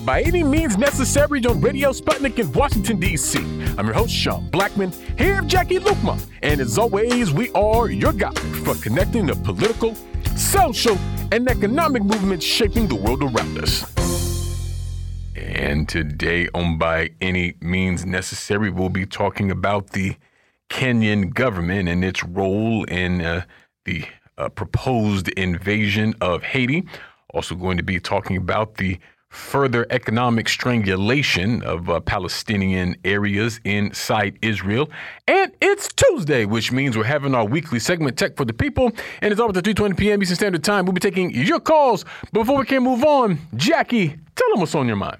[0.00, 3.38] to By Any Means Necessary on Radio Sputnik in Washington, D.C.
[3.78, 6.20] I'm your host, Sean Blackmon, here with Jacquie Luqman.
[6.42, 9.94] And as always, we are your guide for connecting the political,
[10.36, 10.96] social,
[11.32, 13.84] and economic movements shaping the world around us.
[15.36, 20.16] And today on By Any Means Necessary, we'll be talking about the
[20.68, 23.44] Kenyan government and its role in uh,
[23.84, 24.04] the
[24.38, 26.86] uh, proposed invasion of Haiti.
[27.32, 28.98] Also, going to be talking about the
[29.30, 34.90] further economic strangulation of uh, Palestinian areas inside Israel.
[35.26, 38.92] And it's Tuesday, which means we're having our weekly segment, Tech for the People.
[39.22, 40.22] And it's over at 3.20 p.m.
[40.22, 40.84] Eastern Standard Time.
[40.84, 42.04] We'll be taking your calls.
[42.32, 45.18] Before we can move on, Jacquie, tell them what's on your mind.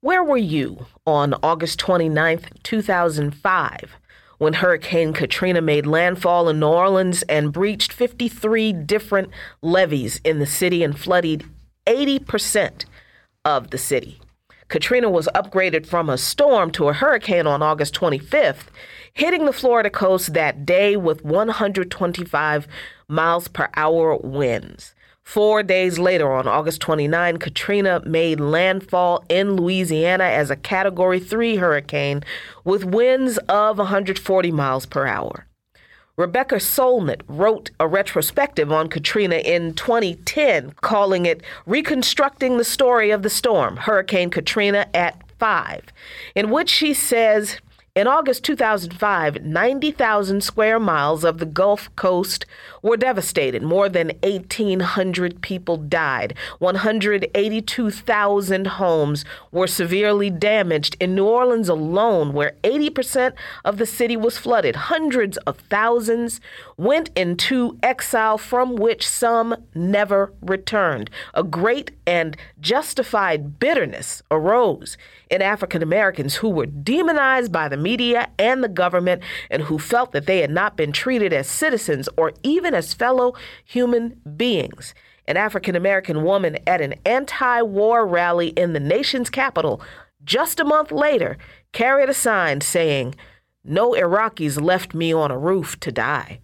[0.00, 3.96] Where were you on August 29th, 2005?
[4.38, 9.30] when Hurricane Katrina made landfall in New Orleans and breached 53 different
[9.62, 11.46] levees in the city and flooded
[11.86, 12.84] 80%
[13.46, 14.20] of the city.
[14.68, 18.66] Katrina was upgraded from a storm to a hurricane on August 25th,
[19.14, 22.66] hitting the Florida coast that day with 125
[23.08, 24.94] miles per hour winds.
[25.22, 31.56] Four days later, on August 29, Katrina made landfall in Louisiana as a Category 3
[31.56, 32.22] hurricane
[32.64, 35.46] with winds of 140 miles per hour.
[36.16, 43.22] Rebecca Solnit wrote a retrospective on Katrina in 2010, calling it Reconstructing the Story of
[43.22, 45.82] the Storm, Hurricane Katrina at 5,
[46.34, 47.60] in which she says
[47.94, 52.46] in August 2005, 90,000 square miles of the Gulf Coast
[52.86, 53.62] were devastated.
[53.62, 56.34] More than 1,800 people died.
[56.60, 60.96] 182,000 homes were severely damaged.
[61.00, 63.32] In New Orleans alone, where 80%
[63.64, 66.40] of the city was flooded, hundreds of thousands
[66.76, 71.10] went into exile from which some never returned.
[71.34, 74.96] A great and justified bitterness arose
[75.28, 80.12] in African Americans who were demonized by the media and the government and who felt
[80.12, 84.94] that they had not been treated as citizens or even as fellow human beings.
[85.26, 89.82] An African American woman at an anti war rally in the nation's capital
[90.24, 91.38] just a month later
[91.72, 93.14] carried a sign saying,
[93.64, 96.40] No Iraqis left me on a roof to die.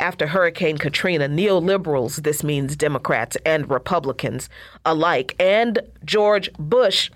[0.00, 4.48] After Hurricane Katrina, neoliberals, this means Democrats and Republicans
[4.86, 7.10] alike, and George Bush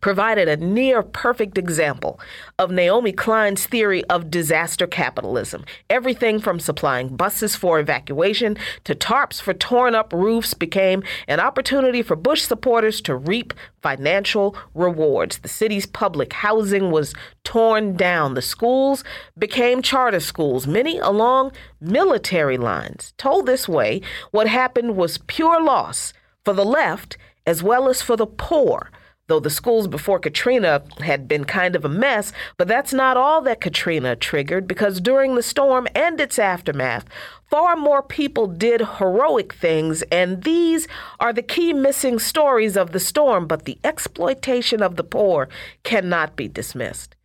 [0.00, 2.20] provided a near perfect example
[2.58, 5.64] of Naomi Klein's theory of disaster capitalism.
[5.90, 12.02] Everything from supplying buses for evacuation to tarps for torn up roofs became an opportunity
[12.02, 13.52] for Bush supporters to reap
[13.82, 15.38] financial rewards.
[15.38, 17.14] The city's public housing was
[17.44, 18.34] torn down.
[18.34, 19.04] The schools
[19.38, 23.12] became charter schools, many along military lines.
[23.16, 26.12] Told this way, what happened was pure loss
[26.44, 28.90] for the left as well as for the poor
[29.28, 33.42] though the schools before Katrina had been kind of a mess, but that's not all
[33.42, 37.04] that Katrina triggered because during the storm and its aftermath,
[37.50, 40.86] far more people did heroic things, and these
[41.18, 45.48] are the key missing stories of the storm, but the exploitation of the poor
[45.82, 47.15] cannot be dismissed.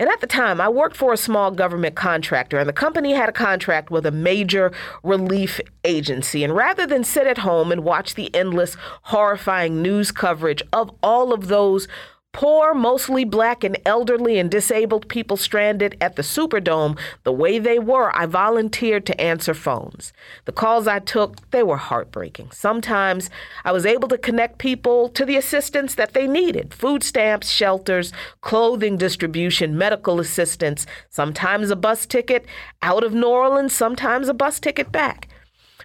[0.00, 3.28] And at the time, I worked for a small government contractor, and the company had
[3.28, 4.72] a contract with a major
[5.02, 6.42] relief agency.
[6.42, 11.34] And rather than sit at home and watch the endless, horrifying news coverage of all
[11.34, 11.86] of those
[12.32, 17.80] Poor, mostly black and elderly and disabled people stranded at the Superdome the way they
[17.80, 20.12] were, I volunteered to answer phones.
[20.44, 22.52] The calls I took, they were heartbreaking.
[22.52, 23.30] Sometimes
[23.64, 28.12] I was able to connect people to the assistance that they needed food stamps, shelters,
[28.42, 32.46] clothing distribution, medical assistance, sometimes a bus ticket
[32.80, 35.26] out of New Orleans, sometimes a bus ticket back.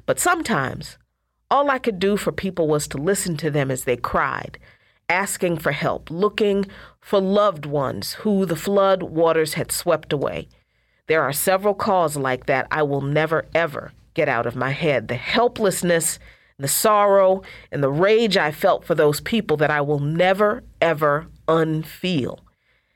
[0.06, 1.00] But sometimes
[1.50, 4.60] all I could do for people was to listen to them as they cried
[5.10, 6.66] asking for help, looking
[7.02, 10.48] for loved ones who the flood waters had swept away.
[11.08, 15.08] There are several calls like that I will never, ever get out of my head.
[15.08, 16.18] The helplessness,
[16.58, 21.28] the sorrow, and the rage I felt for those people that I will never, ever
[21.48, 22.40] unfeel.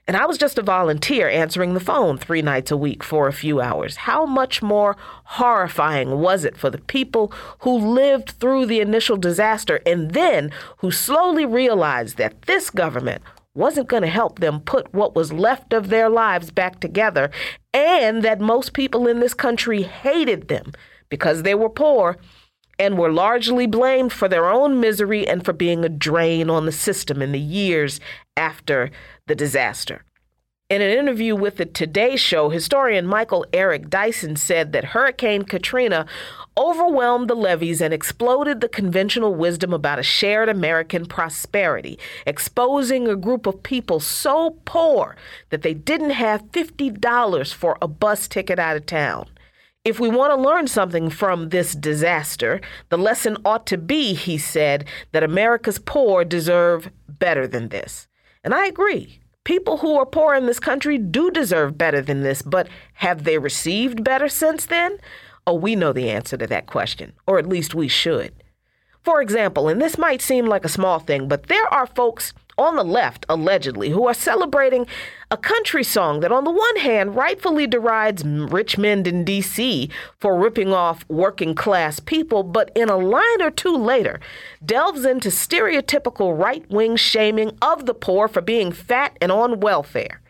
[0.10, 3.32] And I was just a volunteer answering the phone three nights a week for a
[3.32, 3.96] few hours.
[3.96, 9.80] How much more horrifying was it for the people who lived through the initial disaster
[9.86, 13.22] and then who slowly realized that this government
[13.54, 17.30] wasn't going to help them put what was left of their lives back together
[17.72, 20.74] and that most people in this country hated them
[21.10, 22.18] because they were poor
[22.80, 26.72] and were largely blamed for their own misery and for being a drain on the
[26.72, 28.00] system in the years
[28.38, 28.90] after
[29.30, 30.04] the disaster.
[30.70, 36.06] In an interview with the Today Show, historian Michael Eric Dyson said that Hurricane Katrina
[36.58, 43.16] overwhelmed the levees and exploded the conventional wisdom about a shared American prosperity, exposing a
[43.16, 45.16] group of people so poor
[45.52, 49.28] that they didn't have $50 for a bus ticket out of town.
[49.86, 54.38] If we want to learn something from this disaster, the lesson ought to be, he
[54.38, 58.09] said, that America's poor deserve better than this.
[58.44, 59.20] And I agree.
[59.44, 63.38] People who are poor in this country do deserve better than this, but have they
[63.38, 64.98] received better since then?
[65.48, 68.34] Oh, we know the answer to that question, or at least we should.
[69.04, 72.76] For example, and this might seem like a small thing, but there are folks on
[72.76, 74.86] the left, allegedly, who are celebrating
[75.32, 79.90] a country song that, on the one hand, rightfully derides Richmond and D.C.
[80.18, 84.20] for ripping off working class people, but in a line or two later,
[84.66, 90.22] delves into stereotypical right wing shaming of the poor for being fat and on welfare.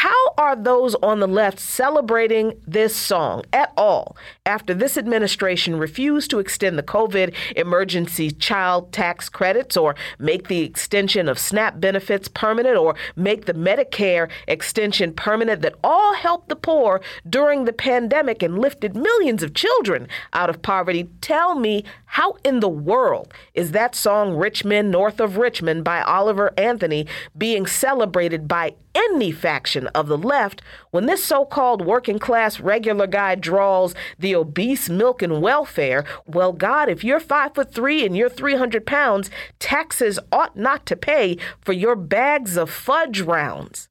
[0.00, 4.14] How are those on the left celebrating this song at all
[4.44, 10.60] after this administration refused to extend the COVID emergency child tax credits or make the
[10.60, 16.56] extension of SNAP benefits permanent or make the Medicare extension permanent that all helped the
[16.56, 21.08] poor during the pandemic and lifted millions of children out of poverty?
[21.22, 26.00] Tell me, how in the world is that song Rich Men North of Richmond by
[26.00, 32.18] Oliver Anthony being celebrated by any faction of the left when this so called working
[32.18, 36.06] class regular guy draws the obese milk and welfare.
[36.26, 39.28] Well, God, if you're five foot three and you're 300 pounds,
[39.58, 43.90] taxes ought not to pay for your bags of fudge rounds.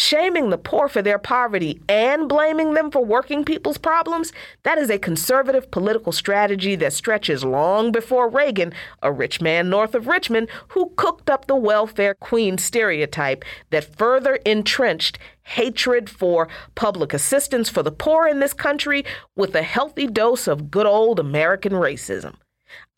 [0.00, 4.90] Shaming the poor for their poverty and blaming them for working people's problems, that is
[4.90, 8.72] a conservative political strategy that stretches long before Reagan,
[9.02, 14.36] a rich man north of Richmond, who cooked up the welfare queen stereotype that further
[14.46, 16.46] entrenched hatred for
[16.76, 19.04] public assistance for the poor in this country
[19.34, 22.36] with a healthy dose of good old American racism.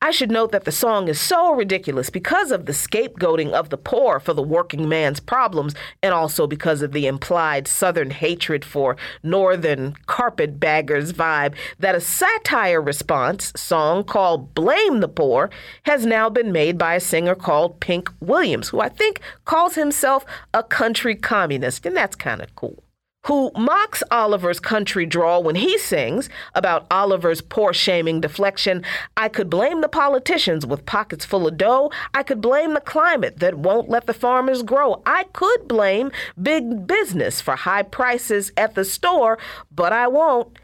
[0.03, 3.77] I should note that the song is so ridiculous because of the scapegoating of the
[3.77, 8.97] poor for the working man's problems, and also because of the implied Southern hatred for
[9.23, 15.51] Northern carpetbaggers vibe, that a satire response song called Blame the Poor
[15.83, 20.25] has now been made by a singer called Pink Williams, who I think calls himself
[20.55, 22.83] a country communist, and that's kind of cool
[23.27, 28.85] who mocks Oliver's country drawl when he sings about Oliver's poor shaming deflection.
[29.17, 31.91] I could blame the politicians with pockets full of dough.
[32.15, 35.03] I could blame the climate that won't let the farmers grow.
[35.05, 39.39] I could blame big business for high prices at the store,
[39.71, 40.59] but I won't.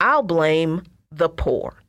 [0.00, 1.79] I'll blame the poor.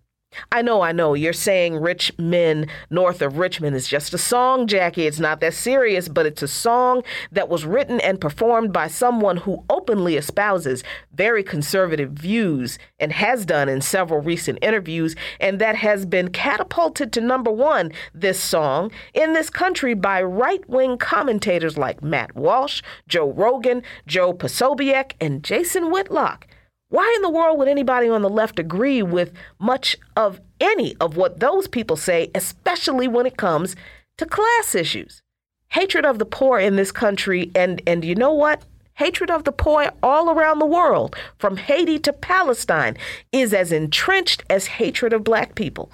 [0.52, 1.14] I know, I know.
[1.14, 5.06] You're saying Rich Men North of Richmond is just a song, Jacquie.
[5.06, 9.38] It's not that serious, but it's a song that was written and performed by someone
[9.38, 10.84] who openly espouses
[11.14, 17.12] very conservative views and has done in several recent interviews, and that has been catapulted
[17.14, 22.82] to number one, this song, in this country by right wing commentators like Matt Walsh,
[23.08, 26.48] Joe Rogan, Joe Posobiec, and Jason Whitlock.
[26.92, 31.16] Why in the world would anybody on the left agree with much of any of
[31.16, 33.78] what those people say, especially when it comes
[34.18, 35.22] to class issues?
[35.70, 38.66] Hatred of the poor in this country, and, and you know what?
[38.96, 42.98] Hatred of the poor all around the world, from Haiti to Palestine,
[43.32, 45.90] is as entrenched as hatred of black people.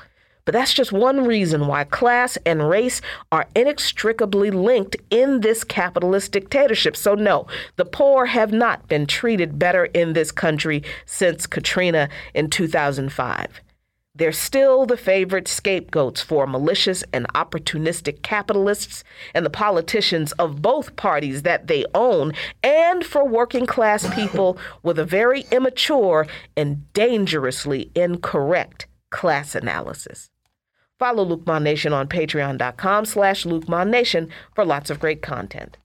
[0.48, 3.02] But that's just one reason why class and race
[3.34, 6.96] are inextricably linked in this capitalist dictatorship.
[6.96, 12.50] So, no, the poor have not been treated better in this country since Katrina in
[12.50, 13.60] 2005.
[14.16, 20.96] They're still the favorite scapegoats for malicious and opportunistic capitalists and the politicians of both
[20.96, 22.32] parties that they own,
[22.64, 26.26] and for working class people with a very immature
[26.56, 30.30] and dangerously incorrect class analysis.
[31.00, 35.78] Follow Luqman Nation on patreon.com slash Luqman Nation for lots of great content.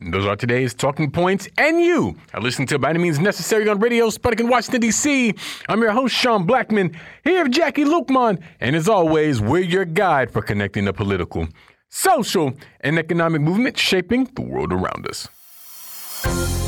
[0.00, 3.78] Those are today's talking points, and you are listening to By Any Means Necessary on
[3.78, 5.32] Radio Sputnik in Washington, D.C.
[5.68, 6.94] I'm your host, Sean Blackmon,
[7.24, 11.48] here with Jacquie Luqman, and as always, we're your guide for connecting the political,
[11.88, 15.28] social, and economic movement shaping the world around us.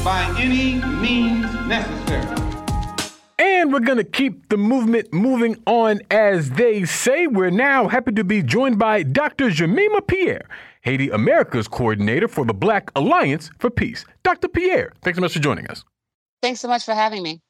[0.02, 2.47] By any means necessary.
[3.38, 7.28] And we're going to keep the movement moving on, as they say.
[7.28, 9.50] We're now happy to be joined by Dr.
[9.50, 10.48] Jemima Pierre,
[10.82, 14.04] Haiti America's coordinator for the Black Alliance for Peace.
[14.24, 14.48] Dr.
[14.48, 15.84] Pierre, thanks so much for joining us.
[16.42, 17.40] Thanks so much for having me.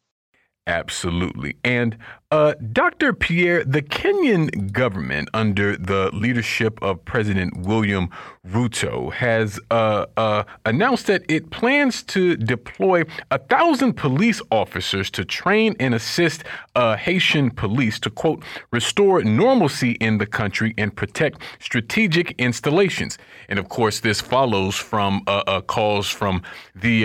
[0.66, 1.56] Absolutely.
[1.64, 1.96] And
[2.30, 3.14] Uh, Dr.
[3.14, 8.10] Pierre, the Kenyan government, under the leadership of President William
[8.46, 15.24] Ruto, has uh, uh, announced that it plans to deploy a thousand police officers to
[15.24, 16.44] train and assist
[16.74, 23.16] uh, Haitian police to, quote, restore normalcy in the country and protect strategic installations.
[23.48, 26.42] And of course, this follows from uh, uh, calls from
[26.74, 27.04] the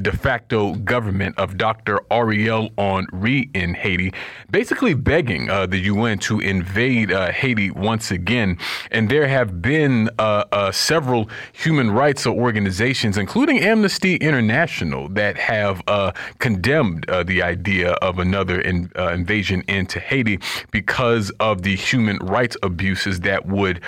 [0.00, 2.00] de facto government of Dr.
[2.12, 4.12] Ariel Henry in Haiti
[4.50, 8.58] basically begging uh, the UN to invade uh, Haiti once again.
[8.90, 15.82] And there have been uh, uh several human rights organizations, including Amnesty International, that have
[15.86, 20.38] uh, condemned uh, the idea of another in, invasion into Haiti
[20.70, 23.80] because of the human rights abuses that would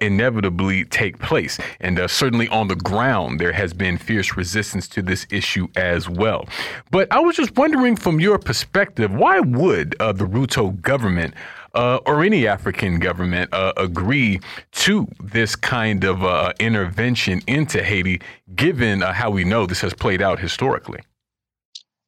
[0.00, 1.58] inevitably take place.
[1.80, 6.48] And certainly on the ground, there has been fierce resistance to this issue as well.
[6.90, 11.34] But I was just wondering, from your perspective, why would uh, the Ruto government
[11.74, 14.40] uh, or any African government uh, agree
[14.72, 18.20] to this kind of uh, intervention into Haiti,
[18.54, 21.00] given uh, how we know this has played out historically?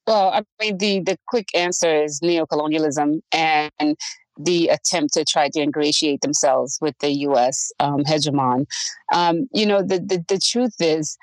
[0.06, 3.96] Well, I mean, the, the quick answer is neocolonialism and
[4.36, 7.70] the attempt to try to ingratiate themselves with the U.S.
[7.78, 8.66] Um, hegemon.
[9.12, 11.16] Um, you know, the, the, the truth is,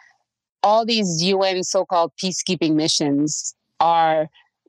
[0.63, 4.27] all these UN so called peacekeeping missions are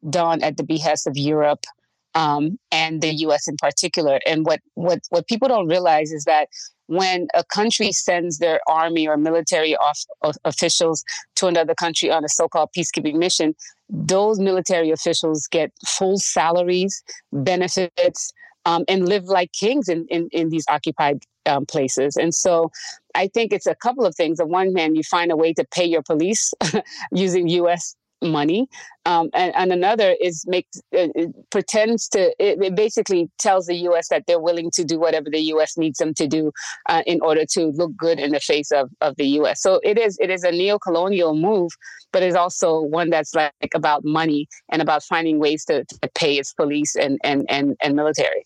[0.08, 1.66] done at the behest of Europe
[2.14, 3.48] um, and the U.S.
[3.48, 4.20] in particular.
[4.26, 6.48] And what what what people don't realize is that
[6.86, 10.00] when a country sends their army or military off,
[10.44, 11.04] officials
[11.36, 13.54] to another country on a so-called peacekeeping mission,
[13.88, 17.00] those military officials get full salaries,
[17.32, 18.32] benefits,
[18.64, 22.16] um, and live like kings in, in, in these occupied um, places.
[22.16, 22.72] And so
[23.14, 24.40] I think it's a couple of things.
[24.40, 26.52] On one hand, you find a way to pay your police
[27.12, 28.68] using U.S money.
[29.06, 31.08] Um, and, and, another is make uh,
[31.50, 35.40] pretends to it, it, basically tells the us that they're willing to do whatever the
[35.40, 36.52] us needs them to do
[36.90, 39.98] uh, in order to look good in the face of, of the us so it
[39.98, 41.72] is it is a neo-colonial move
[42.12, 46.38] but it's also one that's like about money and about finding ways to, to pay
[46.38, 48.44] its police and and and, and military.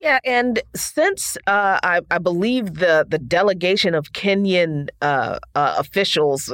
[0.00, 6.52] Yeah, and since uh, I, I, believe the the delegation of Kenyan uh, uh, officials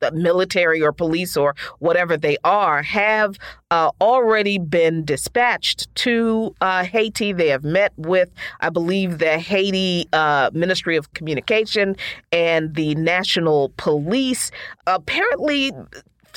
[0.00, 3.38] the military or police or whatever they are have
[3.70, 7.32] uh, already been dispatched to uh, Haiti.
[7.32, 11.96] They have met with, I believe, the Haiti uh, Ministry of Communication
[12.32, 14.50] and the National Police.
[14.86, 15.72] Apparently,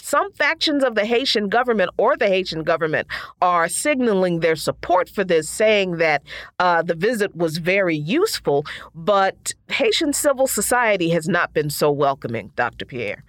[0.01, 3.08] some factions of the Haitian government or the Haitian government
[3.41, 6.24] are signaling their support for this, saying that
[6.60, 8.65] uh, the visit was very useful,
[8.96, 12.86] but Haitian civil society has not been so welcoming, Dr.
[12.86, 13.24] Pierre.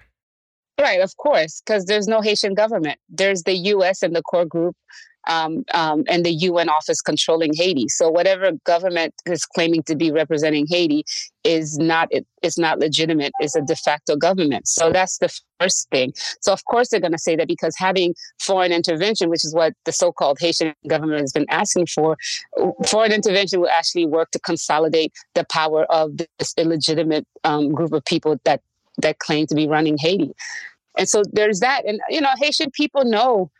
[0.82, 2.98] Right, of course, because there's no Haitian government.
[3.08, 4.02] There's the U.S.
[4.02, 4.74] and the core group
[5.28, 7.88] um, um, and the UN office controlling Haiti.
[7.88, 11.04] So whatever government is claiming to be representing Haiti
[11.44, 13.32] is not it, it's not legitimate.
[13.38, 14.66] It's a de facto government.
[14.66, 16.14] So that's the first thing.
[16.40, 19.74] So of course they're going to say that because having foreign intervention, which is what
[19.84, 22.16] the so-called Haitian government has been asking for,
[22.86, 28.04] foreign intervention will actually work to consolidate the power of this illegitimate um, group of
[28.04, 28.60] people that
[28.98, 30.32] that claim to be running Haiti.
[30.98, 31.86] And so there's that.
[31.86, 33.50] And, you know, Haitian people know,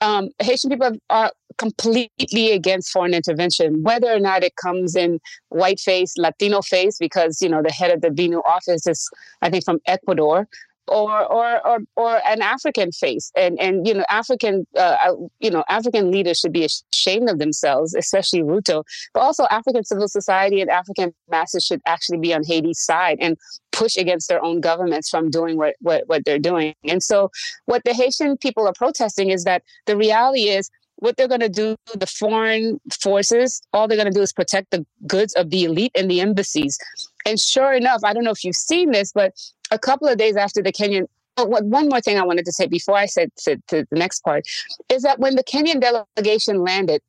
[0.00, 5.20] um, Haitian people are completely against foreign intervention, whether or not it comes in
[5.50, 9.08] white face, Latino face, because, you know, the head of the BINUH office is,
[9.42, 10.48] I think, from Ecuador
[10.90, 15.50] or or or, or an African face, and and you know African uh, uh, you
[15.50, 18.82] know African leaders should be ashamed of themselves, especially Ruto,
[19.14, 23.38] but also African civil society and African masses should actually be on Haiti's side and
[23.80, 26.74] push against their own governments from doing what, what, what they're doing.
[26.84, 27.30] And so,
[27.64, 31.48] what the Haitian people are protesting is that the reality is what they're going to
[31.48, 35.64] do, the foreign forces, all they're going to do is protect the goods of the
[35.64, 36.78] elite and the embassies.
[37.24, 39.32] And sure enough, I don't know if you've seen this, but
[39.70, 41.06] a couple of days after the Kenyan,
[41.38, 44.20] oh, one more thing I wanted to say before I said to, to the next
[44.20, 44.44] part
[44.90, 47.00] is that when the Kenyan delegation landed,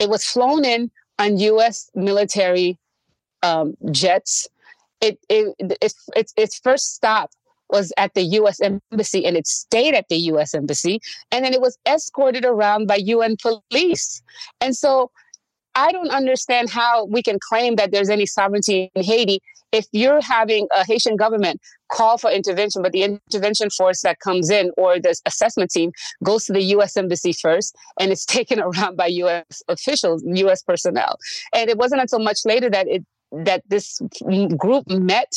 [0.00, 1.88] it was flown in on U.S.
[1.94, 2.78] military
[3.44, 4.48] um, jets.
[5.04, 5.78] It, it, it,
[6.16, 7.30] its, its first stop
[7.70, 11.00] was at the US Embassy and it stayed at the US Embassy.
[11.30, 14.22] And then it was escorted around by UN police.
[14.60, 15.10] And so
[15.74, 19.40] I don't understand how we can claim that there's any sovereignty in Haiti
[19.72, 24.48] if you're having a Haitian government call for intervention, but the intervention force that comes
[24.48, 25.90] in or the assessment team
[26.22, 31.18] goes to the US embassy first and it's taken around by US officials, US personnel.
[31.52, 33.04] And it wasn't until much later that it
[33.44, 34.00] that this
[34.56, 35.32] group met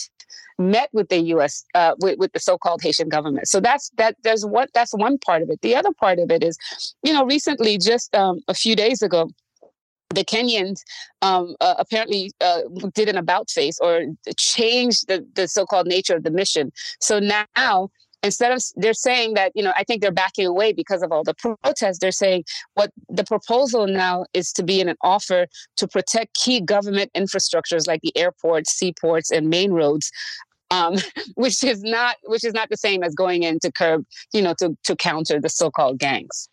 [0.59, 1.63] met with the U.S.
[1.75, 3.47] Uh, with, with the so-called Haitian government.
[3.47, 4.15] So that's that.
[4.23, 5.61] There's what that's one part of it.
[5.61, 6.57] The other part of it is,
[7.03, 9.29] you know, recently, just um, a few days ago,
[10.09, 10.81] the Kenyans
[11.21, 12.61] um, uh, apparently uh,
[12.93, 14.05] did an about face or
[14.37, 16.71] changed the, the so-called nature of the mission.
[17.01, 17.89] So now
[18.23, 21.23] instead of they're saying that you know i think they're backing away because of all
[21.23, 21.99] the protests.
[21.99, 22.43] They're saying
[22.73, 25.47] what the proposal now is to be in an offer
[25.77, 30.11] to protect key government infrastructures like the airports seaports and main roads
[30.71, 30.95] um,
[31.35, 34.53] which is not which is not the same as going in to curb you know
[34.59, 36.49] to to counter the so-called gangs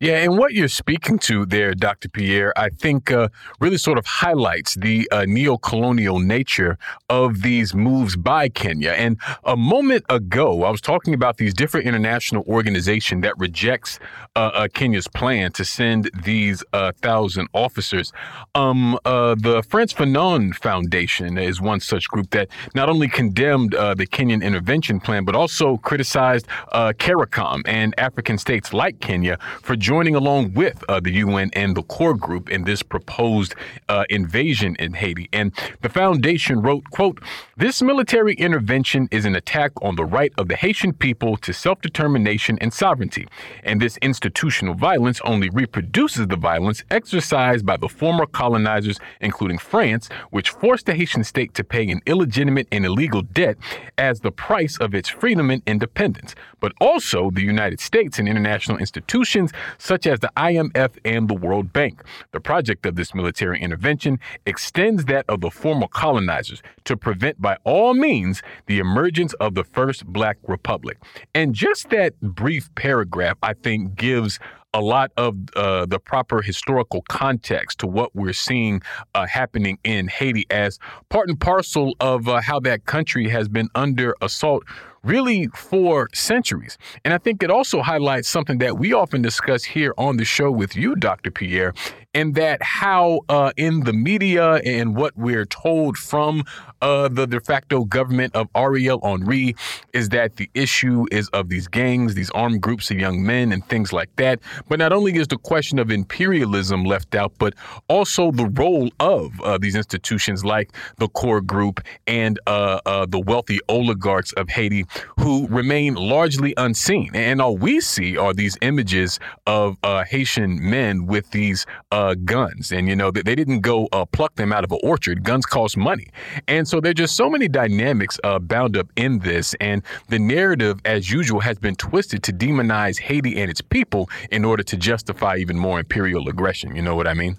[0.00, 2.08] yeah, and what you're speaking to there, Dr.
[2.08, 3.28] Pierre, I think uh,
[3.60, 6.76] really sort of highlights the uh, neo-colonial nature
[7.08, 8.90] of these moves by Kenya.
[8.90, 13.98] And a moment ago, I was talking about these different international organizations that rejects
[14.36, 18.12] uh, uh Kenya's plan to send these uh, thousand officers.
[18.54, 24.06] Um, uh, the Frantz Fanon Foundation is one such group that not only condemned the
[24.10, 30.54] Kenyan intervention plan, but also criticized CARICOM and African states like Kenya for joining along
[30.54, 33.54] with uh, the UN and the core group in this proposed
[33.88, 35.28] uh, invasion in Haiti.
[35.32, 35.52] And
[35.82, 37.20] the foundation wrote, quote,
[37.56, 42.58] this military intervention is an attack on the right of the Haitian people to self-determination
[42.60, 43.26] and sovereignty.
[43.62, 50.08] And this institutional violence only reproduces the violence exercised by the former colonizers, including France,
[50.30, 53.56] which forced the Haitian state to pay an illegitimate and illegal debt
[53.98, 56.34] as the price of its freedom and independence.
[56.60, 61.72] But also the United States and international institutions such as the IMF and the World
[61.72, 62.02] Bank.
[62.32, 67.56] The project of this military intervention extends that of the former colonizers to prevent by
[67.64, 70.98] all means the emergence of the first black republic.
[71.34, 74.38] And just that brief paragraph, I think, gives
[74.74, 78.82] a lot of uh, the proper historical context to what we're seeing
[79.14, 83.68] uh, happening in Haiti as part and parcel of uh, how that country has been
[83.76, 84.64] under assault
[85.04, 86.78] really for centuries.
[87.04, 90.50] And I think it also highlights something that we often discuss here on the show
[90.50, 91.30] with you, Dr.
[91.30, 91.74] Pierre,
[92.14, 96.44] and that how uh, in the media and what we're told from
[96.80, 99.56] uh, the de facto government of Ariel Henry
[99.92, 103.66] is that the issue is of these gangs, these armed groups of young men, and
[103.68, 104.40] things like that.
[104.68, 107.54] But not only is the question of imperialism left out, but
[107.88, 113.20] also the role of uh, these institutions like the core group and uh, uh, the
[113.20, 114.84] wealthy oligarchs of Haiti
[115.18, 117.10] who remain largely unseen.
[117.14, 122.70] And all we see are these images of uh, Haitian men with these uh, guns.
[122.70, 125.22] And, you know, they, they didn't go uh, pluck them out of an orchard.
[125.24, 126.08] Guns cost money.
[126.46, 129.54] And so there's just so many dynamics uh, bound up in this.
[129.60, 134.44] And the narrative, as usual, has been twisted to demonize Haiti and its people in
[134.44, 136.76] order to justify even more imperial aggression.
[136.76, 137.38] You know what I mean?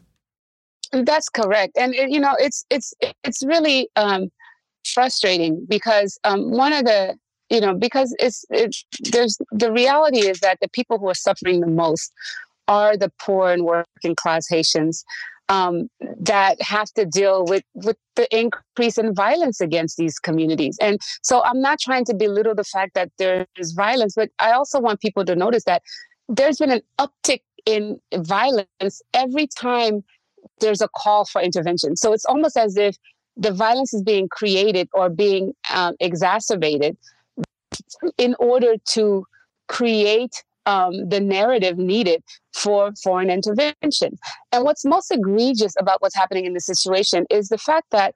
[0.91, 1.77] That's correct.
[1.77, 4.31] And, you know, it's, it's, it's really, um,
[4.85, 7.17] frustrating because um, one of the
[7.49, 11.61] you know because it's it's there's the reality is that the people who are suffering
[11.61, 12.11] the most
[12.67, 15.03] are the poor and working class Haitians
[15.49, 20.77] um, that have to deal with with the increase in violence against these communities.
[20.81, 24.51] And so I'm not trying to belittle the fact that there is violence, but I
[24.51, 25.83] also want people to notice that
[26.27, 30.03] there's been an uptick in violence every time
[30.59, 31.95] there's a call for intervention.
[31.95, 32.95] So it's almost as if
[33.37, 36.97] the violence is being created or being um, exacerbated
[38.17, 39.25] in order to
[39.67, 42.23] create um, the narrative needed
[42.53, 44.17] for foreign intervention.
[44.51, 48.13] And what's most egregious about what's happening in this situation is the fact that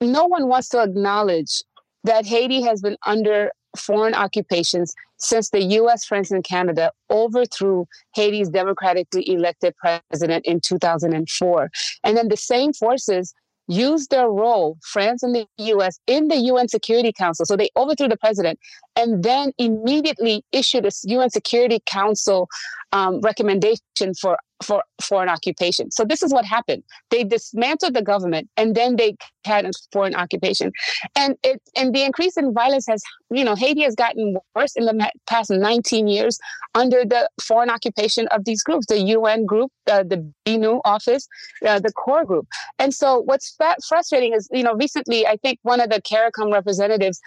[0.00, 1.62] no one wants to acknowledge
[2.04, 8.48] that Haiti has been under foreign occupations since the US, France, and Canada overthrew Haiti's
[8.50, 11.70] democratically elected president in 2004.
[12.02, 13.32] And then the same forces
[13.68, 17.46] used their role, France and the US, in the UN Security Council.
[17.46, 18.58] So they overthrew the president
[18.96, 22.48] and then immediately issued a UN Security Council
[22.92, 25.90] um, recommendation for for foreign occupation.
[25.90, 26.82] So this is what happened.
[27.10, 30.72] They dismantled the government and then they had a foreign occupation.
[31.14, 34.86] And it and the increase in violence has, you know, Haiti has gotten worse in
[34.86, 36.38] the past 19 years
[36.74, 41.28] under the foreign occupation of these groups, the UN group, uh, the BINUH office,
[41.66, 42.46] uh, the core group.
[42.78, 47.20] And so what's frustrating is, you know, recently I think one of the CARICOM representatives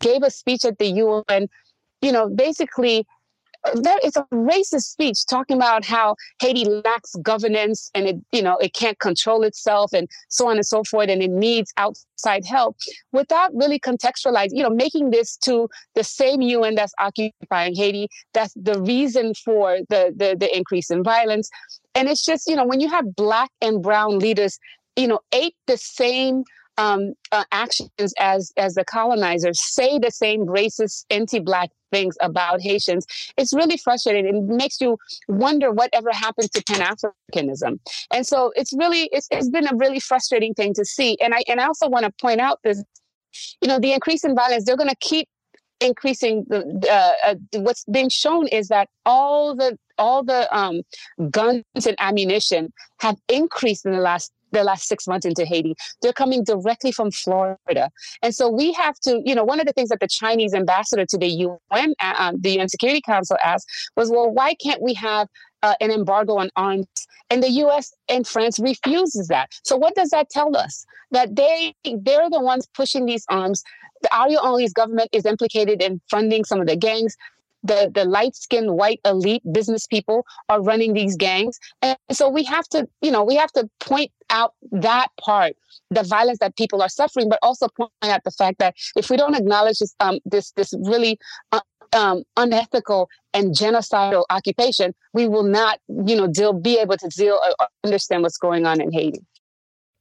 [0.00, 1.48] gave a speech at the UN
[2.04, 3.06] you know, basically
[3.74, 8.56] there is a racist speech talking about how Haiti lacks governance and it, you know,
[8.58, 12.76] it can't control itself and so on and so forth, and it needs outside help
[13.12, 18.08] without really contextualizing, you know, making this to the same UN that's occupying Haiti.
[18.32, 21.48] That's the reason for the the, the increase in violence.
[21.94, 24.58] And it's just, you know, when you have black and brown leaders,
[24.96, 26.44] you know, ate the same
[26.78, 33.06] um, uh, actions as as the colonizers, say the same racist, anti-black things about Haitians.
[33.36, 34.26] It's really frustrating.
[34.26, 37.78] It makes you wonder whatever happened to Pan Africanism.
[38.12, 41.16] And so it's really it's, it's been a really frustrating thing to see.
[41.20, 42.82] And I and I also want to point out this,
[43.60, 44.64] you know, the increase in violence.
[44.64, 45.28] They're going to keep
[45.80, 46.60] increasing the
[46.90, 50.82] uh, uh, what's being shown is that all the all the um,
[51.30, 55.74] guns and ammunition have increased in the last the last six months into Haiti.
[56.02, 57.90] They're coming directly from Florida,
[58.22, 59.20] and so we have to.
[59.24, 62.40] You know, one of the things that the Chinese ambassador to the UN, uh, um,
[62.40, 65.28] the UN Security Council, asked was, "Well, why can't we have
[65.62, 66.86] uh, an embargo on arms?"
[67.30, 67.92] And the U.S.
[68.08, 69.50] and France refuses that.
[69.64, 70.84] So what does that tell us?
[71.10, 73.62] That they they're the ones pushing these arms
[74.04, 77.16] the Ariel Henry's government is implicated in funding some of the gangs.
[77.64, 81.58] The, the light skinned white elite business people are running these gangs.
[81.82, 85.54] And so we have to, you know, we have to point out that part,
[85.90, 89.16] the violence that people are suffering, but also point out the fact that if we
[89.16, 91.18] don't acknowledge this, um, this, this really
[91.52, 91.60] uh,
[91.94, 97.40] um, unethical and genocidal occupation, we will not, you know, deal, be able to deal
[97.60, 99.20] or understand what's going on in Haiti.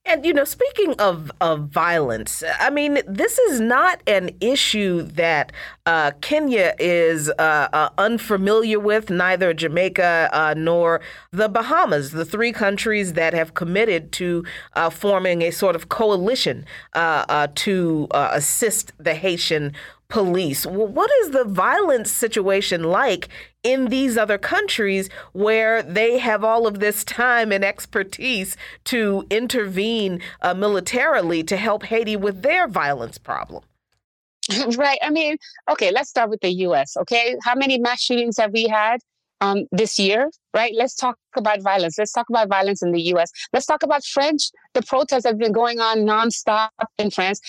[0.06, 5.54] And you know, speaking of of violence, I mean, this is not an issue that
[5.86, 9.10] uh, Kenya is uh, uh, unfamiliar with.
[9.10, 11.00] Neither Jamaica uh, nor
[11.32, 16.66] the Bahamas, the three countries that have committed to uh, forming a sort of coalition
[16.94, 19.72] uh, to assist the Haitian
[20.14, 20.64] police.
[20.64, 23.30] What is the violence situation like
[23.64, 30.22] in these other countries where they have all of this time and expertise to intervene
[30.44, 33.64] uh, militarily to help Haiti with their violence problem?
[34.78, 35.00] Right.
[35.02, 35.38] I mean,
[35.72, 36.96] okay, let's start with the US.
[36.96, 37.36] Okay.
[37.42, 39.00] How many mass shootings have we had?
[39.42, 40.74] Um, this year, right?
[40.74, 41.98] Let's talk about violence.
[41.98, 43.30] Let's talk about violence in the US.
[43.52, 44.44] Let's talk about French.
[44.74, 47.42] The protests have been going on nonstop in France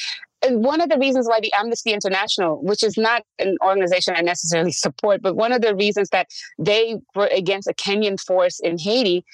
[0.50, 4.72] one of the reasons why the Amnesty International, which is not an organization I necessarily
[4.86, 6.28] support, but one of the reasons that
[6.58, 9.24] they were against a Kenyan force in Haiti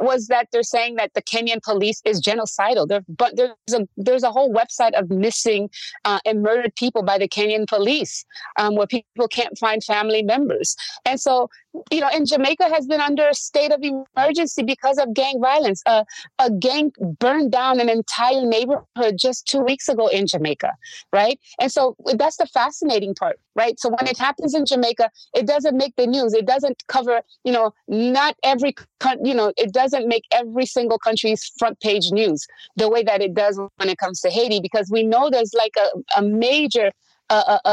[0.00, 2.86] was that they're saying that the Kenyan police is genocidal.
[2.88, 5.70] There, but there's a there's a whole website of missing
[6.04, 8.24] uh, and murdered people by the Kenyan police,
[8.58, 10.76] um, where people can't find family members.
[11.04, 11.50] And so,
[11.90, 15.82] you know, and Jamaica has been under a state of emergency because of gang violence.
[15.86, 16.04] Uh,
[16.38, 20.72] a gang burned down an entire neighborhood just two weeks ago in Jamaica,
[21.12, 21.38] right?
[21.60, 23.78] And so that's the fascinating part, right?
[23.78, 26.34] So when it happens in Jamaica, it doesn't make the news.
[26.34, 28.74] It doesn't cover, you know, not every,
[29.22, 33.20] you know, it doesn't doesn't make every single country's front page news the way that
[33.20, 36.90] it does when it comes to Haiti, because we know there's like a, a major
[37.30, 37.68] uh, uh,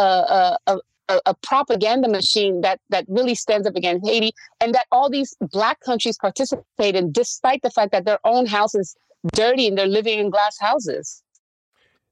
[0.67, 0.78] uh,
[1.10, 5.36] a, a, propaganda machine that that really stands up against Haiti, and that all these
[5.41, 8.95] black countries participate in, despite the fact that their own house is
[9.34, 11.24] dirty and they're living in glass houses.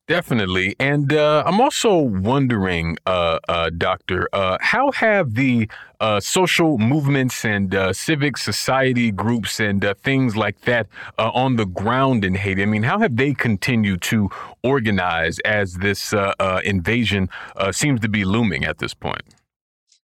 [0.09, 0.75] Definitely.
[0.79, 5.69] And uh, I'm also wondering, uh, uh, Doctor, uh, how have the
[5.99, 10.87] uh, social movements and uh, civic society groups and things like that
[11.19, 14.31] on the ground in Haiti, I mean, how have they continued to
[14.63, 16.11] organize as this
[16.63, 17.29] invasion
[17.71, 19.21] seems to be looming at this point?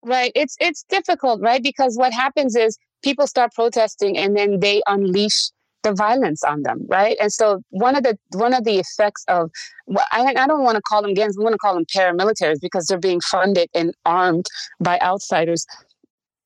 [0.03, 0.31] Right.
[0.33, 1.61] It's it's difficult, right?
[1.61, 5.51] Because what happens is people start protesting and then they unleash
[5.83, 7.17] the violence on them, right?
[7.19, 9.49] And so one of the one of the effects of
[10.11, 12.87] I, I don't want to call them gangs, I want to call them paramilitaries because
[12.87, 14.45] they're being funded and armed
[14.79, 15.65] by outsiders.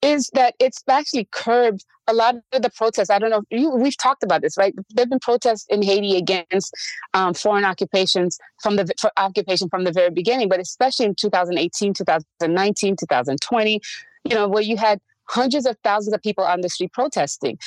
[0.01, 3.09] Is that it's actually curbed a lot of the protests.
[3.09, 3.41] I don't know.
[3.49, 4.73] You, we've talked about this, right?
[4.93, 6.71] There've been protests in Haiti against
[7.13, 11.93] um, foreign occupations from the for occupation from the very beginning, but especially in 2018,
[11.93, 13.81] 2019, 2020.
[14.27, 17.57] You know, where you had hundreds of thousands of people on the street protesting.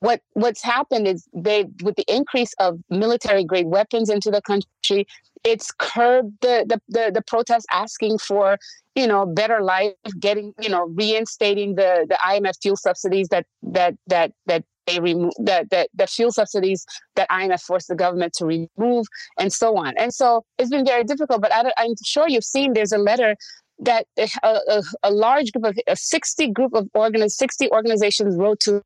[0.00, 5.06] What what's happened is they with the increase of military grade weapons into the country,
[5.44, 8.58] it's curbed the the the, the protests asking for
[8.94, 13.94] you know better life, getting you know reinstating the the IMF fuel subsidies that that
[14.06, 18.46] that that they remove that that the fuel subsidies that IMF forced the government to
[18.46, 19.06] remove,
[19.38, 19.94] and so on.
[19.96, 21.40] And so it's been very difficult.
[21.40, 23.36] But I, I'm sure you've seen there's a letter
[23.80, 28.60] that a, a, a, large group of a 60 group of organiz, 60 organizations wrote
[28.60, 28.82] to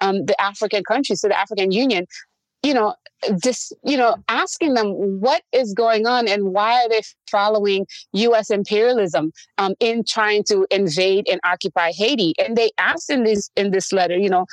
[0.00, 2.06] um, the African countries, to the African Union,
[2.62, 2.94] you know,
[3.42, 4.88] just you know, asking them
[5.20, 8.50] what is going on and why are they following U.S.
[8.50, 12.34] imperialism um, in trying to invade and occupy Haiti?
[12.38, 14.46] And they asked in this in this letter, you know,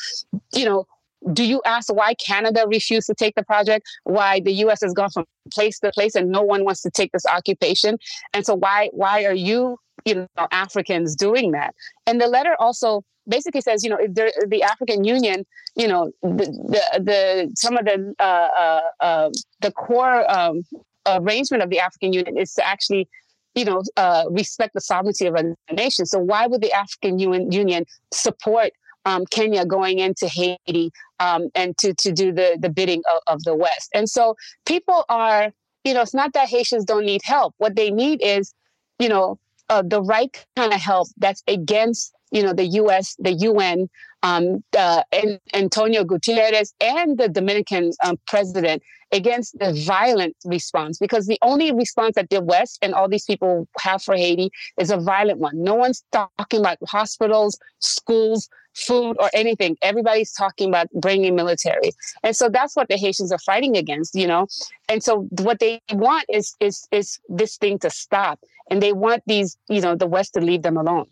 [0.54, 0.86] you know,
[1.32, 3.88] do you ask why Canada refused to take the project?
[4.04, 4.82] Why the U.S.
[4.82, 7.98] has gone from place to place and no one wants to take this occupation?
[8.34, 11.76] And so why why are you you know Africans doing that?
[12.06, 16.46] And the letter also basically says you know if the African Union you know the
[16.46, 19.30] the, the some of the uh, uh, uh,
[19.62, 20.64] the core um,
[21.06, 23.08] arrangement of the African Union is to actually
[23.56, 26.06] you know, uh, respect the sovereignty of a nation.
[26.06, 28.72] So why would the African Union support
[29.06, 33.44] um, Kenya going into Haiti um, and to to do the the bidding of, of,
[33.44, 33.90] the West?
[33.94, 34.36] And so
[34.66, 35.52] people are,
[35.84, 37.54] you know, it's not that Haitians don't need help.
[37.58, 38.54] What they need is,
[39.00, 39.40] you know,
[39.70, 43.90] uh, the right kind of help that's against, you know, the U.S., the UN,
[44.24, 51.28] um, uh, and Antonio Guterres, and the Dominican um, president against the violent response because
[51.28, 54.98] the only response that the West and all these people have for Haiti is a
[54.98, 55.64] violent one.
[55.64, 59.78] No one's talking about hospitals, schools, food, or anything.
[59.84, 61.92] Everybody's talking about bringing military.
[62.24, 64.48] And so that's what the Haitians are fighting against, you know?
[64.90, 68.40] And so what they want is, is, is this thing to stop.
[68.72, 71.06] And they want these, you know, the West to leave them alone.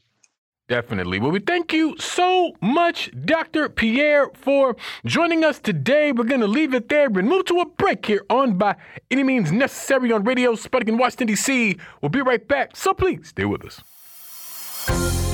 [0.72, 1.20] Definitely.
[1.20, 3.68] Well, we thank you so much, Dr.
[3.68, 6.14] Pierre, for joining us today.
[6.14, 8.78] We're going to leave it there and move to a break here on By
[9.12, 11.76] Any Means Necessary on Radio Sputnik in Washington, D.C.
[12.02, 13.82] We'll be right back, so please stay with us.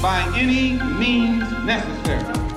[0.01, 2.56] By any means necessary.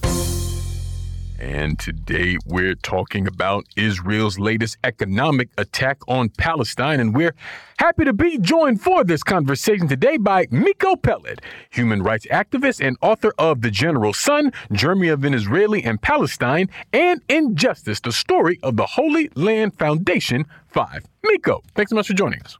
[1.41, 6.99] And today we're talking about Israel's latest economic attack on Palestine.
[6.99, 7.33] And we're
[7.79, 11.39] happy to be joined for this conversation today by Miko Peled,
[11.71, 16.69] human rights activist and author of The General Son, Journey of an Israeli and Palestine,
[16.93, 21.07] and Injustice, the story of the Holy Land Foundation 5.
[21.23, 22.59] Miko, thanks so much for joining us.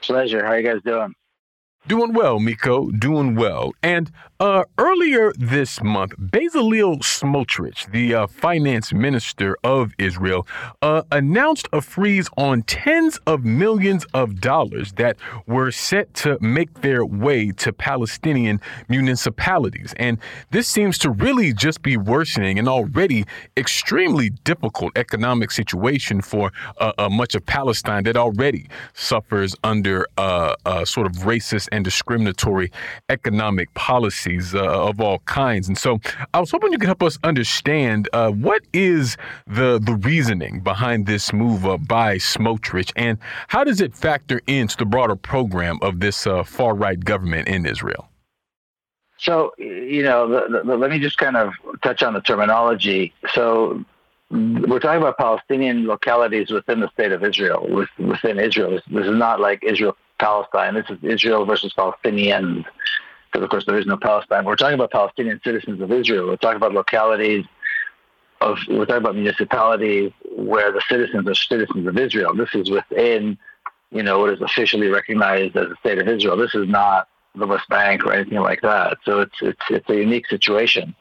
[0.00, 0.44] Pleasure.
[0.44, 1.14] How are you guys doing?
[1.86, 2.90] Doing well, Miko.
[2.90, 3.72] Doing well.
[3.82, 10.46] And uh, earlier this month, Bezalel Smotrich, the uh, finance minister of Israel,
[10.82, 15.16] uh, announced a freeze on tens of millions of dollars that
[15.46, 19.94] were set to make their way to Palestinian municipalities.
[19.98, 20.18] And
[20.50, 23.24] this seems to really just be worsening an already
[23.56, 30.84] extremely difficult economic situation for uh, uh, much of Palestine that already suffers under uh,
[30.84, 32.72] sort of racist and discriminatory
[33.08, 35.68] economic policy uh, of all kinds.
[35.68, 36.00] And so
[36.32, 41.06] I was hoping you could help us understand uh, what is the, the reasoning behind
[41.06, 46.00] this move uh, by Smotrich and how does it factor into the broader program of
[46.00, 48.08] this far right government in Israel?
[49.18, 53.12] So, you know, the, the, let me just kind of touch on the terminology.
[53.32, 53.84] So,
[54.30, 58.70] we're talking about Palestinian localities within the state of Israel, within Israel.
[58.72, 60.74] This, this is not like Israel Palestine.
[60.74, 62.64] This is Israel versus Palestinians
[63.34, 64.44] because of course there is no Palestine.
[64.44, 66.28] We're talking about Palestinian citizens of Israel.
[66.28, 67.44] We're talking about localities
[68.40, 72.34] of we're talking about municipalities where the citizens are citizens of Israel.
[72.34, 73.36] This is within,
[73.90, 76.36] you know, what is officially recognized as the state of Israel.
[76.36, 78.98] This is not the West Bank or anything like that.
[79.04, 80.94] So it's it's it's a unique situation.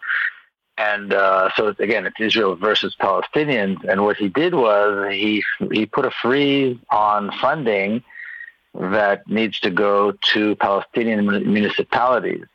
[0.76, 3.78] And uh, so it's, again, it's Israel versus Palestinians.
[3.88, 8.04] And what he did was he he put a freeze on funding
[8.73, 12.45] that needs to go to Palestinian municipalities.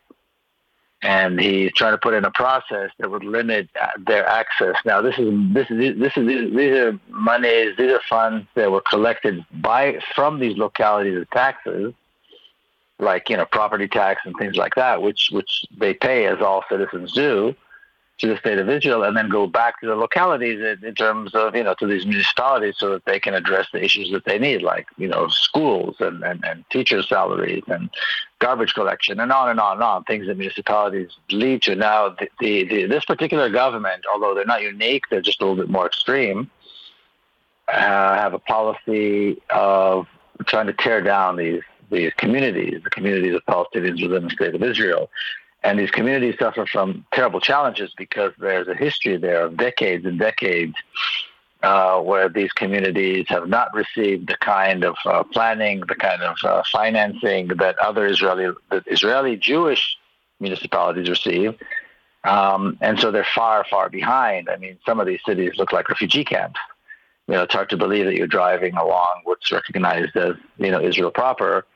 [1.01, 4.75] And he's trying to put in a process that would limit uh, their access.
[4.85, 8.81] Now, this is this is this is these are monies, these are funds that were
[8.81, 11.95] collected by from these localities as taxes,
[12.99, 16.65] like you know property tax and things like that, which which they pay as all
[16.69, 17.55] citizens do
[18.19, 21.35] to the state of Israel and then go back to the localities in, in, terms
[21.35, 24.39] of, you know, to these municipalities so that they can address the issues that they
[24.39, 27.91] need, like, you know, schools and, and, and teacher salaries and
[28.41, 31.77] garbage collection and on and on and on, things that municipalities lead to.
[31.77, 35.63] Now, the, the, the, this particular government, although they're not unique, they're just a little
[35.63, 36.51] bit more extreme,
[37.69, 40.09] uh, have a policy of
[40.47, 44.63] trying to tear down these these communities, the communities of Palestinians within the state of
[44.63, 45.11] Israel.
[45.63, 50.19] And these communities suffer from terrible challenges because there's a history there of decades and
[50.19, 50.75] decades
[51.63, 56.37] uh, where these communities have not received the kind of uh, planning, the kind of
[56.45, 59.97] uh, financing that other Israeli, that Israeli Jewish
[60.39, 61.55] municipalities receive.
[62.23, 64.49] Um, and so they're far, far behind.
[64.49, 66.61] I mean, some of these cities look like refugee camps.
[67.27, 70.81] You know, it's hard to believe that you're driving along what's recognized as, you know,
[70.81, 71.67] Israel proper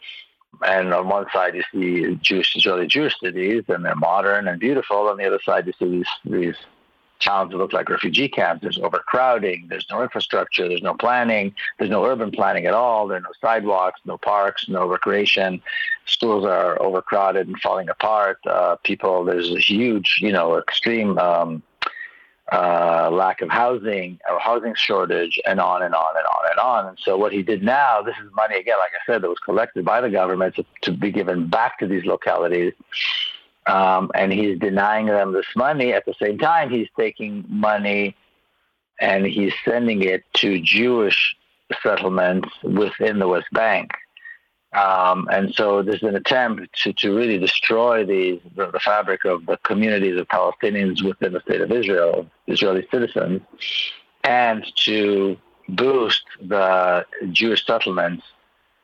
[0.66, 5.08] and on one side you see Jewish Israeli Jewish cities, and they're modern and beautiful.
[5.08, 6.56] On the other side, you see these these
[7.22, 8.62] towns that look like refugee camps.
[8.62, 9.66] There's overcrowding.
[9.68, 10.68] There's no infrastructure.
[10.68, 11.54] There's no planning.
[11.78, 13.06] There's no urban planning at all.
[13.06, 15.62] There are no sidewalks, no parks, no recreation.
[16.06, 18.38] Schools are overcrowded and falling apart.
[18.46, 21.62] Uh, people, there's a huge, you know, extreme um,
[22.52, 26.86] uh, lack of housing, a housing shortage, and on and on and on and on.
[26.86, 29.38] And so what he did now, this is money again, like I said, that was
[29.38, 32.74] collected by the government to, to be given back to these localities.
[33.66, 35.92] Um, and he's denying them this money.
[35.92, 38.16] At the same time, he's taking money
[39.00, 41.36] and he's sending it to Jewish
[41.82, 43.92] settlements within the West Bank.
[44.72, 49.44] Um, and so there's an attempt to, to really destroy these, the, the, fabric of
[49.44, 53.42] the communities of Palestinians within the state of Israel, Israeli citizens,
[54.24, 55.36] and to
[55.68, 58.24] boost the Jewish settlements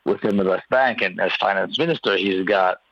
[0.05, 1.01] within the West Bank.
[1.01, 2.83] And as finance minister, he's got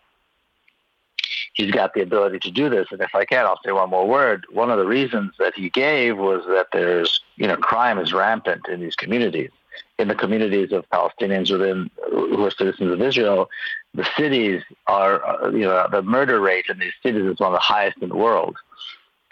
[1.53, 2.87] he's got the ability to do this.
[2.91, 4.47] And if I can, I'll say one more word.
[4.53, 8.69] One of the reasons that he gave was that there's, you know, crime is rampant
[8.69, 9.51] in these communities.
[9.99, 13.49] In the communities of Palestinians within who are citizens of Israel,
[13.95, 17.61] the cities are, you know, the murder rate in these cities is one of the
[17.61, 18.57] highest in the world.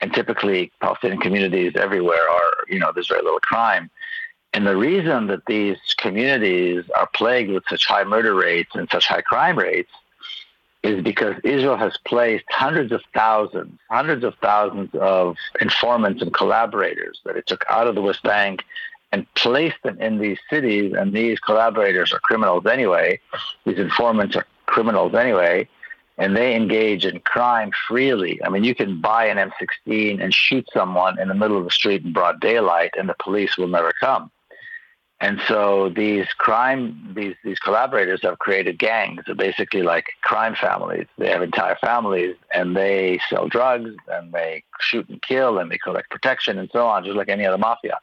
[0.00, 3.90] And typically, Palestinian communities everywhere are, you know, there's very little crime.
[4.54, 9.06] And the reason that these communities are plagued with such high murder rates and such
[9.06, 9.90] high crime rates
[10.84, 17.20] is because Israel has placed hundreds of thousands, hundreds of thousands of informants and collaborators
[17.24, 18.62] that it took out of the West Bank
[19.14, 20.92] and place them in these cities.
[20.92, 23.20] And these collaborators are criminals anyway.
[23.64, 25.68] These informants are criminals anyway.
[26.18, 28.40] And they engage in crime freely.
[28.44, 31.70] I mean, you can buy an M16 and shoot someone in the middle of the
[31.70, 34.32] street in broad daylight, and the police will never come.
[35.20, 39.22] And so these crime, these these collaborators have created gangs.
[39.26, 41.06] They're basically like crime families.
[41.18, 45.78] They have entire families, and they sell drugs, and they shoot and kill, and they
[45.78, 47.98] collect protection, and so on, just like any other mafia.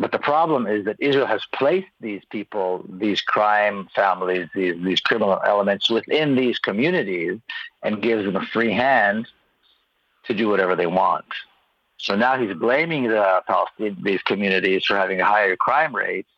[0.00, 5.00] But the problem is that Israel has placed these people, these crime families, these these
[5.00, 7.38] criminal elements within these communities,
[7.82, 9.28] and gives them a free hand
[10.24, 11.26] to do whatever they want.
[11.98, 16.30] So now he's blaming the Palestinian, these communities for having a higher crime rates,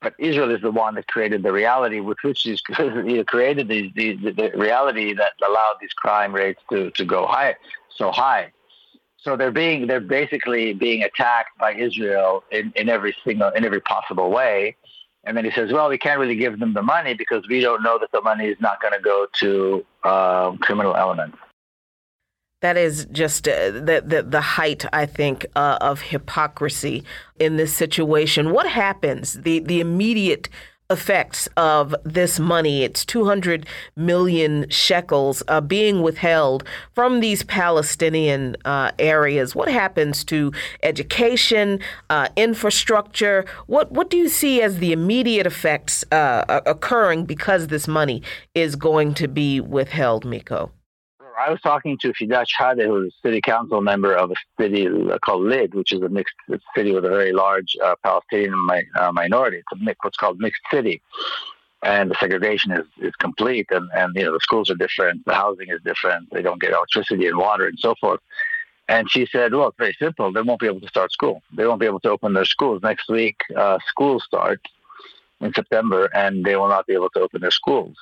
[0.00, 2.62] but Israel is the one that created the reality with which he's
[3.26, 7.54] created these, these, the reality that allowed these crime rates to, to go high,
[7.94, 8.50] so high.
[9.24, 13.80] So they're being they're basically being attacked by Israel in, in every single in every
[13.80, 14.76] possible way.
[15.26, 17.82] And then he says, well, we can't really give them the money because we don't
[17.82, 21.38] know that the money is not going to go to uh, criminal elements
[22.64, 27.04] that is just uh, the, the, the height, I think, uh, of hypocrisy
[27.38, 28.52] in this situation.
[28.52, 29.34] What happens?
[29.34, 30.48] The the immediate
[30.90, 33.66] effects of this money, it's 200
[33.96, 39.54] million shekels uh, being withheld from these Palestinian uh, areas.
[39.54, 43.44] What happens to education, uh, infrastructure?
[43.66, 48.22] What what do you see as the immediate effects uh, occurring because this money
[48.54, 50.70] is going to be withheld, Miko?
[51.38, 54.88] I was talking to Fida Shehadeh, who's a city council member of a city
[55.24, 56.34] called Lid, which is a mixed
[56.74, 59.58] city with a very large uh, Palestinian mi- uh, minority.
[59.58, 61.02] It's a what's called mixed city.
[61.82, 65.34] And the segregation is, is complete, and, and you know the schools are different, the
[65.34, 68.20] housing is different, they don't get electricity and water and so forth.
[68.88, 70.32] And she said, "Well, it's very simple.
[70.32, 71.42] They won't be able to start school.
[71.54, 73.36] They won't be able to open their schools next week.
[73.54, 74.60] Uh, schools start
[75.40, 77.96] in September, and they will not be able to open their schools."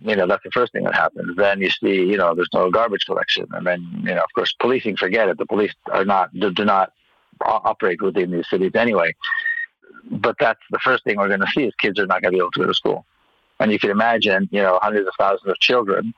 [0.00, 1.36] You know, that's the first thing that happens.
[1.36, 3.46] Then you see, you know, there's no garbage collection.
[3.52, 5.38] And then, you know, of course, policing, forget it.
[5.38, 6.92] The police are not, do, do not
[7.40, 9.14] operate within these cities anyway.
[10.10, 12.36] But that's the first thing we're going to see is kids are not going to
[12.36, 13.06] be able to go to school.
[13.60, 16.12] And you can imagine, you know, hundreds of thousands of children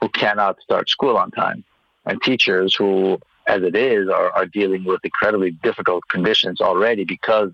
[0.00, 1.64] who cannot start school on time
[2.06, 7.52] and teachers who, as it is, are, are dealing with incredibly difficult conditions already because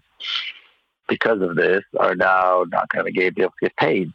[1.08, 4.12] because of this are now not going to be able to get paid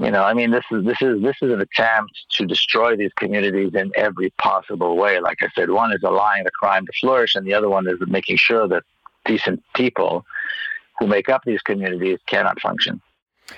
[0.00, 3.12] you know, I mean, this is this is this is an attempt to destroy these
[3.16, 5.20] communities in every possible way.
[5.20, 7.98] Like I said, one is allowing the crime to flourish, and the other one is
[8.06, 8.82] making sure that
[9.26, 10.24] decent people
[10.98, 13.02] who make up these communities cannot function.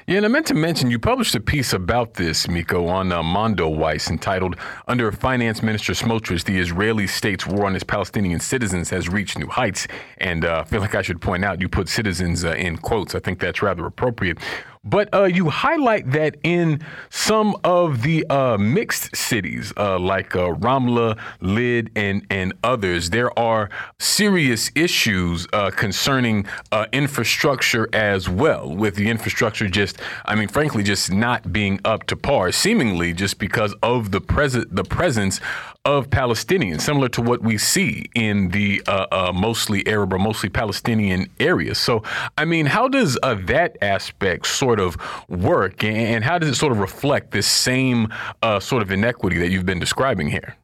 [0.06, 3.22] Yeah, and I meant to mention you published a piece about this, Miko, on uh,
[3.22, 4.56] Mondoweiss entitled
[4.88, 9.46] Under Finance Minister Smotrich, the Israeli state's war on its Palestinian citizens has reached new
[9.46, 9.86] heights.
[10.18, 13.14] And uh, I feel like I should point out you put citizens uh, in quotes.
[13.14, 14.38] I think that's rather appropriate.
[14.84, 20.54] But uh, you highlight that in some of the uh, mixed cities, uh, like uh,
[20.54, 23.70] Ramla, Lid, and and others, there are
[24.00, 26.46] serious issues uh, concerning
[26.92, 28.74] infrastructure as well.
[28.74, 33.38] With the infrastructure, just I mean, frankly, just not being up to par, seemingly just
[33.38, 35.40] because of the present the presence
[35.84, 40.48] of Palestinians, similar to what we see in the uh, uh, mostly Arab or mostly
[40.48, 41.78] Palestinian areas.
[41.78, 42.04] So,
[42.38, 44.96] I mean, how does uh, that aspect sort of
[45.28, 48.12] work, and how does it sort of reflect this same
[48.42, 50.56] uh, sort of inequity that you've been describing here?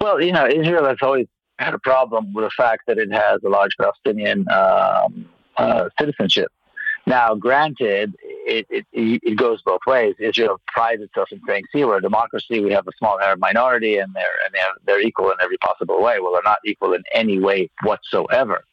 [0.00, 1.26] Well, you know, Israel has always
[1.58, 6.52] had a problem with the fact that it has a large Palestinian um, uh, citizenship.
[7.06, 8.14] Now, granted,
[8.46, 10.14] it, it, it goes both ways.
[10.18, 12.60] Israel prides itself in saying, "See, we're a democracy.
[12.60, 15.58] We have a small Arab minority, and they're and they have, they're equal in every
[15.58, 18.64] possible way." Well, they're not equal in any way whatsoever.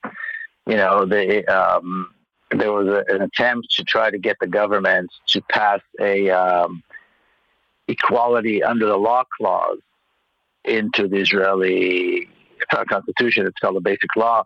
[0.65, 2.13] You know, they, um,
[2.51, 6.83] there was a, an attempt to try to get the government to pass a um,
[7.87, 9.79] equality under the law clause
[10.65, 12.29] into the Israeli
[12.89, 13.47] constitution.
[13.47, 14.43] It's called the Basic Law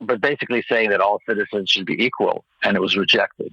[0.00, 3.52] but basically saying that all citizens should be equal, and it was rejected.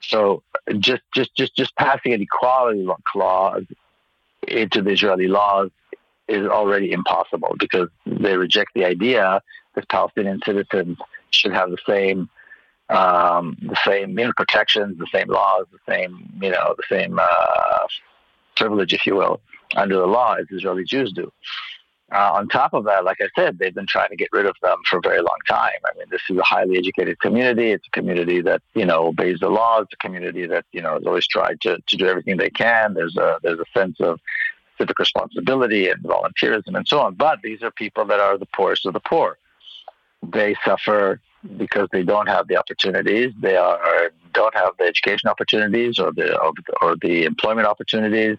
[0.00, 0.42] So
[0.78, 3.64] just just just just passing an equality clause
[4.46, 5.70] into the Israeli laws
[6.28, 9.40] is already impossible because they reject the idea
[9.74, 10.98] that Palestinian citizens
[11.30, 12.28] should have the same
[12.88, 17.18] um, the same you know, protections, the same laws, the same you know the same
[17.20, 17.86] uh,
[18.56, 19.40] privilege, if you will,
[19.74, 21.32] under the law as Israeli Jews do.
[22.12, 24.54] Uh, on top of that, like I said, they've been trying to get rid of
[24.62, 25.72] them for a very long time.
[25.84, 27.72] I mean, this is a highly educated community.
[27.72, 29.80] It's a community that you know obeys the law.
[29.80, 32.94] It's a community that you know has always tried to, to do everything they can.
[32.94, 34.20] There's a there's a sense of
[34.78, 37.14] civic responsibility and volunteerism and so on.
[37.14, 39.38] But these are people that are the poorest of the poor.
[40.22, 41.20] They suffer
[41.56, 43.32] because they don't have the opportunities.
[43.40, 46.52] They are don't have the education opportunities or the or,
[46.82, 48.38] or the employment opportunities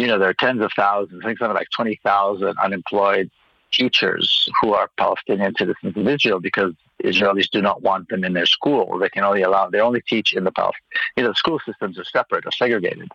[0.00, 3.30] you know, there are tens of thousands, I think something like 20,000 unemployed
[3.70, 6.72] teachers who are Palestinian citizens of Israel because
[7.04, 8.98] Israelis do not want them in their school.
[8.98, 10.84] They can only allow, they only teach in the Palestinian,
[11.16, 13.10] you know, the school systems are separate or segregated.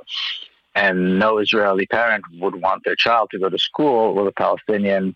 [0.75, 5.15] And no Israeli parent would want their child to go to school with a Palestinian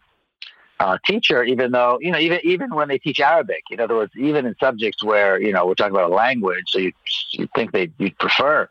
[0.80, 4.13] uh, teacher, even though, you know, even even when they teach Arabic, in other words,
[4.17, 6.93] even in subjects where, you know, we're talking about a language, so you,
[7.32, 8.70] you think they, you'd prefer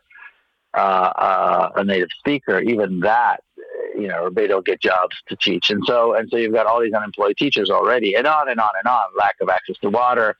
[0.73, 3.43] uh, uh, a native speaker, even that,
[3.95, 5.69] you know, they don't get jobs to teach.
[5.69, 8.69] And so, and so you've got all these unemployed teachers already, and on and on
[8.77, 9.05] and on.
[9.17, 10.37] Lack of access to water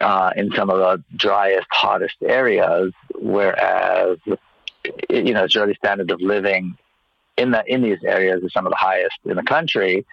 [0.00, 4.18] uh, in some of the driest, hottest areas, whereas,
[5.08, 6.76] you know, Israeli standard of living
[7.36, 10.04] in the in these areas is some of the highest in the country.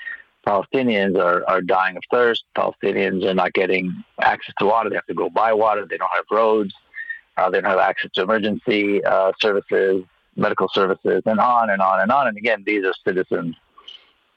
[0.45, 2.45] Palestinians are, are dying of thirst.
[2.55, 4.89] Palestinians are not getting access to water.
[4.89, 5.85] They have to go buy water.
[5.85, 6.73] They don't have roads.
[7.37, 10.03] Uh, they don't have access to emergency uh, services,
[10.35, 12.27] medical services, and on and on and on.
[12.27, 13.55] And again, these are citizens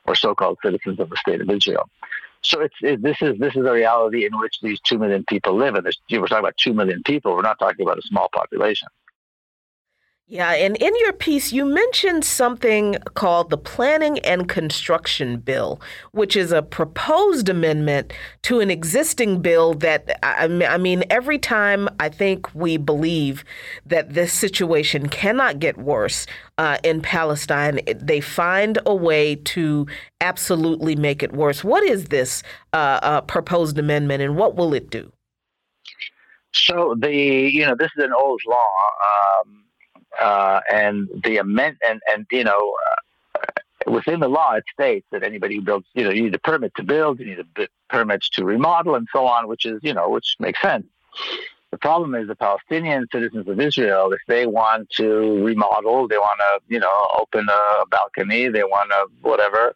[0.07, 1.88] or so-called citizens of the state of Israel.
[2.42, 5.57] So it's it, this is this is a reality in which these two million people
[5.57, 7.34] live, and we're talking about two million people.
[7.34, 8.88] We're not talking about a small population.
[10.27, 16.35] Yeah, and in your piece, you mentioned something called the Planning and Construction Bill, which
[16.35, 18.11] is a proposed amendment
[18.45, 23.45] to an existing bill that, I mean, every time I think we believe
[23.85, 29.87] that this situation cannot get worse uh, in Palestine, they find a way to
[30.22, 31.62] absolutely make it worse.
[31.62, 35.12] What is this uh, uh, proposed amendment and what will it do?
[36.55, 38.57] So, the, you know, this is an old law.
[39.45, 39.64] Um,
[40.21, 45.23] uh, and the amend and and you know uh, within the law it states that
[45.23, 47.71] anybody who builds you know you need a permit to build you need a bit,
[47.91, 50.87] permits to remodel and so on which is you know which makes sense.
[51.71, 56.39] The problem is the palestinian citizens of israel if they want to remodel they want
[56.39, 59.75] to you know open a balcony they want to whatever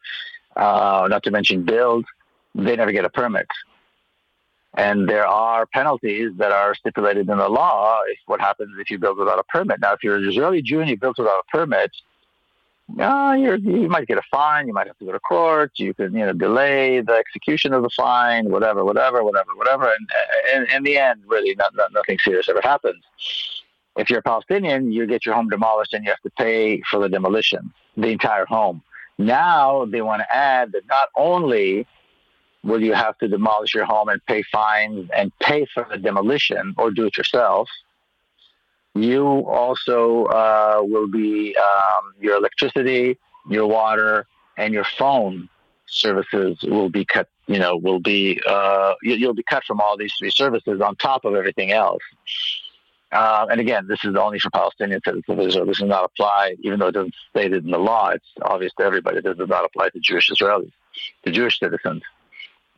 [0.57, 2.05] uh, not to mention build
[2.55, 3.49] they never get a permit
[4.79, 8.99] and there are penalties that are stipulated in the law if what happens if you
[8.99, 9.81] build without a permit.
[9.81, 11.91] Now, if you're an Israeli Jew and you build without a permit,
[13.01, 14.69] uh, you might get a fine.
[14.69, 15.73] You might have to go to court.
[15.77, 19.93] You can, you know, delay the execution of the fine, whatever, whatever, whatever, whatever.
[20.55, 23.03] And, in the end, really, not, not, nothing serious ever happens.
[23.97, 27.01] If you're a Palestinian, you get your home demolished and you have to pay for
[27.01, 28.81] the demolition, the entire home.
[29.19, 31.85] Now they want to add that not only
[32.69, 36.75] will you have to demolish your home and pay fines and pay for the demolition
[36.77, 37.69] or do it yourself.
[38.95, 45.49] You also uh, will be um, your electricity, your water, and your phone
[45.87, 47.29] services will be cut.
[47.47, 51.25] You know, will be uh, you'll be cut from all these three services on top
[51.25, 52.03] of everything else.
[53.11, 55.65] Uh, and again, this is only for Palestinian citizens of Israel.
[55.65, 58.11] This does not apply, even though it doesn't state it in the law.
[58.11, 59.23] It's obvious to everybody.
[59.23, 60.73] This does not apply to Jewish Israelis,
[61.25, 62.03] to Jewish citizens.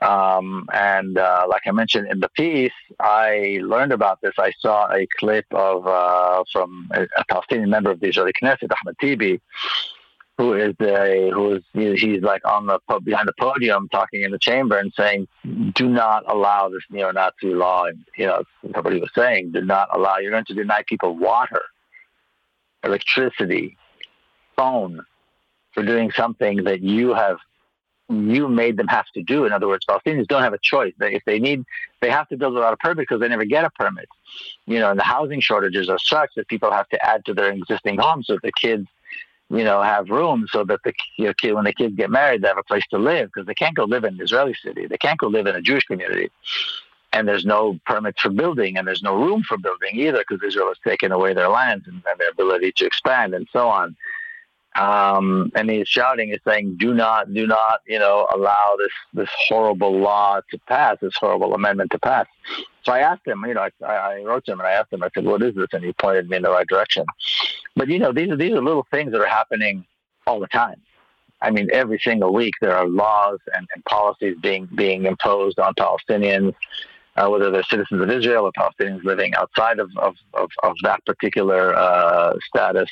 [0.01, 4.33] Um, and uh, like I mentioned in the piece, I learned about this.
[4.39, 8.97] I saw a clip of uh, from a, Palestinian member of the Israeli Knesset, Ahmed
[8.99, 9.41] Tibi,
[10.39, 14.39] who is a who is he's like on the behind the podium talking in the
[14.39, 15.29] chamber and saying,
[15.75, 19.53] "Do not allow this neo-Nazi law." And you know, he was saying.
[19.53, 20.17] Do not allow.
[20.17, 21.61] You're going to deny people water,
[22.83, 23.77] electricity,
[24.57, 25.05] phone,
[25.73, 27.37] for doing something that you have
[28.11, 29.45] you made them have to do.
[29.45, 30.93] In other words, Palestinians don't have a choice.
[31.01, 31.65] If they need,
[32.01, 34.09] they have to build without a permit because they never get a permit.
[34.67, 37.53] You know, and the housing shortages are such that people have to add to their
[37.53, 38.87] existing homes so the kids,
[39.49, 42.43] you know, have room so that the you know, kid, when the kids get married,
[42.43, 44.87] they have a place to live because they can't go live in an Israeli city.
[44.87, 46.31] They can't go live in a Jewish community.
[47.13, 50.69] And there's no permits for building, and there's no room for building either because Israel
[50.69, 53.97] has taken away their lands and, and their ability to expand and so on
[54.77, 59.31] um, and he's shouting, he's saying, "Do not, do not, you know, allow this this
[59.49, 62.27] horrible law to pass, this horrible amendment to pass."
[62.85, 65.03] So I asked him, you know, I, I wrote to him and I asked him,
[65.03, 67.05] I said, "What is this?" And he pointed me in the right direction.
[67.75, 69.85] But you know, these are these are little things that are happening
[70.27, 70.81] all the time.
[71.43, 75.75] I mean, every single week there are laws and, and policies being being imposed on
[75.75, 76.55] Palestinians.
[77.17, 81.05] Uh, whether they're citizens of Israel or Palestinians living outside of, of, of, of that
[81.05, 82.89] particular uh, status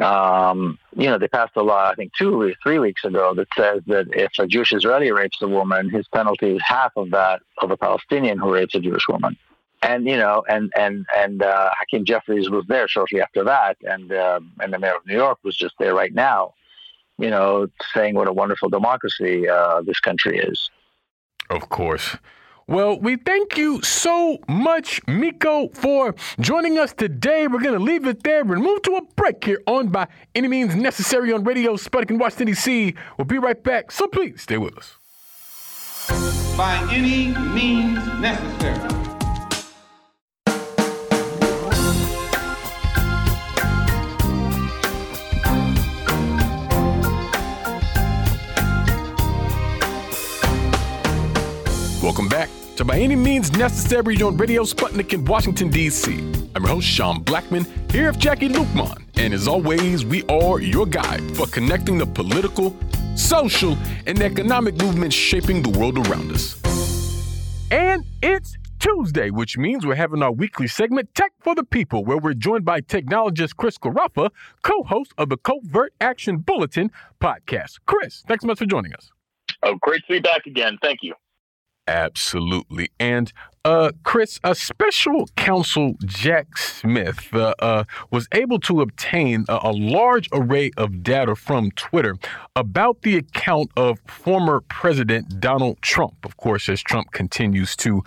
[0.00, 3.48] um, you know, they passed a law, I think, two or three weeks ago that
[3.56, 7.42] says that if a Jewish Israeli rapes a woman, his penalty is half of that
[7.62, 9.36] of a Palestinian who rapes a Jewish woman.
[9.82, 14.10] And you know, and and and uh, Hakeem Jeffries was there shortly after that, and
[14.12, 16.54] uh, and the mayor of New York was just there right now,
[17.18, 20.70] you know, saying what a wonderful democracy uh, this country is.
[21.50, 22.16] Of course.
[22.66, 27.46] Well, we thank you so much, Miko, for joining us today.
[27.46, 30.48] We're going to leave it there and move to a break here on By Any
[30.48, 32.94] Means Necessary on Radio Sputnik in Washington, D.C.
[33.18, 34.96] We'll be right back, so please stay with us.
[36.56, 39.13] By any means necessary.
[52.04, 56.12] Welcome back to By Any Means Necessary on Radio Sputnik in Washington, D.C.
[56.54, 59.02] I'm your host, Sean Blackmon, here with Jacquie Luqman.
[59.14, 62.76] And as always, we are your guide for connecting the political,
[63.16, 63.74] social,
[64.06, 66.60] and economic movements shaping the world around us.
[67.70, 72.18] And it's Tuesday, which means we're having our weekly segment, Tech for the People, where
[72.18, 74.28] we're joined by technologist Chris Garaffa,
[74.60, 77.78] co host of the Covert Action Bulletin podcast.
[77.86, 79.10] Chris, thanks so much for joining us.
[79.62, 80.76] Oh, great to be back again.
[80.82, 81.14] Thank you.
[81.86, 82.88] Absolutely.
[82.98, 83.32] And
[83.64, 89.72] uh, Chris, a special counsel Jack Smith uh, uh, was able to obtain a, a,
[89.72, 92.16] large array of data from Twitter
[92.54, 96.26] about the account of former President Donald Trump.
[96.26, 98.02] Of course, as Trump continues to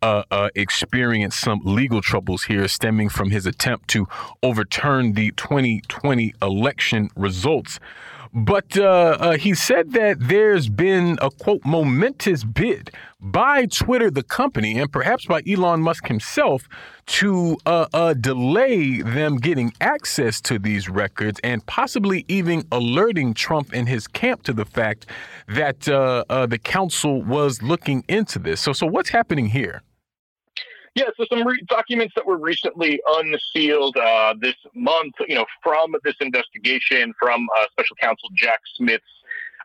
[0.00, 4.08] uh, uh, experience some legal troubles here stemming from his attempt to
[4.42, 7.78] overturn the 2020 election results.
[8.34, 14.22] But uh, uh, he said that there's been a quote momentous bid by Twitter, the
[14.22, 16.66] company, and perhaps by Elon Musk himself
[17.04, 23.72] to uh, uh delay them getting access to these records and possibly even alerting Trump
[23.74, 25.06] and his camp to the fact
[25.48, 28.62] that uh, uh, the counsel was looking into this.
[28.62, 29.82] So, so what's happening here?
[30.94, 35.94] Yeah, so some re- documents that were recently unsealed uh, this month, you know, from
[36.04, 39.04] this investigation from uh, Special Counsel Jack Smith's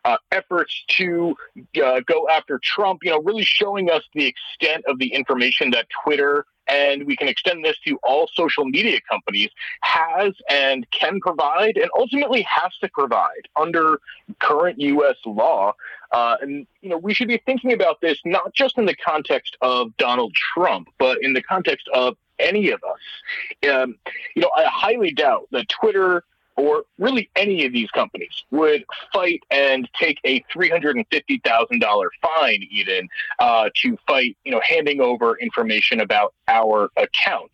[0.06, 1.36] uh, efforts to
[1.84, 5.88] uh, go after Trump, you know, really showing us the extent of the information that
[6.04, 9.50] Twitter and we can extend this to all social media companies,
[9.82, 14.00] has and can provide, and ultimately has to provide under
[14.40, 15.16] current U.S.
[15.26, 15.74] law.
[16.12, 19.58] Uh, and you know, we should be thinking about this not just in the context
[19.62, 23.70] of Donald Trump, but in the context of any of us.
[23.70, 23.96] Um,
[24.36, 26.24] you know, I highly doubt that Twitter
[26.58, 28.84] or really any of these companies would
[29.14, 33.08] fight and take a $350,000 fine even
[33.40, 37.54] uh, to fight, you know, handing over information about our accounts.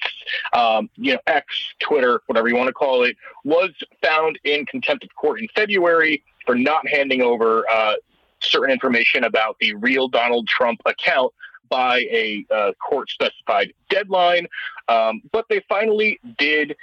[0.53, 1.45] Um, you know, X,
[1.79, 6.23] Twitter, whatever you want to call it, was found in contempt of court in February
[6.45, 7.93] for not handing over uh,
[8.39, 11.33] certain information about the real Donald Trump account
[11.69, 14.47] by a uh, court specified deadline.
[14.87, 16.75] Um, but they finally did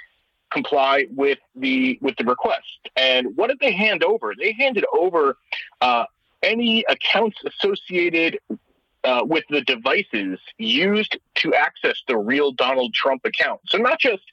[0.51, 2.89] comply with the with the request.
[2.95, 4.33] And what did they hand over?
[4.37, 5.37] They handed over
[5.81, 6.05] uh,
[6.43, 8.39] any accounts associated
[9.03, 13.61] uh, with the devices used to access the real Donald Trump account.
[13.67, 14.23] So not just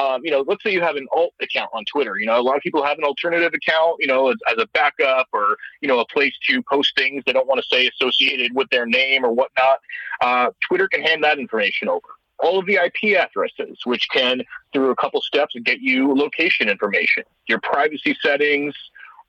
[0.00, 2.16] um, you know, let's say you have an alt account on Twitter.
[2.18, 4.66] You know, a lot of people have an alternative account, you know, as, as a
[4.68, 8.54] backup or, you know, a place to post things they don't want to say associated
[8.54, 9.80] with their name or whatnot.
[10.20, 14.90] Uh, Twitter can hand that information over all of the IP addresses, which can, through
[14.90, 18.74] a couple steps, get you location information, your privacy settings,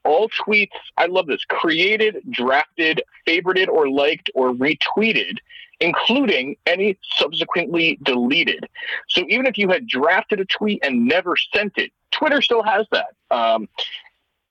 [0.06, 5.38] all tweets, I love this, created, drafted, favorited, or liked, or retweeted,
[5.80, 8.66] including any subsequently deleted.
[9.10, 12.86] So even if you had drafted a tweet and never sent it, Twitter still has
[12.92, 13.14] that.
[13.32, 13.68] Um,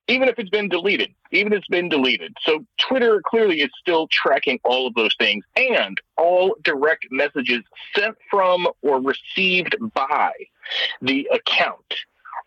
[0.09, 2.35] even if it's been deleted, even if it's been deleted.
[2.43, 7.63] So Twitter clearly is still tracking all of those things and all direct messages
[7.95, 10.33] sent from or received by
[11.03, 11.95] the account.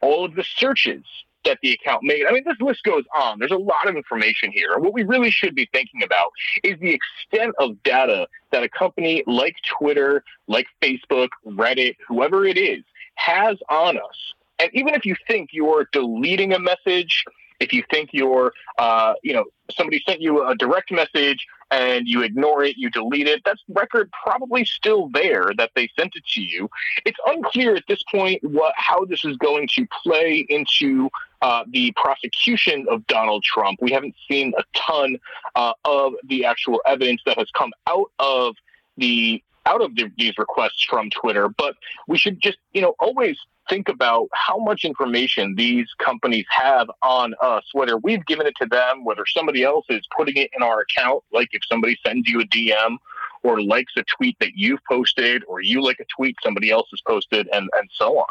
[0.01, 1.03] All of the searches
[1.45, 2.25] that the account made.
[2.27, 3.39] I mean, this list goes on.
[3.39, 4.73] There's a lot of information here.
[4.73, 6.31] And what we really should be thinking about
[6.63, 12.57] is the extent of data that a company like Twitter, like Facebook, Reddit, whoever it
[12.57, 12.83] is,
[13.15, 14.33] has on us.
[14.59, 17.25] And even if you think you're deleting a message,
[17.61, 22.21] if you think you're, uh, you know, somebody sent you a direct message and you
[22.21, 26.41] ignore it, you delete it, that's record probably still there that they sent it to
[26.41, 26.69] you.
[27.05, 31.09] It's unclear at this point what how this is going to play into
[31.41, 33.79] uh, the prosecution of Donald Trump.
[33.81, 35.17] We haven't seen a ton
[35.55, 38.55] uh, of the actual evidence that has come out of
[38.97, 41.75] the out of the, these requests from Twitter, but
[42.07, 43.37] we should just, you know, always
[43.69, 48.65] think about how much information these companies have on us, whether we've given it to
[48.65, 52.41] them, whether somebody else is putting it in our account, like if somebody sends you
[52.41, 52.97] a DM
[53.43, 57.01] or likes a tweet that you've posted, or you like a tweet somebody else has
[57.01, 58.25] posted, and, and so on.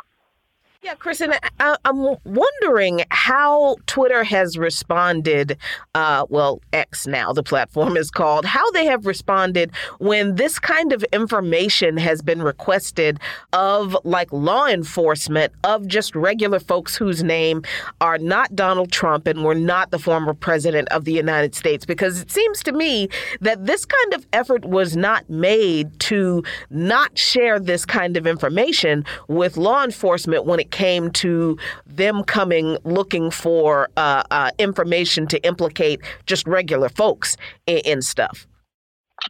[0.82, 5.58] Yeah, Chris, and I, am wondering how Twitter has responded.
[5.94, 8.46] Uh, well, X now, the platform is called.
[8.46, 13.20] How they have responded when this kind of information has been requested
[13.52, 17.62] of like law enforcement, of just regular folks whose name
[18.00, 21.84] are not Donald Trump and were not the former president of the United States.
[21.84, 23.10] Because it seems to me
[23.42, 29.04] that this kind of effort was not made to not share this kind of information
[29.28, 35.44] with law enforcement when it came to them coming looking for uh, uh, information to
[35.46, 38.46] implicate just regular folks in, in stuff.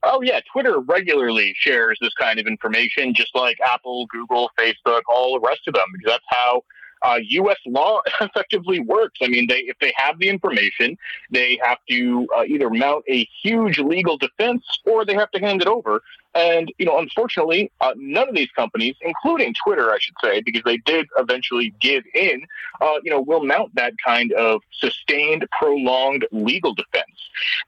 [0.03, 5.34] Oh yeah, Twitter regularly shares this kind of information, just like Apple, Google, Facebook, all
[5.34, 6.62] the rest of them, because that's how
[7.03, 7.57] uh, U.S.
[7.66, 9.18] law effectively works.
[9.22, 10.97] I mean, they if they have the information,
[11.30, 15.62] they have to uh, either mount a huge legal defense or they have to hand
[15.62, 16.03] it over.
[16.35, 20.62] And, you know, unfortunately, uh, none of these companies, including Twitter, I should say, because
[20.64, 22.43] they did eventually give in,
[22.81, 27.05] uh, you know, will mount that kind of sustained, prolonged legal defense.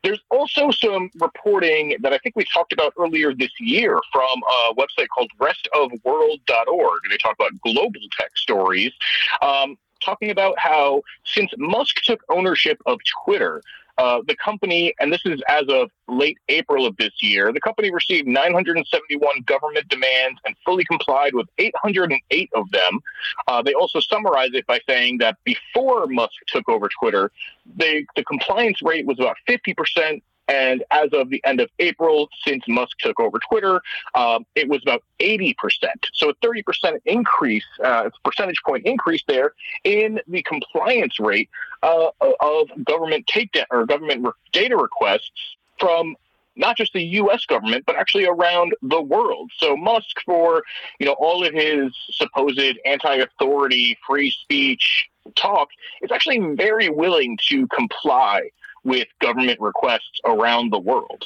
[0.04, 4.74] There's also some reporting that I think we talked about earlier this year from a
[4.74, 7.00] website called restofworld.org.
[7.10, 8.92] They talk about global tech stories.
[9.40, 13.62] Um, talking about how since Musk took ownership of Twitter,
[13.99, 17.90] uh, the company, and this is as of late April of this year, the company
[17.93, 23.01] received 971 government demands and fully complied with 808 of them.
[23.49, 27.30] Uh, they also summarize it by saying that before Musk took over Twitter,
[27.76, 30.22] they, the compliance rate was about 50%,
[30.53, 33.80] and as of the end of April, since Musk took over Twitter,
[34.14, 35.55] um, it was about 80%.
[36.12, 41.48] So a 30% increase, uh, percentage point increase there in the compliance rate
[41.82, 46.16] uh, of government takedown or government data requests from
[46.55, 47.46] not just the U.S.
[47.46, 49.50] government, but actually around the world.
[49.57, 50.62] So Musk, for
[50.98, 55.68] you know all of his supposed anti-authority, free speech talk,
[56.03, 58.50] is actually very willing to comply
[58.84, 61.24] with government requests around the world.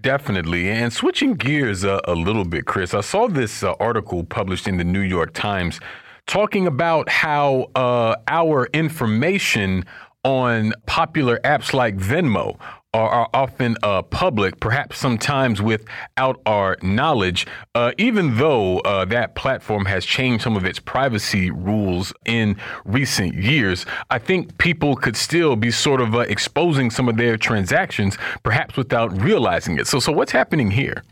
[0.00, 0.68] Definitely.
[0.70, 4.76] And switching gears a, a little bit, Chris, I saw this uh, article published in
[4.76, 5.78] the New York Times
[6.26, 9.84] talking about how uh, our information
[10.24, 12.58] on popular apps like Venmo
[12.94, 19.34] are, are often uh, public, perhaps sometimes without our knowledge, uh, even though uh, that
[19.34, 23.84] platform has changed some of its privacy rules in recent years.
[24.10, 28.76] I think people could still be sort of uh, exposing some of their transactions, perhaps
[28.76, 29.86] without realizing it.
[29.86, 31.02] So, so what's happening here?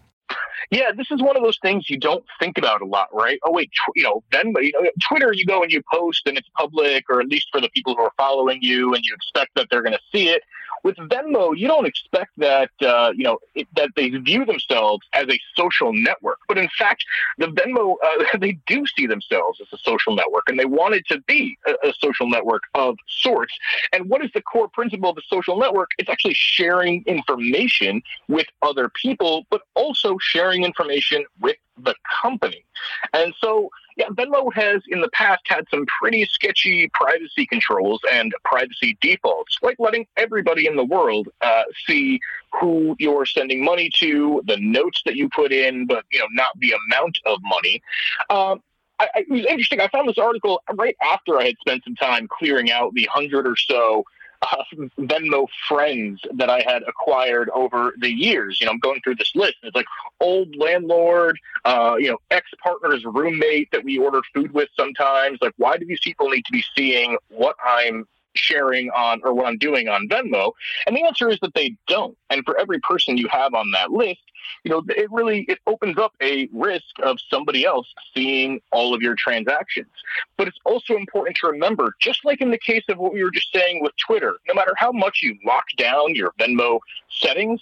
[0.70, 3.39] Yeah, this is one of those things you don't think about a lot, right?
[3.45, 6.39] Oh wait, tw- you know, then you know, Twitter, you go and you post, and
[6.39, 9.51] it's public, or at least for the people who are following you, and you expect
[9.57, 10.43] that they're going to see it.
[10.83, 15.28] With Venmo, you don't expect that uh, you know it, that they view themselves as
[15.28, 17.05] a social network, but in fact,
[17.39, 21.07] the Venmo uh, they do see themselves as a social network, and they want it
[21.09, 23.55] to be a, a social network of sorts.
[23.93, 25.91] And what is the core principle of a social network?
[25.99, 32.64] It's actually sharing information with other people, but also sharing information with the company.
[33.12, 38.34] And so yeah, Venmo has in the past had some pretty sketchy privacy controls and
[38.45, 42.20] privacy defaults, like letting everybody in the world uh, see
[42.61, 46.49] who you're sending money to, the notes that you put in, but you know not
[46.59, 47.82] the amount of money.
[48.30, 48.62] Um,
[48.99, 49.80] I, it was interesting.
[49.80, 53.47] I found this article right after I had spent some time clearing out the hundred
[53.47, 54.05] or so
[54.43, 54.64] uh,
[54.99, 58.61] Venmo friends that I had acquired over the years.
[58.61, 59.57] You know, I'm going through this list.
[59.62, 59.86] It's like
[60.20, 65.38] old landlord, uh, you know, ex partner's roommate that we ordered food with sometimes.
[65.40, 69.47] Like, why do these people need to be seeing what I'm sharing on or what
[69.47, 70.53] I'm doing on Venmo?
[70.87, 72.16] And the answer is that they don't.
[72.30, 74.20] And for every person you have on that list,
[74.64, 79.03] you know, it really it opens up a risk of somebody else seeing all of
[79.03, 79.91] your transactions.
[80.37, 83.30] But it's also important to remember, just like in the case of what we were
[83.30, 86.80] just saying with Twitter, no matter how much you lock down your Venmo
[87.18, 87.60] settings,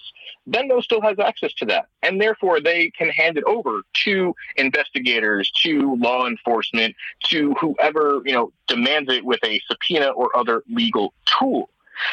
[0.49, 1.87] Venmo still has access to that.
[2.03, 6.95] And therefore they can hand it over to investigators, to law enforcement,
[7.25, 11.71] to whoever, you know, demands it with a subpoena or other legal tool.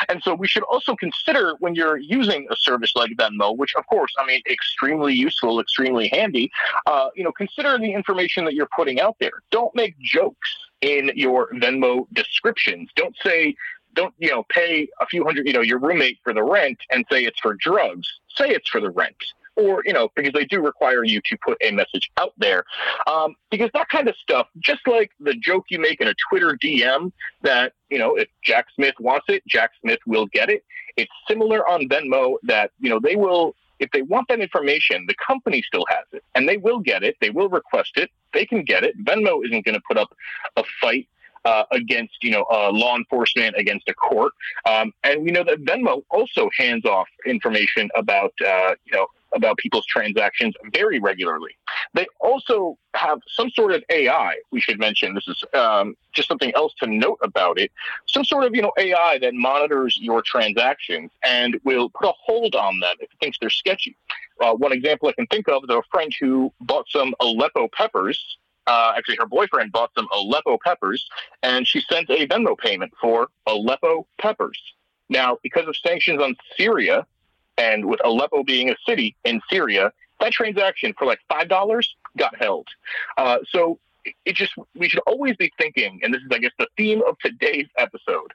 [0.09, 3.85] And so we should also consider when you're using a service like Venmo, which of
[3.87, 6.51] course, I mean, extremely useful, extremely handy,
[6.85, 9.43] uh, you know, consider the information that you're putting out there.
[9.51, 10.49] Don't make jokes
[10.81, 12.89] in your Venmo descriptions.
[12.95, 13.55] Don't say,
[13.97, 17.03] don't, you know, pay a few hundred, you know, your roommate for the rent and
[17.11, 18.07] say it's for drugs.
[18.37, 19.17] Say it's for the rent.
[19.55, 22.63] Or you know because they do require you to put a message out there.
[23.07, 26.55] Um, because that kind of stuff just like the joke you make in a twitter
[26.63, 30.63] dm that you know if jack smith wants it jack smith will get it.
[30.95, 35.15] It's similar on venmo that you know they will if they want that information the
[35.15, 36.23] company still has it.
[36.35, 37.15] And they will get it.
[37.19, 38.11] They will request it.
[38.33, 38.93] They can get it.
[39.03, 40.15] Venmo isn't going to put up
[40.55, 41.07] a fight
[41.47, 44.33] uh, against you know uh, law enforcement, against a court,
[44.65, 49.57] um, and we know that Venmo also hands off information about uh, you know about
[49.57, 51.55] people's transactions very regularly.
[51.93, 54.35] They also have some sort of AI.
[54.51, 57.71] We should mention this is um, just something else to note about it.
[58.07, 62.55] Some sort of you know AI that monitors your transactions and will put a hold
[62.55, 63.95] on them if it thinks they're sketchy.
[64.41, 68.37] Uh, one example I can think of is a friend who bought some Aleppo peppers.
[68.67, 71.07] Uh, actually, her boyfriend bought some Aleppo peppers,
[71.41, 74.61] and she sent a Venmo payment for Aleppo peppers.
[75.09, 77.07] Now, because of sanctions on Syria,
[77.57, 82.35] and with Aleppo being a city in Syria, that transaction for like five dollars got
[82.35, 82.67] held.
[83.17, 83.79] Uh, so
[84.25, 87.17] it just we should always be thinking, and this is I guess the theme of
[87.19, 88.33] today's episode.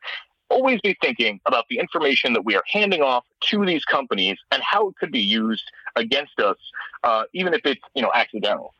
[0.48, 4.62] Always be thinking about the information that we are handing off to these companies and
[4.62, 5.64] how it could be used
[5.96, 6.58] against us,
[7.04, 8.74] uh, even if it's you know accidental.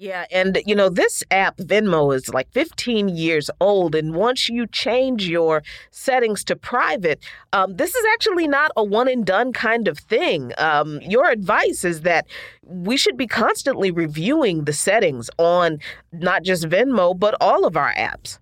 [0.00, 3.94] Yeah, and you know, this app, Venmo, is like 15 years old.
[3.94, 7.22] And once you change your settings to private,
[7.52, 10.52] um, this is actually not a one and done kind of thing.
[10.56, 12.26] Um, your advice is that
[12.62, 15.80] we should be constantly reviewing the settings on
[16.12, 18.38] not just Venmo, but all of our apps.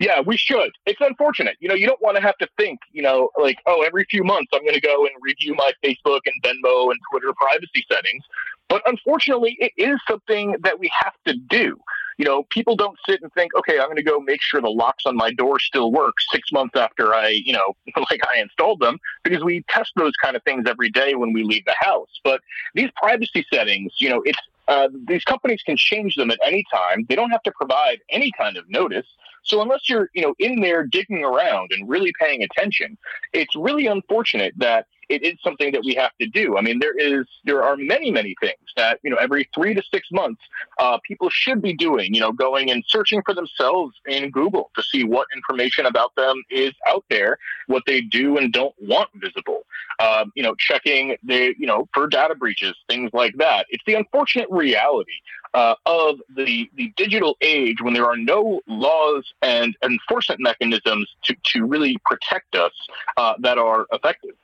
[0.00, 0.70] Yeah, we should.
[0.86, 1.56] It's unfortunate.
[1.60, 4.24] You know, you don't want to have to think, you know, like, oh, every few
[4.24, 8.22] months I'm going to go and review my Facebook and Venmo and Twitter privacy settings.
[8.68, 11.78] But unfortunately, it is something that we have to do.
[12.18, 14.68] You know, people don't sit and think, okay, I'm going to go make sure the
[14.68, 17.76] locks on my door still work six months after I, you know,
[18.10, 21.44] like I installed them, because we test those kind of things every day when we
[21.44, 22.10] leave the house.
[22.24, 22.40] But
[22.74, 24.38] these privacy settings, you know, it's
[24.68, 27.06] uh, these companies can change them at any time.
[27.08, 29.06] They don't have to provide any kind of notice.
[29.44, 32.98] So unless you're, you know, in there digging around and really paying attention,
[33.32, 36.58] it's really unfortunate that it is something that we have to do.
[36.58, 39.82] I mean, there is there are many many things that you know every three to
[39.90, 40.42] six months
[40.78, 42.14] uh, people should be doing.
[42.14, 46.42] You know, going and searching for themselves in Google to see what information about them
[46.50, 49.57] is out there, what they do and don't want visible.
[50.00, 53.66] Um, you know, checking the you know for data breaches, things like that.
[53.70, 55.12] It's the unfortunate reality
[55.54, 61.34] uh, of the the digital age when there are no laws and enforcement mechanisms to
[61.52, 62.72] to really protect us
[63.16, 64.34] uh, that are effective.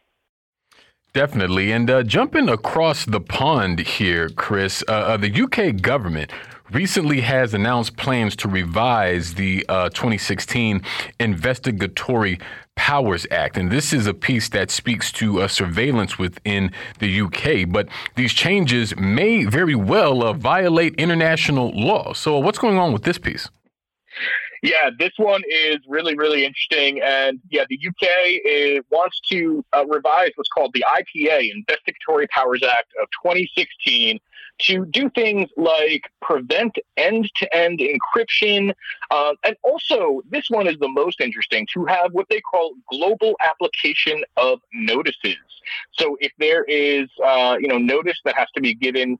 [1.14, 1.70] Definitely.
[1.70, 6.32] And uh, jumping across the pond here, Chris, uh, uh, the UK government
[6.72, 10.82] recently has announced plans to revise the uh, 2016
[11.20, 12.40] Investigatory
[12.76, 13.56] Powers Act.
[13.56, 17.68] And this is a piece that speaks to uh, surveillance within the UK.
[17.68, 22.12] But these changes may very well uh, violate international law.
[22.12, 23.48] So, what's going on with this piece?
[24.62, 27.02] Yeah, this one is really, really interesting.
[27.02, 32.90] And yeah, the UK wants to uh, revise what's called the IPA, Investigatory Powers Act
[33.02, 34.18] of 2016,
[34.60, 38.72] to do things like prevent end to end encryption.
[39.10, 43.34] Uh, and also, this one is the most interesting to have what they call global
[43.42, 45.36] application of notices.
[45.92, 49.18] So if there is, uh, you know, notice that has to be given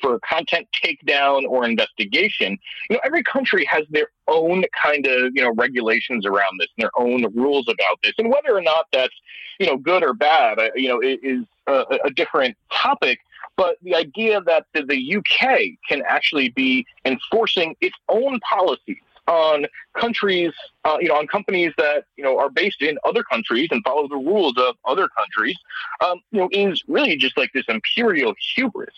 [0.00, 2.58] for content takedown or investigation,
[2.88, 6.84] you know, every country has their own kind of, you know, regulations around this and
[6.84, 8.12] their own rules about this.
[8.18, 9.14] And whether or not that's,
[9.58, 13.18] you know, good or bad, uh, you know, is a, a different topic.
[13.58, 19.66] But the idea that the, the UK can actually be enforcing its own policies on
[19.98, 20.52] countries,
[20.84, 24.06] uh, you know, on companies that you know are based in other countries and follow
[24.08, 25.56] the rules of other countries,
[26.00, 28.94] um, you know, is really just like this imperial hubris.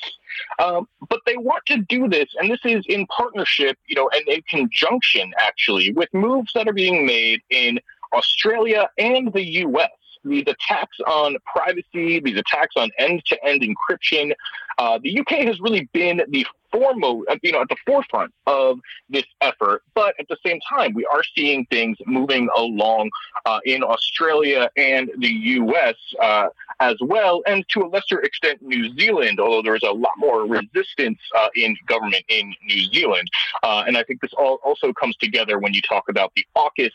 [0.59, 4.29] Um, but they want to do this, and this is in partnership, you know, and
[4.29, 7.81] in conjunction actually with moves that are being made in
[8.13, 9.91] Australia and the U.S
[10.25, 14.33] these attacks on privacy, these attacks on end-to-end encryption.
[14.79, 18.79] Uh, the UK has really been the foremost, uh, you know, at the forefront of
[19.09, 19.83] this effort.
[19.95, 23.11] But at the same time, we are seeing things moving along
[23.47, 25.97] uh, in Australia and the U.S.
[26.21, 26.49] Uh,
[26.81, 29.41] as well, and to a lesser extent, New Zealand.
[29.41, 33.29] Although there is a lot more resistance uh, in government in New Zealand,
[33.63, 36.93] uh, and I think this all also comes together when you talk about the AUKUS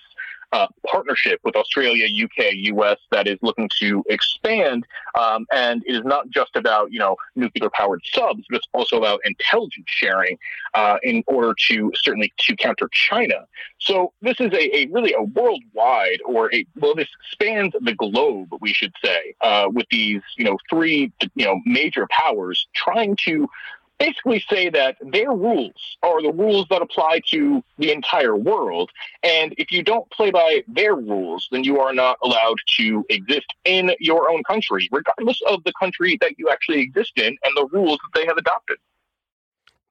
[0.52, 4.86] uh, partnership with Australia, UK, US that is looking to expand.
[5.20, 8.98] Um, and it is not just about you know nuclear powered subs, but it's also
[8.98, 10.38] about intelligence sharing
[10.74, 13.46] uh, in order to certainly to counter China.
[13.80, 18.50] So this is a, a really a worldwide or a well this spans the globe
[18.62, 23.48] we should say uh, with these you know three you know major powers trying to
[24.00, 28.90] basically say that their rules are the rules that apply to the entire world.
[29.24, 33.48] And if you don't play by their rules, then you are not allowed to exist
[33.64, 37.68] in your own country, regardless of the country that you actually exist in and the
[37.72, 38.78] rules that they have adopted.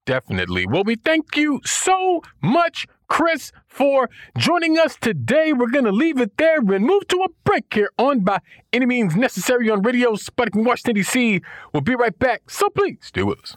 [0.06, 0.66] Definitely.
[0.66, 5.54] Well, we thank you so much, Chris, for joining us today.
[5.54, 8.40] We're going to leave it there and move to a break here on By
[8.70, 11.40] Any Means Necessary on Radio Sputnik in Washington, D.C.
[11.72, 13.56] We'll be right back, so please stay with us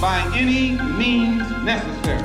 [0.00, 2.22] by any means necessary.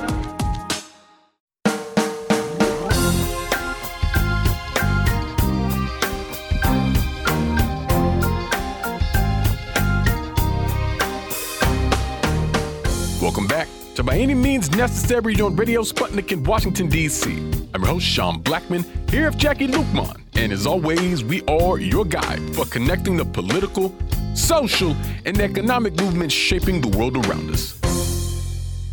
[13.21, 17.31] Welcome back to By Any Means Necessary on Radio Sputnik in Washington, D.C.
[17.73, 20.21] I'm your host, Sean Blackmon, here with Jacquie Luqman.
[20.35, 23.89] And as always, we are your guide for connecting the political,
[24.37, 27.79] social, and economic movements shaping the world around us.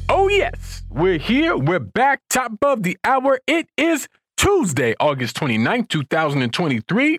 [0.09, 1.57] Oh, yes, we're here.
[1.57, 3.41] We're back, top of the hour.
[3.47, 7.19] It is Tuesday, August 29th, 2023.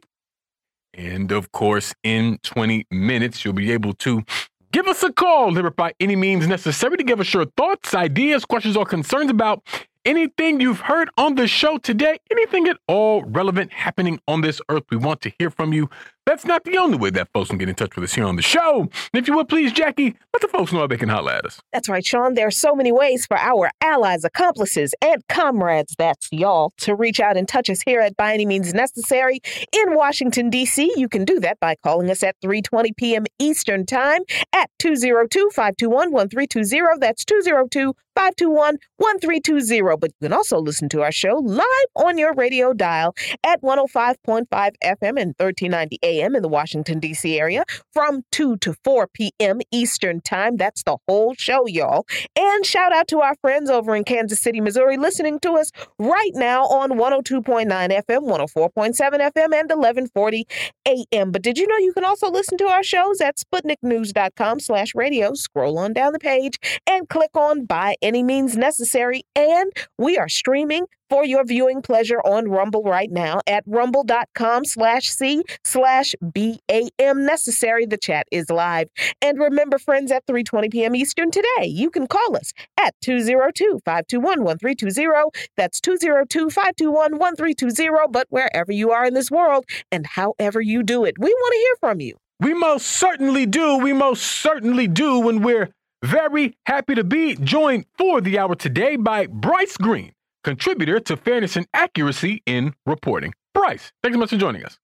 [0.96, 4.24] And of course, in 20 minutes, you'll be able to
[4.72, 8.46] give us a call here by any means necessary to give us your thoughts, ideas,
[8.46, 9.62] questions, or concerns about
[10.06, 14.84] anything you've heard on the show today, anything at all relevant happening on this earth.
[14.90, 15.90] We want to hear from you.
[16.26, 18.36] That's not the only way that folks can get in touch with us here on
[18.36, 18.82] the show.
[18.82, 21.46] And if you would please, Jacquie, let the folks know how they can holler at
[21.46, 21.62] us.
[21.72, 22.34] That's right, Sean.
[22.34, 27.20] There are so many ways for our allies, accomplices, and comrades, that's y'all, to reach
[27.20, 29.40] out and touch us here at By Any Means Necessary
[29.72, 30.92] in Washington, D.C.
[30.96, 33.26] You can do that by calling us at 3.20 p.m.
[33.38, 34.22] Eastern Time
[34.52, 37.00] at 202-521-1320.
[37.00, 39.98] That's 202 521 1320.
[39.98, 41.66] But you can also listen to our show live
[41.96, 43.14] on your radio dial
[43.44, 47.40] at 105.5 FM and 1390 AM in the Washington, D.C.
[47.40, 47.64] area
[47.94, 49.60] from 2 to 4 p.m.
[49.72, 50.58] Eastern Time.
[50.58, 52.06] That's the whole show, y'all.
[52.36, 56.32] And shout out to our friends over in Kansas City, Missouri, listening to us right
[56.34, 60.48] now on 102.9 FM, 104.7 FM, and 1140
[60.88, 61.32] a.m.
[61.32, 65.34] But did you know you can also listen to our shows at SputnikNews.com slash radio?
[65.34, 66.58] Scroll on down the page
[66.88, 69.24] and click on By Any Means Necessary.
[69.36, 75.10] And we are streaming for your viewing pleasure on Rumble right now at rumble.com slash
[75.10, 77.86] C slash BAM necessary.
[77.86, 78.90] The chat is live.
[79.22, 80.96] And remember, friends, at 3.20 p.m.
[80.96, 85.30] Eastern today, you can call us at 202-521-1320.
[85.58, 88.12] That's 202-521-1320.
[88.12, 91.60] But wherever you are in this world and however you do it, we want to
[91.60, 92.16] hear from you.
[92.40, 93.78] We most certainly do.
[93.78, 95.30] We most certainly do.
[95.30, 95.70] And we're
[96.04, 100.15] very happy to be joined for the hour today by Bryce Green
[100.46, 103.34] contributor to fairness and accuracy in reporting.
[103.56, 104.78] Bryce, thanks so much for joining us.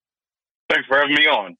[0.69, 1.55] Thanks for having me on.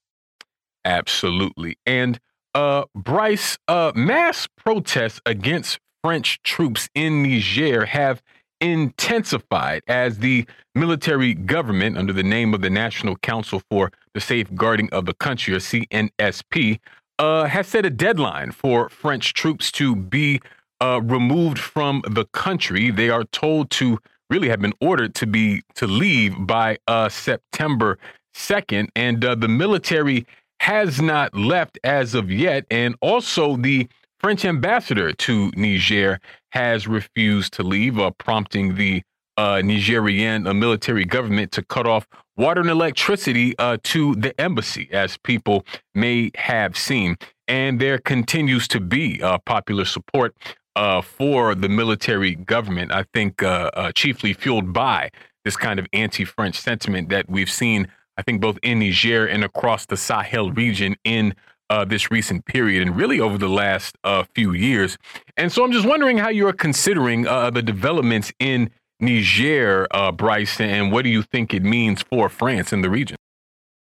[0.84, 1.78] Absolutely.
[1.86, 2.20] And
[2.56, 8.24] uh, Bryce, uh, mass protests against French troops in Niger have
[8.60, 14.90] intensified as the military government, under the name of the National Council for the Safeguarding
[14.92, 16.80] of the Country, or CNSP,
[17.20, 20.42] uh, has set a deadline for French troops to be
[20.82, 22.92] uh, removed from the country.
[22.92, 28.00] They are told to really have been ordered to be to leave by uh, September
[28.36, 30.26] 2nd, and uh, the military
[30.62, 32.66] has not left as of yet.
[32.72, 33.88] And also, the
[34.20, 36.20] French ambassador to Niger
[36.52, 39.02] has refused to leave, uh, prompting the
[39.38, 42.06] uh, Nigerian uh, military government to cut off
[42.38, 45.66] water and electricity uh, to the embassy, as people
[45.96, 47.18] may have seen.
[47.48, 50.36] And there continues to be popular support
[50.76, 52.92] uh, for the military government.
[52.92, 55.12] I think uh, uh, chiefly fueled by
[55.44, 57.88] this kind of anti-French sentiment that we've seen.
[58.18, 61.34] I think both in Niger and across the Sahel region in
[61.70, 64.98] uh, this recent period, and really over the last uh, few years.
[65.38, 68.70] And so I'm just wondering how you're considering uh, the developments in
[69.00, 73.16] Niger, Bryce, and what do you think it means for France in the region?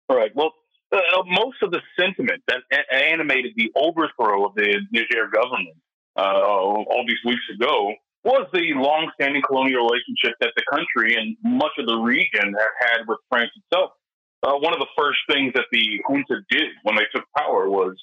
[0.08, 0.34] All right.
[0.34, 0.52] Well,
[0.90, 2.62] uh, most of the sentiment that
[2.92, 5.76] animated the overthrow of the Niger government
[6.18, 7.94] uh, all these weeks ago
[8.24, 12.98] was the long-standing colonial relationship that the country and much of the region have had
[13.06, 13.92] with France itself.
[14.42, 17.96] Uh, one of the first things that the junta did when they took power was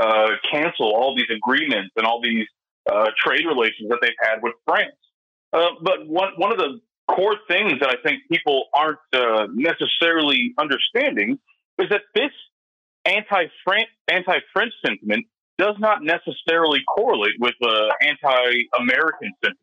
[0.00, 2.46] uh, cancel all these agreements and all these
[2.90, 4.96] uh, trade relations that they've had with France.
[5.52, 8.98] Uh, but one one of the core things that I think people aren't
[9.54, 11.38] necessarily understanding
[11.78, 12.32] is that this
[13.06, 15.26] anti-French, anti-French sentiment
[15.58, 19.58] does not necessarily correlate with uh, anti-American sentiment.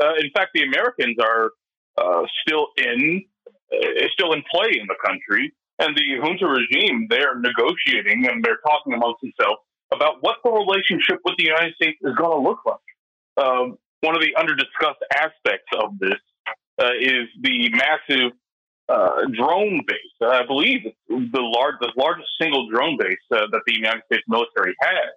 [0.00, 1.50] Uh, in fact, the Americans are
[1.98, 3.24] uh, still in
[3.72, 8.58] uh, still in play in the country, and the junta regime they're negotiating and they're
[8.66, 9.60] talking amongst themselves
[9.92, 12.88] about what the relationship with the United States is going to look like.
[13.36, 16.20] Um, one of the underdiscussed aspects of this
[16.78, 18.32] uh, is the massive
[18.88, 20.14] uh, drone base.
[20.20, 24.74] I believe the large, the largest single drone base uh, that the United States military
[24.82, 25.12] has,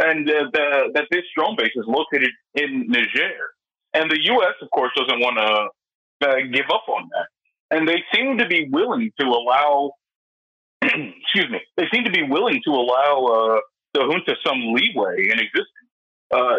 [0.00, 3.54] and uh, the, that this drone base is located in Niger.
[3.92, 8.02] And the U.S., of course, doesn't want to uh, give up on that, and they
[8.14, 9.92] seem to be willing to allow.
[10.82, 11.60] excuse me.
[11.76, 13.60] They seem to be willing to allow uh,
[13.94, 15.66] the junta some leeway in existence.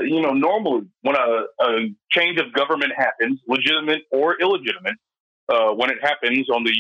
[0.04, 4.96] you know, normally when a, a change of government happens, legitimate or illegitimate,
[5.50, 6.72] uh, when it happens on the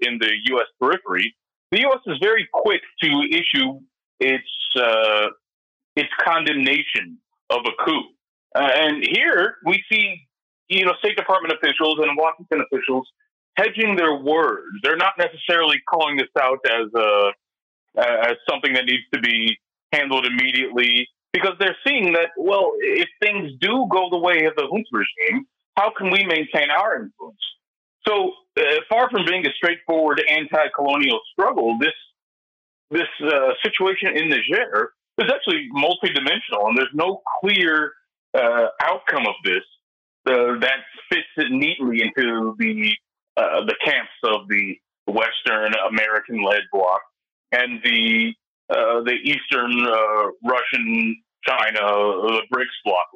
[0.00, 0.66] in the U.S.
[0.80, 1.34] periphery,
[1.70, 2.00] the U.S.
[2.06, 3.80] is very quick to issue
[4.20, 5.28] its uh,
[5.98, 7.18] its condemnation
[7.50, 8.02] of a coup.
[8.54, 10.20] Uh, and here we see,
[10.68, 13.06] you know, State Department officials and Washington officials
[13.56, 14.66] hedging their words.
[14.82, 17.32] They're not necessarily calling this out as a
[17.96, 19.58] as something that needs to be
[19.92, 24.66] handled immediately because they're seeing that well, if things do go the way of the
[24.70, 25.46] junta regime,
[25.76, 27.38] how can we maintain our influence?
[28.06, 31.94] So uh, far from being a straightforward anti-colonial struggle, this
[32.90, 37.92] this uh, situation in Niger is actually multidimensional, and there's no clear
[38.34, 39.64] uh, outcome of this
[40.26, 42.92] uh, that fits it neatly into the
[43.36, 47.00] uh, the camps of the Western American-led bloc
[47.52, 48.32] and the
[48.70, 49.72] uh, the Eastern
[50.44, 51.16] Russian,
[51.46, 53.06] China, the BRICS bloc.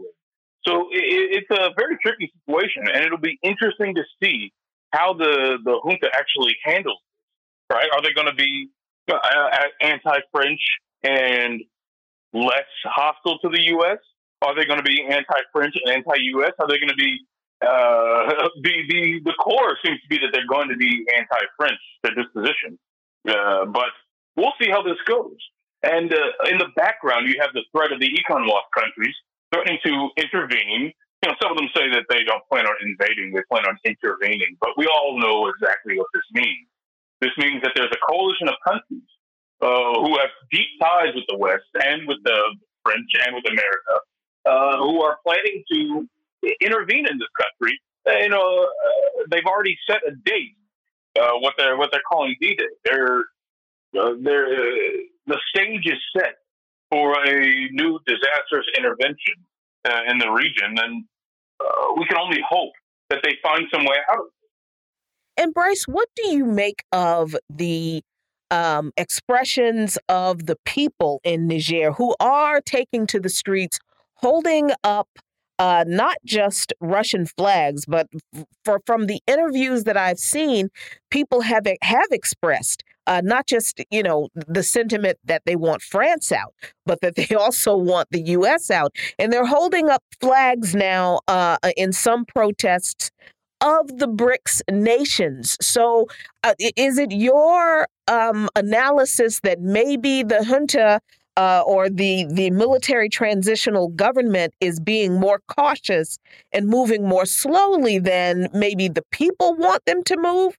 [0.66, 4.52] So it, it's a very tricky situation, and it'll be interesting to see
[4.92, 7.88] how the, the junta actually handles this, right?
[7.94, 8.68] Are they going to be
[9.10, 9.18] uh,
[9.80, 10.60] anti-French
[11.02, 11.60] and
[12.32, 13.98] less hostile to the U.S.?
[14.42, 16.52] Are they going to be anti-French and anti-U.S.?
[16.58, 17.18] Are they going to be
[17.62, 22.14] uh, the the the core seems to be that they're going to be anti-French, their
[22.14, 22.78] disposition.
[23.28, 23.94] Uh, but
[24.36, 25.38] we'll see how this goes.
[25.82, 29.14] And uh, in the background, you have the threat of the ECOWAS countries
[29.52, 33.30] threatening to intervene you know, some of them say that they don't plan on invading,
[33.30, 36.66] they plan on intervening, but we all know exactly what this means.
[37.20, 39.06] This means that there's a coalition of countries
[39.62, 42.38] uh, who have deep ties with the West and with the
[42.84, 43.94] French and with America,
[44.44, 46.08] uh, who are planning to
[46.60, 47.80] intervene in this country.
[48.04, 50.56] Uh, you know, uh, they've already set a date,
[51.14, 52.64] what they're what they're calling D-Day.
[52.84, 53.24] They're
[53.92, 54.48] they're
[55.26, 56.34] the stage is set
[56.90, 59.36] for a new disastrous intervention
[60.10, 61.04] in the region, and
[61.96, 62.72] we can only hope
[63.10, 65.42] that they find some way out of it.
[65.42, 68.02] And Bryce, what do you make of the
[68.52, 73.80] um, expressions of the people in Niger who are taking to the streets,
[74.14, 75.08] holding up
[75.58, 78.08] uh, not just Russian flags, but
[78.64, 80.68] for, from the interviews that I've seen,
[81.10, 86.32] people have have expressed uh, not just you know the sentiment that they want France
[86.32, 88.70] out, but that they also want the U.S.
[88.70, 93.10] out, and they're holding up flags now uh, in some protests
[93.62, 95.56] of the BRICS nations.
[95.60, 96.08] So,
[96.42, 101.00] uh, is it your um, analysis that maybe the junta
[101.36, 106.18] uh, or the the military transitional government is being more cautious
[106.52, 110.58] and moving more slowly than maybe the people want them to move?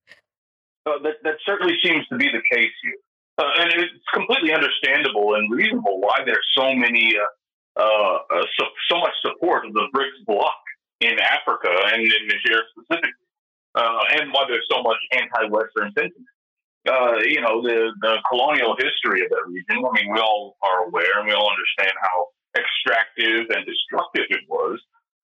[0.86, 2.96] Uh, that, that certainly seems to be the case here.
[3.38, 8.66] Uh, and it's completely understandable and reasonable why there's so many, uh, uh, uh, so,
[8.90, 10.54] so much support of the BRICS bloc
[11.04, 13.28] in Africa and in Niger specifically,
[13.76, 16.32] and why there's so much anti-Western sentiment.
[17.28, 19.84] you know, the, the colonial history of that region.
[19.84, 22.28] I mean, we all are aware and we all understand how
[22.58, 24.80] extractive and destructive it was.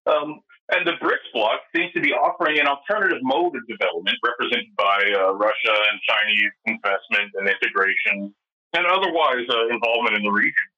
[0.07, 4.69] Um, and the BRICS bloc seems to be offering an alternative mode of development represented
[4.77, 8.33] by uh, Russia and Chinese investment and integration
[8.73, 10.69] and otherwise uh, involvement in the region,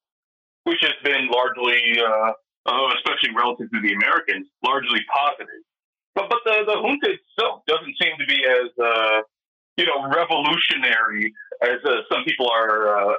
[0.64, 2.32] which has been largely, uh,
[2.66, 5.64] uh especially relative to the Americans, largely positive.
[6.14, 9.22] But, but the, the junta itself doesn't seem to be as, uh,
[9.78, 13.16] you know, revolutionary as uh, some people are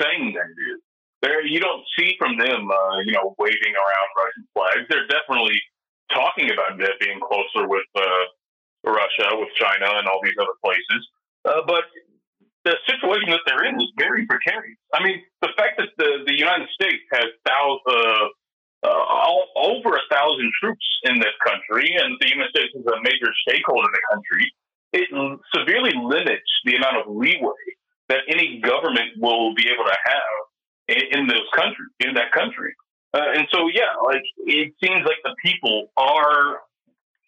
[0.00, 0.80] saying that it is
[1.24, 4.84] there you don't see from them, uh, you know, waving around Russian flags.
[4.90, 5.56] They're definitely
[6.12, 8.24] talking about being closer with uh,
[8.84, 11.00] Russia, with China, and all these other places.
[11.48, 11.84] Uh, but
[12.64, 14.78] the situation that they're in is very precarious.
[14.94, 18.32] I mean, the fact that the, the United States has thousands,
[18.82, 22.84] uh, uh, all, over a thousand troops in this country, and the United States is
[22.86, 24.44] a major stakeholder in the country,
[24.92, 25.08] it
[25.54, 27.64] severely limits the amount of leeway
[28.08, 30.36] that any government will be able to have
[30.88, 32.74] in, in country in that country.
[33.12, 36.60] Uh, and so, yeah, like it seems like the people are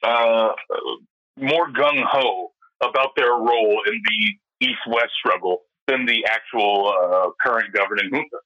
[0.02, 0.52] uh,
[1.36, 7.30] more gung ho about their role in the East West struggle than the actual uh,
[7.40, 8.38] current governing junta.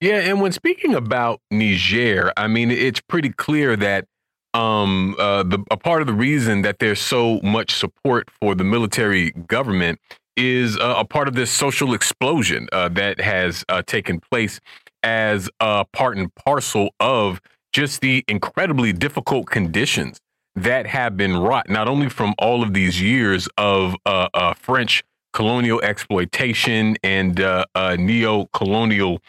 [0.00, 4.06] Yeah, and when speaking about Niger, I mean, it's pretty clear that
[4.54, 8.64] um, uh, the a part of the reason that there's so much support for the
[8.64, 10.00] military government
[10.36, 14.60] is uh, a part of this social explosion uh, that has uh, taken place
[15.02, 17.40] as a part and parcel of
[17.72, 20.18] just the incredibly difficult conditions
[20.54, 25.02] that have been wrought not only from all of these years of uh, uh, French
[25.32, 27.64] colonial exploitation and uh,
[27.96, 29.20] neo-colonial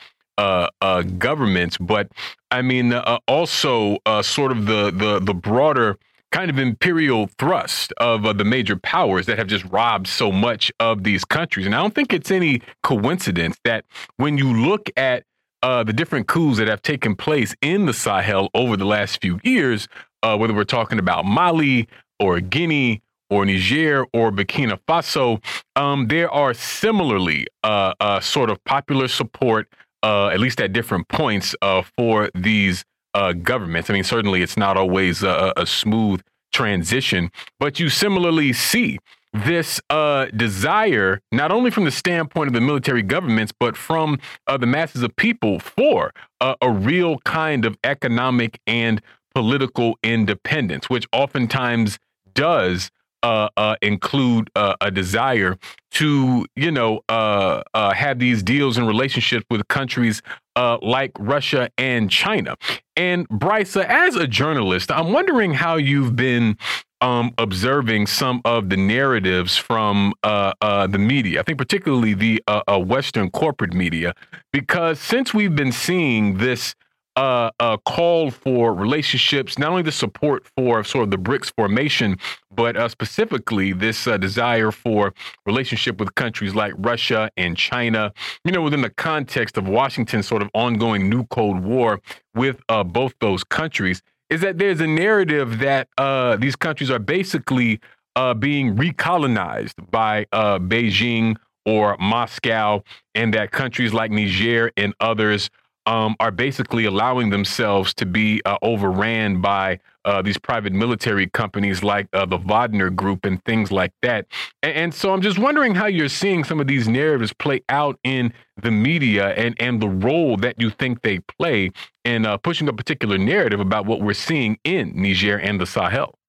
[1.17, 2.11] governments, but
[2.51, 2.93] I mean
[3.27, 5.97] also sort of the the the broader
[6.31, 10.71] kind of imperial thrust of uh, the major powers that have just robbed so much
[10.79, 11.65] of these countries.
[11.65, 13.85] And I don't think it's any coincidence that
[14.17, 15.23] when you look at
[15.63, 19.39] uh, the different coups that have taken place in the Sahel over the last few
[19.43, 19.87] years,
[20.23, 21.87] uh, whether we're talking about Mali
[22.19, 25.43] or Guinea or Niger or Burkina Faso,
[25.75, 29.67] um, there are similarly uh, uh, sort of popular support,
[30.03, 31.55] uh, at least at different points,
[31.97, 33.89] for these uh, governments.
[33.89, 36.21] I mean, certainly it's not always a, a smooth
[36.51, 38.99] transition, but you similarly see
[39.33, 44.17] this uh, desire, not only from the standpoint of the military governments, but from
[44.47, 46.11] uh, the masses of people for
[46.41, 49.01] uh, a real kind of economic and
[49.35, 51.99] political independence, which oftentimes
[52.33, 52.89] does
[53.23, 55.57] uh, uh, include uh, a desire
[55.91, 60.21] to, you know, uh, uh, have these deals and relationships with countries
[60.55, 62.55] uh, like Russia and China.
[62.95, 66.57] And Bryce, as a journalist, I'm wondering how you've been
[67.01, 71.39] um, observing some of the narratives from the media.
[71.39, 72.41] I think particularly the
[72.85, 74.13] Western corporate media,
[74.51, 76.75] because since we've been seeing this
[77.19, 82.17] uh, a call for relationships, not only the support for sort of the BRICS formation,
[82.49, 85.13] but uh, specifically this uh, desire for
[85.45, 88.13] relationship with countries like Russia and China,
[88.45, 91.99] you know, within the context of Washington's sort of ongoing new Cold War
[92.35, 96.99] with uh, both those countries, is that there's a narrative that uh, these countries are
[96.99, 97.81] basically
[98.15, 102.81] uh, being recolonized by Beijing or Moscow,
[103.13, 105.49] and that countries like Niger and others
[105.89, 111.81] um, are basically allowing themselves to be uh, overran by uh, these private military companies
[111.81, 114.27] like uh, the Wagner Group and things like that.
[114.61, 117.99] And, and, so I'm just wondering how you're seeing some of these narratives play out
[118.03, 118.31] in
[118.61, 121.71] the media and, and the role that you think they play
[122.05, 126.19] in uh, pushing a particular narrative about what we're seeing in Niger and the Sahel.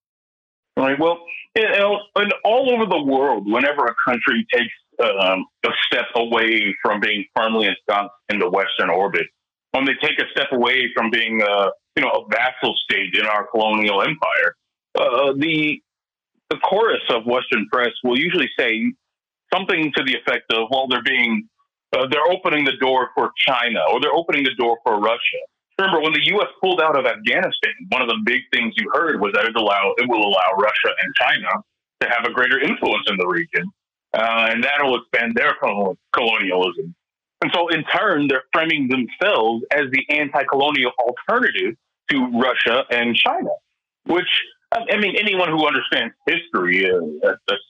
[0.74, 0.98] Right.
[0.98, 1.18] Well,
[1.54, 7.26] and all over the world, whenever a country takes um, a step away from being
[7.36, 9.26] firmly ensconced in the Western orbit,
[9.72, 13.26] when they take a step away from being, uh, you know, a vassal state in
[13.26, 14.56] our colonial empire,
[14.98, 15.80] uh, the
[16.50, 18.92] the chorus of Western press will usually say
[19.54, 21.48] something to the effect of, "Well, they're being,
[21.96, 25.42] uh, they're opening the door for China, or they're opening the door for Russia."
[25.78, 26.48] Remember, when the U.S.
[26.60, 29.94] pulled out of Afghanistan, one of the big things you heard was that it allow
[29.96, 31.62] it will allow Russia and China
[32.00, 33.64] to have a greater influence in the region,
[34.12, 35.54] uh, and that will expand their
[36.12, 36.94] colonialism.
[37.42, 41.76] And so, in turn, they're framing themselves as the anti colonial alternative
[42.10, 43.50] to Russia and China,
[44.04, 44.28] which,
[44.72, 47.62] I mean, anyone who understands history, uh, that's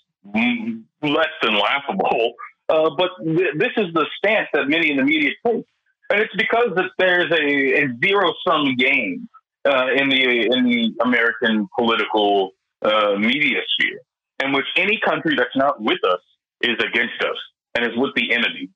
[1.02, 2.34] less than laughable.
[2.68, 5.64] Uh, but th- this is the stance that many in the media take.
[6.10, 9.28] And it's because that there's a, a zero sum game
[9.64, 12.52] uh, in the in the American political
[12.82, 14.00] uh, media sphere,
[14.42, 16.20] in which any country that's not with us
[16.62, 17.36] is against us
[17.74, 18.70] and is with the enemy.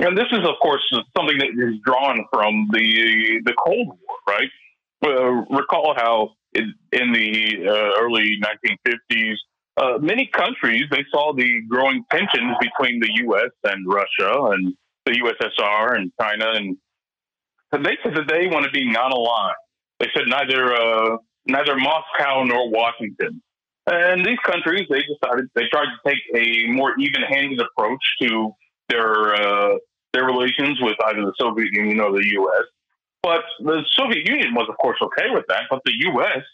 [0.00, 0.82] And this is, of course,
[1.16, 4.50] something that is drawn from the the Cold War, right?
[5.04, 9.34] Uh, recall how in, in the uh, early 1950s,
[9.76, 13.50] uh, many countries they saw the growing tensions between the U.S.
[13.64, 16.76] and Russia and the USSR and China, and
[17.72, 19.54] they said that they want to be non-aligned.
[20.00, 21.16] They said neither uh,
[21.46, 23.42] neither Moscow nor Washington.
[23.90, 28.52] And these countries, they decided they tried to take a more even-handed approach to
[28.88, 29.76] their uh,
[30.12, 32.64] their relations with either the Soviet Union or the U.S.
[33.22, 35.62] But the Soviet Union was, of course, okay with that.
[35.70, 36.44] But the U.S.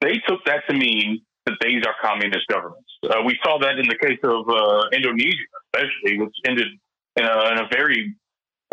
[0.00, 2.90] they took that to mean that these are communist governments.
[3.04, 6.68] Uh, we saw that in the case of uh, Indonesia, especially, which ended
[7.16, 8.14] in a, very,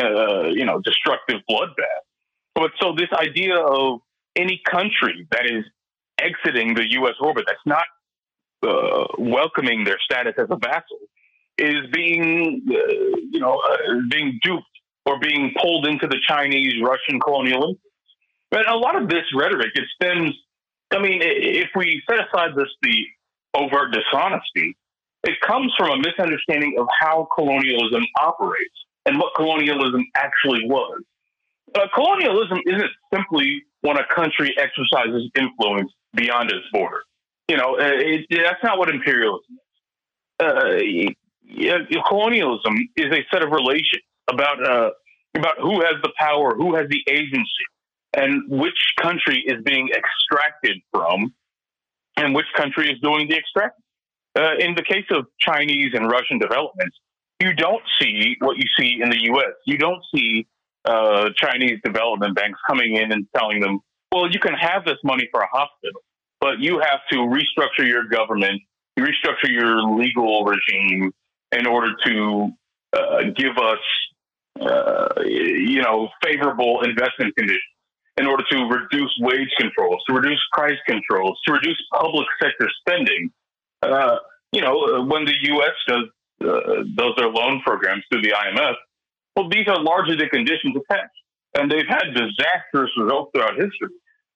[0.01, 2.03] uh, you know, destructive bloodbath.
[2.55, 3.99] But so this idea of
[4.35, 5.63] any country that is
[6.19, 7.15] exiting the U.S.
[7.19, 7.85] orbit, that's not
[8.63, 10.99] uh, welcoming their status as a vassal,
[11.57, 14.65] is being, uh, you know, uh, being duped
[15.05, 17.77] or being pulled into the Chinese Russian colonialism.
[18.51, 20.31] But a lot of this rhetoric, it stems.
[20.91, 23.05] I mean, if we set aside this the
[23.55, 24.77] overt dishonesty,
[25.23, 28.75] it comes from a misunderstanding of how colonialism operates
[29.05, 31.01] and what colonialism actually was.
[31.75, 37.01] Uh, colonialism isn't simply when a country exercises influence beyond its border.
[37.47, 40.45] You know, uh, it, that's not what imperialism is.
[40.45, 41.13] Uh,
[42.07, 44.89] colonialism is a set of relations about uh,
[45.35, 47.65] about who has the power, who has the agency,
[48.15, 51.34] and which country is being extracted from,
[52.17, 53.84] and which country is doing the extracting.
[54.35, 56.97] Uh, in the case of Chinese and Russian developments,
[57.39, 59.53] you don't see what you see in the U.S.
[59.65, 60.47] You don't see
[60.85, 63.80] uh, Chinese development banks coming in and telling them,
[64.11, 66.01] "Well, you can have this money for a hospital,
[66.39, 68.61] but you have to restructure your government,
[68.97, 71.11] restructure your legal regime,
[71.57, 72.49] in order to
[72.93, 73.80] uh, give us,
[74.61, 77.61] uh, you know, favorable investment conditions,
[78.17, 83.31] in order to reduce wage controls, to reduce price controls, to reduce public sector spending.
[83.81, 84.17] Uh,
[84.51, 85.73] you know, when the U.S.
[85.88, 86.05] does
[86.41, 88.75] uh, does their loan programs through the IMF,
[89.35, 91.09] well, these are largely the conditions attached,
[91.55, 93.89] and they've had disastrous results throughout history.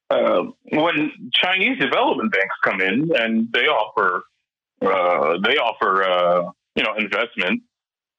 [0.10, 4.24] Uh, when Chinese development banks come in and they offer
[4.82, 7.64] uh, they offer you know, investment,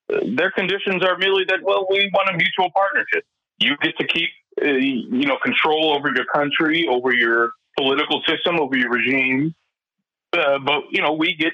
[0.09, 3.25] their conditions are merely that, well, we want a mutual partnership.
[3.59, 4.29] You get to keep,
[4.61, 9.55] uh, you know, control over your country, over your political system, over your regime.
[10.33, 11.53] Uh, but, you know, we get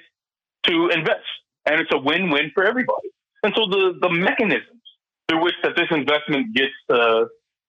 [0.67, 1.21] to invest
[1.67, 3.09] and it's a win-win for everybody.
[3.43, 4.83] And so the, the mechanisms
[5.29, 7.25] through which that this investment gets, uh,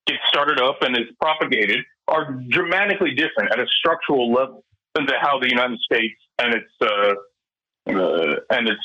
[0.06, 4.64] gets started up and is propagated are dramatically different at a structural level
[4.94, 7.14] than to how the United States and its, uh,
[7.88, 8.80] uh and its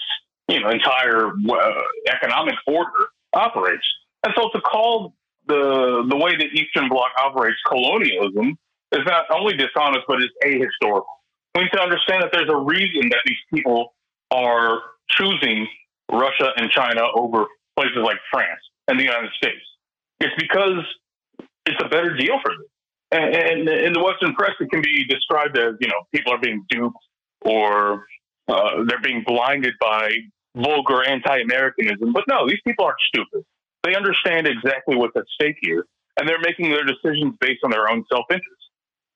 [0.52, 3.88] you know entire uh, economic order operates.
[4.24, 5.14] And so to call
[5.48, 8.58] the the way the Eastern Bloc operates colonialism
[8.92, 11.06] is not only dishonest but is ahistorical.
[11.56, 13.94] We need to understand that there's a reason that these people
[14.32, 14.80] are
[15.10, 15.68] choosing
[16.12, 17.46] Russia and China over
[17.76, 19.64] places like France and the United States.
[20.20, 20.84] It's because
[21.66, 22.66] it's a better deal for them.
[23.12, 26.40] And, and in the Western press, it can be described as you know people are
[26.40, 26.98] being duped
[27.42, 28.06] or
[28.48, 30.12] uh, they're being blinded by
[30.56, 32.14] vulgar anti-Americanism.
[32.14, 33.44] But no, these people aren't stupid.
[33.84, 35.86] They understand exactly what's at stake here,
[36.20, 38.62] and they're making their decisions based on their own self-interest.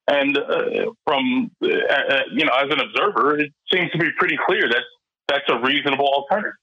[0.08, 4.38] And uh, from uh, uh, you know, as an observer, it seems to be pretty
[4.46, 4.84] clear that
[5.28, 6.54] that's a reasonable alternative.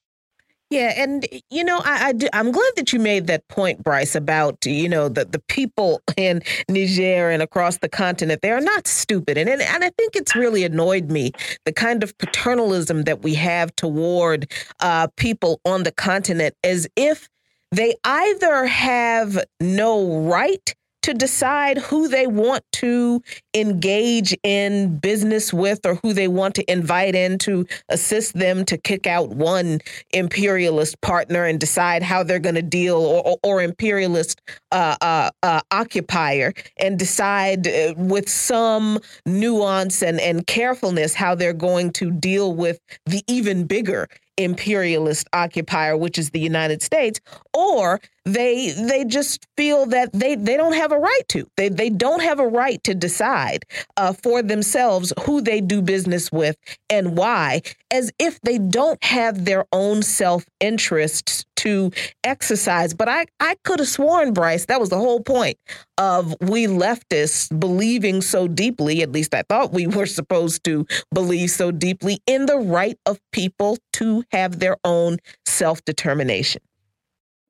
[0.73, 4.15] Yeah, and you know, I, I do, I'm glad that you made that point, Bryce,
[4.15, 8.41] about you know the the people in Niger and across the continent.
[8.41, 11.33] They are not stupid, and and, and I think it's really annoyed me
[11.67, 14.51] the kind of paternalism that we have toward
[14.81, 17.29] uh, people on the continent, as if
[17.71, 23.23] they either have no right to decide who they want to
[23.55, 28.79] engage in business with or who they want to invite in to assist them to
[28.79, 29.81] kick out one
[30.13, 35.31] imperialist partner and decide how they're going to deal or, or, or imperialist uh, uh,
[35.43, 42.11] uh, occupier and decide uh, with some nuance and, and carefulness how they're going to
[42.11, 47.21] deal with the even bigger imperialist occupier, which is the United States,
[47.55, 51.47] or they they just feel that they they don't have a right to.
[51.57, 53.65] They they don't have a right to decide
[53.97, 56.57] uh, for themselves who they do business with
[56.89, 61.91] and why, as if they don't have their own self interests to
[62.25, 62.95] exercise.
[62.95, 65.59] But I I could have sworn, Bryce, that was the whole point
[66.03, 69.03] of we leftists believing so deeply.
[69.03, 70.85] At least I thought we were supposed to
[71.15, 76.61] believe so deeply in the right of people to have their own self determination.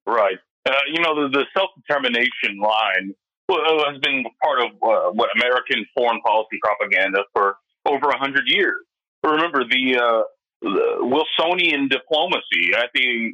[0.06, 0.36] Right.
[0.68, 3.14] Uh, you know, the, the self determination line
[3.48, 7.56] has been part of uh, what American foreign policy propaganda for
[7.86, 8.84] over a hundred years.
[9.24, 10.22] Remember the, uh,
[10.60, 13.32] the Wilsonian diplomacy at the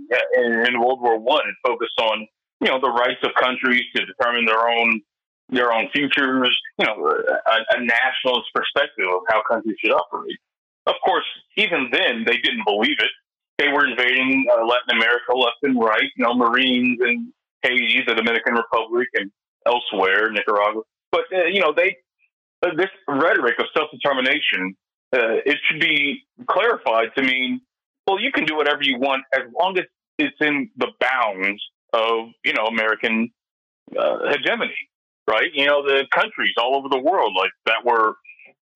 [0.67, 1.43] in World War One.
[1.49, 2.27] It focused on
[2.61, 5.01] you know the rights of countries to determine their own
[5.51, 6.57] their own futures.
[6.79, 10.39] You know, a, a nationalist perspective of how countries should operate.
[10.87, 11.27] Of course,
[11.57, 13.11] even then they didn't believe it.
[13.59, 16.11] They were invading uh, Latin America left and right.
[16.17, 19.31] You know, Marines in Haiti, the Dominican Republic, and
[19.67, 20.83] elsewhere, Nicaragua.
[21.11, 21.97] But uh, you know, they
[22.63, 24.75] uh, this rhetoric of self determination.
[25.13, 27.63] Uh, it should be clarified to mean,
[28.07, 29.85] well, you can do whatever you want as long as
[30.19, 31.63] it's in the bounds
[31.93, 33.31] of you know American
[33.99, 34.77] uh, hegemony,
[35.29, 35.51] right?
[35.53, 38.15] You know, the countries all over the world like that were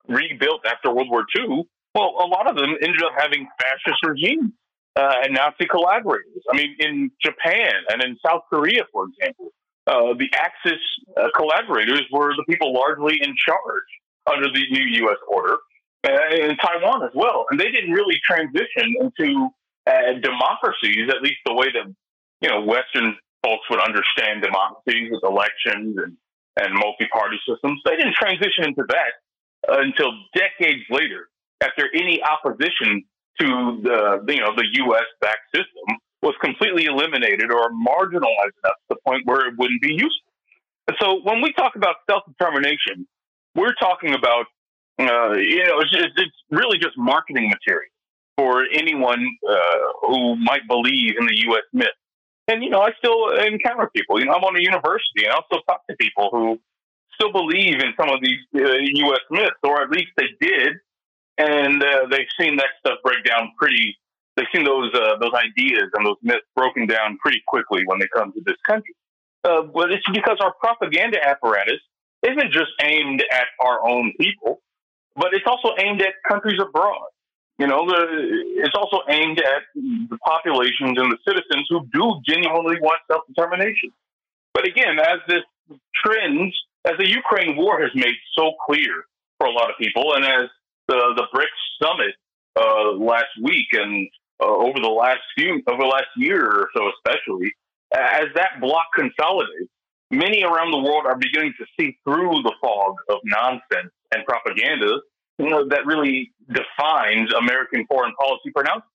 [0.09, 1.65] rebuilt after World War II.
[1.95, 4.53] Well, a lot of them ended up having fascist regimes
[4.97, 6.43] uh, and Nazi collaborators.
[6.53, 9.53] I mean, in Japan and in South Korea, for example,
[9.87, 10.81] uh, the Axis
[11.17, 13.91] uh, collaborators were the people largely in charge
[14.27, 15.19] under the new U.S.
[15.29, 15.57] order,
[16.05, 17.47] uh, in Taiwan as well.
[17.51, 19.49] And they didn't really transition into
[19.87, 21.93] uh, democracies, at least the way that
[22.41, 26.17] you know Western folks would understand democracies with elections and
[26.57, 27.81] and multi-party systems.
[27.85, 29.13] They didn't transition into that
[29.69, 31.29] until decades later,
[31.63, 33.05] after any opposition
[33.41, 33.47] to
[33.83, 35.09] the you know the U.S.
[35.21, 39.93] backed system was completely eliminated or marginalized enough to the point where it wouldn't be
[39.93, 40.33] useful.
[40.89, 43.07] And so when we talk about self determination,
[43.55, 44.47] we're talking about,
[44.99, 47.89] uh, you know, it's, it's, really just marketing material
[48.37, 49.55] for anyone uh,
[50.03, 51.63] who might believe in the U.S.
[51.73, 51.89] myth.
[52.49, 54.19] And, you know, I still encounter people.
[54.19, 56.59] You know, I'm on a university and I still talk to people who
[57.15, 59.21] still believe in some of these uh, U.S.
[59.31, 60.73] myths, or at least they did.
[61.39, 63.97] And uh, they've seen that stuff break down pretty
[64.37, 68.09] they've seen those uh, those ideas and those myths broken down pretty quickly when they
[68.15, 68.95] come to this country.
[69.45, 71.81] Uh, but it's because our propaganda apparatus
[72.23, 74.63] isn't just aimed at our own people,
[75.17, 77.09] but it's also aimed at countries abroad.
[77.59, 82.81] You know, the, it's also aimed at the populations and the citizens who do genuinely
[82.81, 83.93] want self determination.
[84.55, 85.43] But again, as this
[85.95, 86.55] trends,
[86.85, 89.05] as the Ukraine war has made so clear
[89.39, 90.49] for a lot of people, and as
[90.89, 92.15] the the BRICS summit
[92.57, 94.09] uh, last week and
[94.43, 97.53] uh, over the last few, over the last year or so, especially
[97.95, 99.71] as that block consolidates,
[100.11, 105.01] many around the world are beginning to see through the fog of nonsense and propaganda
[105.39, 108.89] you know, that really defines American foreign policy pronouncements.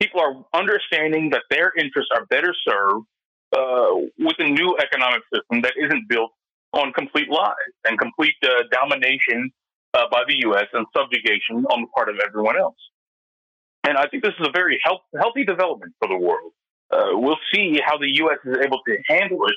[0.00, 3.06] People are understanding that their interests are better served
[3.56, 6.30] uh, with a new economic system that isn't built
[6.72, 7.54] on complete lies
[7.84, 9.50] and complete uh, domination
[9.94, 10.66] uh, by the U.S.
[10.72, 12.76] and subjugation on the part of everyone else.
[13.84, 16.52] And I think this is a very health, healthy development for the world.
[16.92, 18.38] Uh, we'll see how the U.S.
[18.44, 19.56] is able to handle it.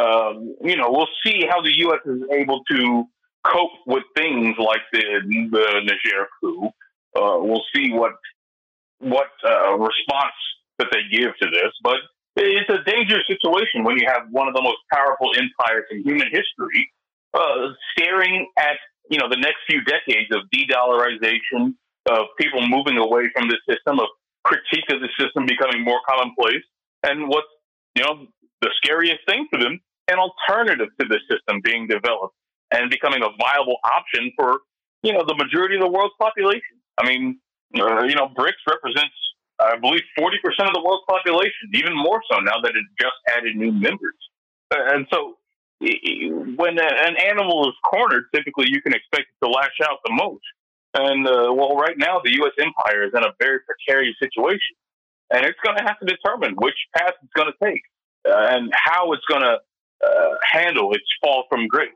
[0.00, 2.00] Um, you know, we'll see how the U.S.
[2.06, 3.04] is able to
[3.44, 6.66] cope with things like the, the Niger coup.
[7.16, 8.12] Uh, we'll see what
[8.98, 10.38] what uh, response
[10.78, 11.72] that they give to this.
[11.82, 11.96] But
[12.36, 16.28] it's a dangerous situation when you have one of the most powerful empires in human
[16.32, 16.90] history
[17.34, 18.78] uh, staring at
[19.10, 21.74] you know the next few decades of de-dollarization,
[22.10, 24.08] of people moving away from the system, of
[24.44, 26.64] critique of the system becoming more commonplace,
[27.02, 27.48] and what's
[27.94, 28.26] you know
[28.62, 32.34] the scariest thing for them, an alternative to the system being developed
[32.70, 34.60] and becoming a viable option for
[35.02, 36.80] you know the majority of the world's population.
[36.98, 37.38] I mean,
[37.78, 39.14] uh, you know, BRICS represents,
[39.60, 43.18] I believe, forty percent of the world's population, even more so now that it just
[43.36, 44.16] added new members.
[44.70, 45.36] Uh, and so,
[45.80, 50.44] when an animal is cornered, typically you can expect it to lash out the most.
[50.94, 52.52] And uh, well, right now the U.S.
[52.58, 54.76] empire is in a very precarious situation,
[55.32, 57.82] and it's going to have to determine which path it's going to take
[58.28, 59.58] uh, and how it's going to
[60.06, 61.90] uh, handle its fall from grace.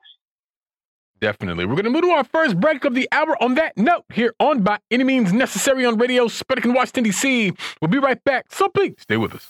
[1.21, 1.67] Definitely.
[1.67, 4.35] We're going to move to our first break of the hour on that note here
[4.39, 7.53] on By Any Means Necessary on Radio Sputnik in Washington, D.C.
[7.81, 9.49] We'll be right back, so please stay with us.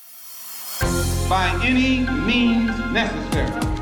[1.29, 3.78] By any means necessary.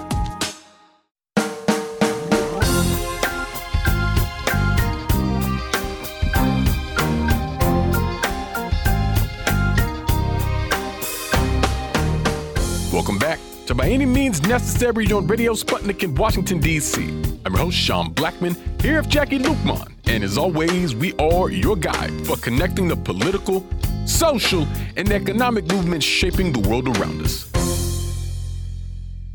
[13.67, 17.03] To By Any Means Necessary on Radio Sputnik in Washington, D.C.
[17.45, 19.93] I'm your host, Sean Blackmon, here with Jacquie Luqman.
[20.07, 23.67] And as always, we are your guide for connecting the political,
[24.07, 27.51] social, and economic movements shaping the world around us.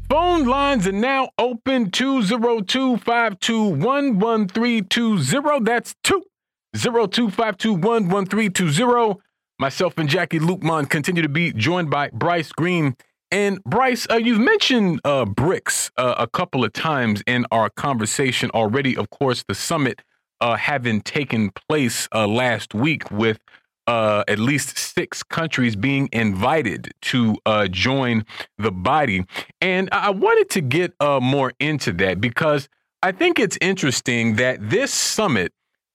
[0.08, 5.60] Phone lines are now open 202 521 1320.
[5.66, 9.20] That's 202 521 1320.
[9.60, 12.96] Myself and Jacquie Luqman continue to be joined by Bryce Green
[13.32, 18.52] And Bryce, uh, you've mentioned uh, BRICS uh, a couple of times in our conversation
[18.54, 18.98] already.
[18.98, 20.02] Of course, the summit
[20.42, 23.40] uh, having taken place uh, last week with
[23.88, 27.36] uh, at least six countries being invited to
[27.72, 28.26] join
[28.58, 29.26] the body.
[29.62, 32.70] And I wanted to get more into that because
[33.02, 35.54] I think it's interesting that this summit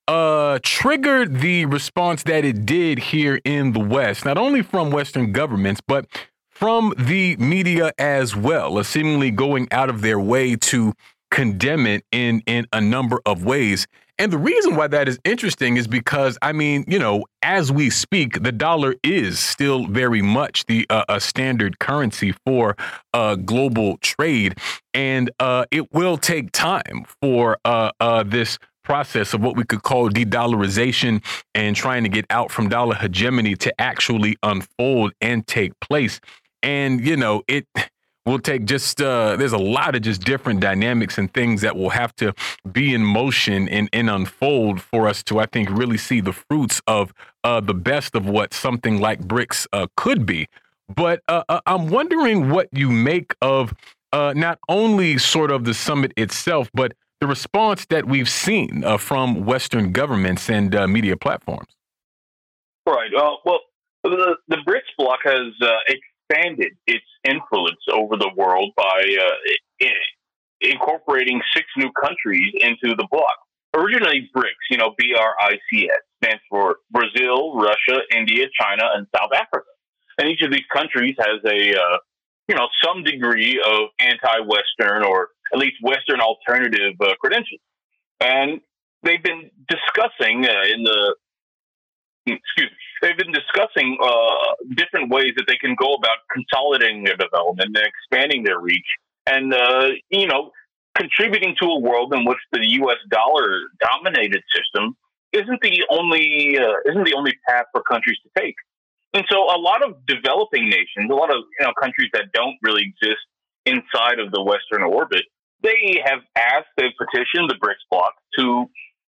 [0.08, 5.32] uh, triggered the response that it did here in the West, not only from Western
[5.32, 6.06] governments, but
[6.58, 10.94] from the media as well, seemingly going out of their way to
[11.30, 13.86] condemn it in in a number of ways.
[14.18, 17.90] And the reason why that is interesting is because, I mean, you know, as we
[17.90, 22.74] speak, the dollar is still very much the uh, a standard currency for
[23.12, 24.58] uh, global trade,
[24.94, 29.82] and uh, it will take time for uh, uh, this process of what we could
[29.82, 31.22] call de-dollarization
[31.54, 36.20] and trying to get out from dollar hegemony to actually unfold and take place
[36.66, 37.66] and you know it
[38.26, 41.90] will take just uh, there's a lot of just different dynamics and things that will
[41.90, 42.34] have to
[42.72, 46.82] be in motion and, and unfold for us to i think really see the fruits
[46.86, 47.14] of
[47.44, 50.48] uh, the best of what something like BRICS uh, could be.
[50.94, 53.72] But uh, uh, i'm wondering what you make of
[54.12, 59.46] uh, not only sort of the summit itself but the response that we've seen from
[59.46, 61.68] western governments and media platforms.
[62.86, 63.10] Right.
[63.14, 63.60] Well
[64.04, 65.52] the, the BRICS bloc has
[66.28, 69.86] expanded its influence over the world by uh,
[70.60, 73.24] incorporating six new countries into the bloc.
[73.74, 78.84] Originally, BRICS, you know, B R I C S, stands for Brazil, Russia, India, China,
[78.94, 79.66] and South Africa.
[80.18, 81.98] And each of these countries has a, uh,
[82.48, 87.60] you know, some degree of anti-Western or at least Western alternative uh, credentials.
[88.20, 88.60] And
[89.02, 91.16] they've been discussing uh, in the
[92.26, 97.16] excuse me, they've been discussing uh, different ways that they can go about consolidating their
[97.16, 98.86] development and expanding their reach,
[99.26, 100.50] and uh, you know,
[100.96, 102.98] contributing to a world in which the U.S.
[103.10, 104.96] dollar dominated system
[105.32, 108.56] isn't the only uh, isn't the only path for countries to take.
[109.14, 112.56] And so, a lot of developing nations, a lot of you know countries that don't
[112.62, 113.24] really exist
[113.64, 115.22] inside of the Western orbit,
[115.62, 118.66] they have asked, they've petitioned the BRICS bloc to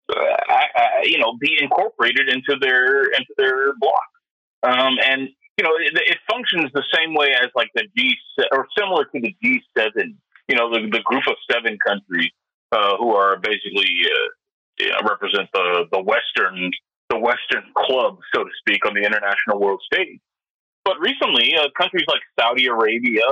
[0.09, 4.09] uh, you know, be incorporated into their into their bloc.
[4.63, 8.15] Um, and you know, it, it, functions the same way as like the G
[8.51, 10.17] or similar to the G seven.
[10.47, 12.31] You know, the, the group of seven countries
[12.71, 14.27] uh, who are basically uh,
[14.79, 16.71] you know, represent the the Western
[17.09, 20.19] the Western club, so to speak, on the international world stage.
[20.83, 23.27] But recently, uh, countries like Saudi Arabia,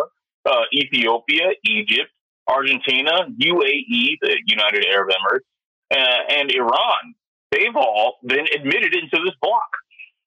[0.45, 2.11] uh, Ethiopia, Egypt,
[2.47, 5.47] Argentina, UAE, the United Arab Emirates,
[5.91, 7.15] and Iran,
[7.51, 9.69] they've all been admitted into this bloc.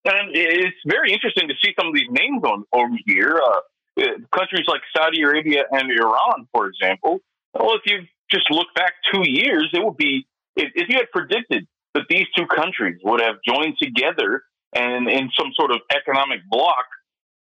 [0.05, 3.41] And it's very interesting to see some of these names on over here.
[3.45, 3.61] Uh,
[4.01, 7.21] uh, countries like Saudi Arabia and Iran, for example.
[7.53, 7.99] Well, if you
[8.31, 10.27] just look back two years, it would be
[10.57, 14.45] if, if you had predicted that these two countries would have joined together
[14.75, 16.87] and in some sort of economic bloc,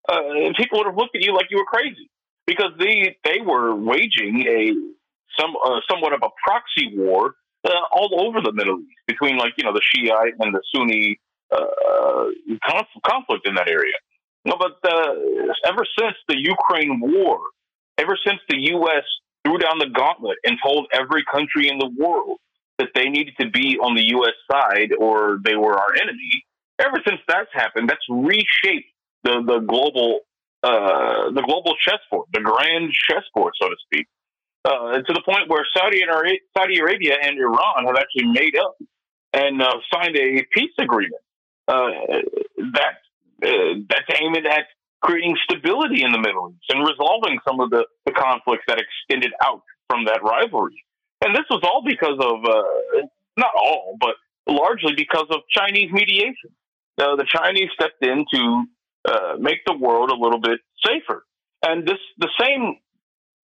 [0.07, 2.09] uh, people would have looked at you like you were crazy
[2.45, 4.71] because they they were waging a
[5.37, 7.35] some uh, somewhat of a proxy war
[7.65, 11.19] uh, all over the Middle East between like you know the Shiite and the Sunni
[11.51, 12.25] uh,
[12.67, 13.93] conf- conflict in that area.
[14.45, 15.13] No, but uh,
[15.65, 17.39] ever since the Ukraine war,
[17.97, 19.03] ever since the U.S.
[19.43, 22.37] threw down the gauntlet and told every country in the world
[22.77, 24.35] that they needed to be on the U.S.
[24.51, 26.45] side or they were our enemy,
[26.79, 28.87] ever since that's happened, that's reshaped
[29.23, 30.21] the the global
[30.63, 34.07] uh, the global chessboard, the grand chessboard, so to speak
[34.67, 36.11] uh, to the point where Saudi and
[36.55, 38.75] Saudi Arabia and Iran have actually made up
[39.33, 41.21] and uh, signed a peace agreement
[41.67, 41.89] uh,
[42.73, 42.99] that
[43.43, 44.65] uh, that's aimed at
[45.01, 49.31] creating stability in the Middle East and resolving some of the, the conflicts that extended
[49.45, 50.83] out from that rivalry.
[51.23, 53.07] And this was all because of uh,
[53.37, 54.15] not all, but
[54.51, 56.51] largely because of Chinese mediation.
[56.99, 58.63] Uh, the Chinese stepped in to
[59.39, 61.23] make the world a little bit safer.
[61.63, 62.77] And this the same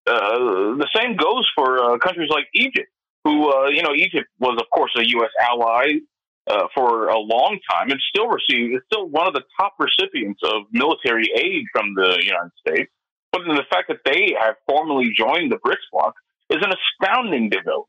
[0.06, 2.88] uh, the same goes for uh, countries like Egypt,
[3.24, 5.30] who, uh, you know, Egypt was, of course, a U.S.
[5.40, 6.00] ally
[6.46, 10.40] uh, for a long time and still receives, it's still one of the top recipients
[10.44, 12.90] of military aid from the United States.
[13.32, 16.14] But the fact that they have formally joined the BRICS bloc
[16.50, 17.88] is an astounding development.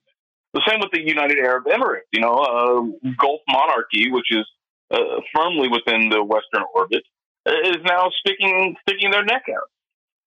[0.53, 4.45] The same with the United Arab Emirates, you know, uh, Gulf monarchy, which is
[5.35, 7.03] firmly within the Western orbit,
[7.45, 9.69] is now sticking sticking their neck out.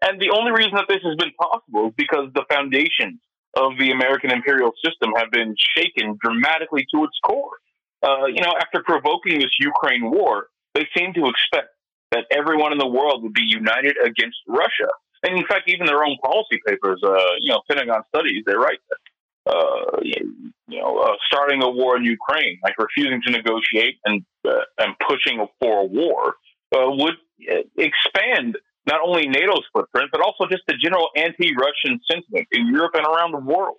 [0.03, 3.19] And the only reason that this has been possible is because the foundations
[3.57, 7.59] of the American imperial system have been shaken dramatically to its core.
[8.03, 11.75] Uh, you know, after provoking this Ukraine war, they seem to expect
[12.13, 14.89] that everyone in the world would be united against Russia.
[15.25, 17.11] And in fact, even their own policy papers, uh,
[17.41, 22.05] you know, Pentagon studies, they write that, uh, you know, uh, starting a war in
[22.05, 26.37] Ukraine, like refusing to negotiate and uh, and pushing for a war,
[26.77, 27.15] uh, would
[27.51, 28.57] uh, expand
[28.89, 33.33] not only NATO's footprint, but also just the general anti-Russian sentiment in Europe and around
[33.33, 33.77] the world.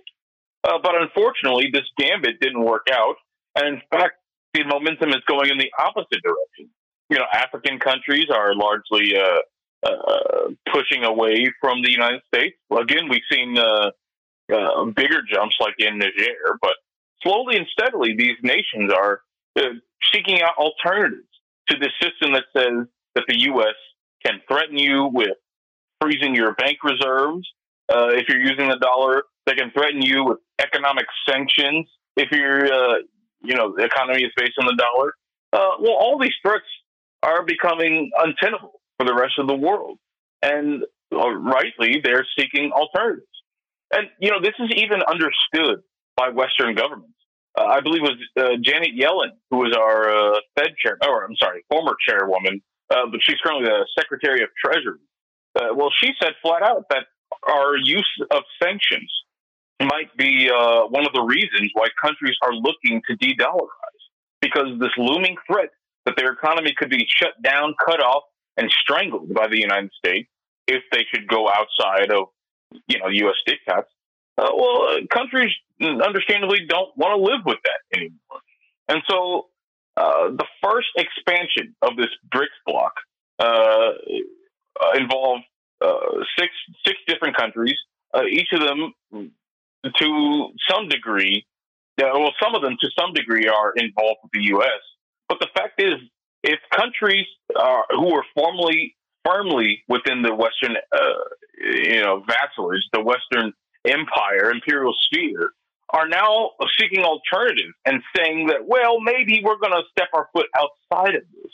[0.64, 3.16] Uh, but unfortunately, this gambit didn't work out,
[3.56, 4.16] and in fact,
[4.54, 6.70] the momentum is going in the opposite direction.
[7.10, 9.40] You know, African countries are largely uh,
[9.84, 12.58] uh, pushing away from the United States.
[12.70, 13.92] Well, again, we've seen uh,
[14.54, 16.74] uh, bigger jumps like in Niger, but
[17.24, 19.22] slowly and steadily, these nations are
[19.58, 19.74] uh,
[20.14, 21.24] seeking out alternatives
[21.70, 23.76] to this system that says that the U.S.
[24.26, 25.38] can threaten you with
[26.02, 27.48] freezing your bank reserves
[27.90, 29.24] uh, if you're using the dollar.
[29.46, 32.98] They can threaten you with economic sanctions if your uh,
[33.42, 35.14] you know the economy is based on the dollar.
[35.52, 36.66] Uh, well, all these threats
[37.24, 39.98] are becoming untenable for the rest of the world,
[40.42, 43.26] and uh, rightly they're seeking alternatives.
[43.92, 45.84] And you know this is even understood
[46.16, 47.16] by Western governments.
[47.58, 51.36] Uh, I believe it was uh, Janet Yellen who was our Fed chair, or I'm
[51.42, 55.00] sorry, former chairwoman, but she's currently the Secretary of Treasury.
[55.56, 57.06] well, she said flat out that
[57.48, 59.12] our use of sanctions
[59.82, 64.04] might be uh, one of the reasons why countries are looking to de dollarize
[64.42, 65.70] because this looming threat
[66.06, 68.24] that their economy could be shut down, cut off,
[68.58, 70.30] and strangled by the United States
[70.68, 72.28] if they should go outside of
[72.88, 73.36] you know U.S.
[73.48, 73.86] diktats.
[74.38, 75.52] Uh, well, uh, countries
[75.82, 78.42] understandably don't want to live with that anymore,
[78.88, 79.48] and so
[80.00, 82.94] uh, the first expansion of this BRICS bloc
[83.40, 83.92] uh,
[84.96, 85.44] involved
[85.82, 86.52] uh, six
[86.86, 87.76] six different countries,
[88.32, 88.94] each of them
[89.84, 91.46] to some degree,
[91.98, 94.82] well, some of them to some degree are involved with the U.S.
[95.28, 95.96] But the fact is,
[96.44, 97.26] if countries
[97.58, 98.96] are, who are formally
[99.26, 101.14] firmly within the Western, uh,
[101.62, 103.54] you know, vassalage, the Western
[103.86, 105.52] empire, imperial sphere,
[105.92, 110.48] are now seeking alternatives and saying that, well, maybe we're going to step our foot
[110.58, 111.52] outside of this.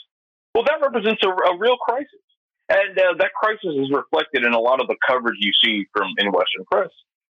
[0.54, 2.10] Well, that represents a, a real crisis.
[2.68, 6.10] And uh, that crisis is reflected in a lot of the coverage you see from
[6.18, 6.90] in Western press.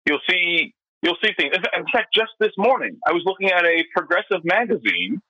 [0.06, 1.54] You'll see you'll see things.
[1.54, 5.22] In fact, just this morning, I was looking at a progressive magazine,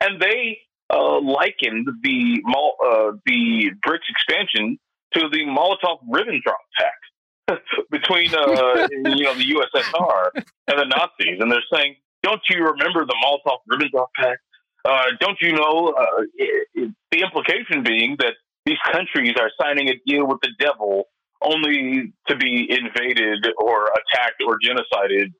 [0.00, 0.58] and they
[0.92, 4.78] uh, likened the uh, the BRICS expansion
[5.14, 7.04] to the Molotov-Ribbentrop Pact
[7.90, 13.04] between uh, you know the USSR and the Nazis, and they're saying, "Don't you remember
[13.04, 14.40] the Molotov-Ribbentrop Pact?
[14.84, 18.34] Uh, don't you know?" Uh, it, it, the implication being that
[18.66, 21.08] these countries are signing a deal with the devil
[21.40, 25.32] only to be invaded or attacked or genocided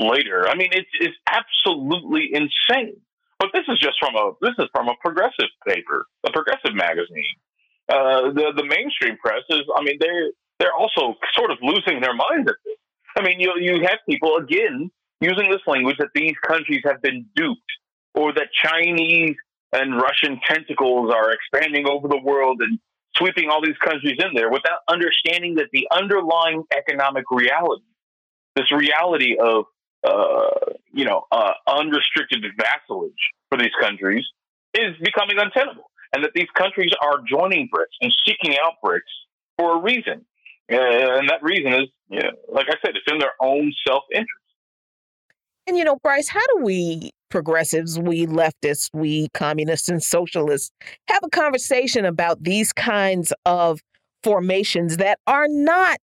[0.00, 0.48] later.
[0.48, 2.96] I mean, it's it's absolutely insane.
[3.38, 7.36] But this is just from a this is from a progressive paper, a progressive magazine.
[7.88, 10.30] Uh, the the mainstream press is, I mean, they're
[10.62, 12.78] they're also sort of losing their minds at this.
[13.18, 14.90] I mean, you you have people again
[15.20, 17.72] using this language that these countries have been duped,
[18.14, 19.36] or that Chinese
[19.72, 22.78] and Russian tentacles are expanding over the world and
[23.16, 27.84] sweeping all these countries in there without understanding that the underlying economic reality,
[28.56, 29.64] this reality of
[30.04, 33.12] uh, you know uh, unrestricted vassalage
[33.50, 34.24] for these countries,
[34.74, 39.12] is becoming untenable, and that these countries are joining BRICS and seeking out BRICS
[39.58, 40.24] for a reason,
[40.80, 44.30] and that reason is, you know, like I said, it's in their own self interest.
[45.66, 50.70] And you know, Bryce, how do we progressives, we leftists, we communists and socialists
[51.08, 53.80] have a conversation about these kinds of
[54.22, 55.98] formations that are not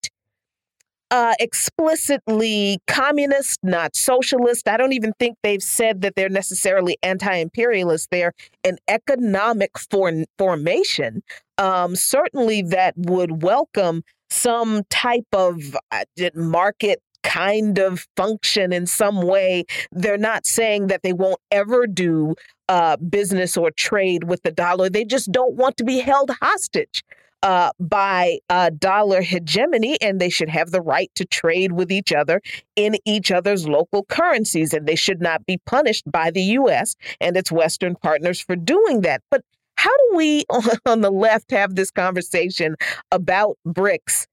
[1.10, 4.68] uh, explicitly communist, not socialist.
[4.68, 8.08] I don't even think they've said that they're necessarily anti-imperialist.
[8.10, 8.32] They're
[8.64, 11.22] an economic for- formation,
[11.58, 16.04] um, certainly that would welcome some type of uh,
[16.34, 19.64] market kind of function in some way.
[19.92, 22.34] They're not saying that they won't ever do
[22.68, 24.88] uh, business or trade with the dollar.
[24.88, 27.02] They just don't want to be held hostage
[27.42, 32.12] uh, by uh, dollar hegemony, and they should have the right to trade with each
[32.12, 32.40] other
[32.76, 36.96] in each other's local currencies, and they should not be punished by the U.S.
[37.20, 39.22] and its Western partners for doing that.
[39.30, 39.42] But
[39.80, 40.44] how do we
[40.86, 42.76] on the left have this conversation
[43.10, 44.26] about BRICS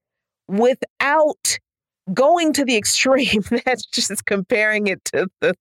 [0.48, 1.60] without
[2.14, 5.54] going to the extreme, that's just comparing it to the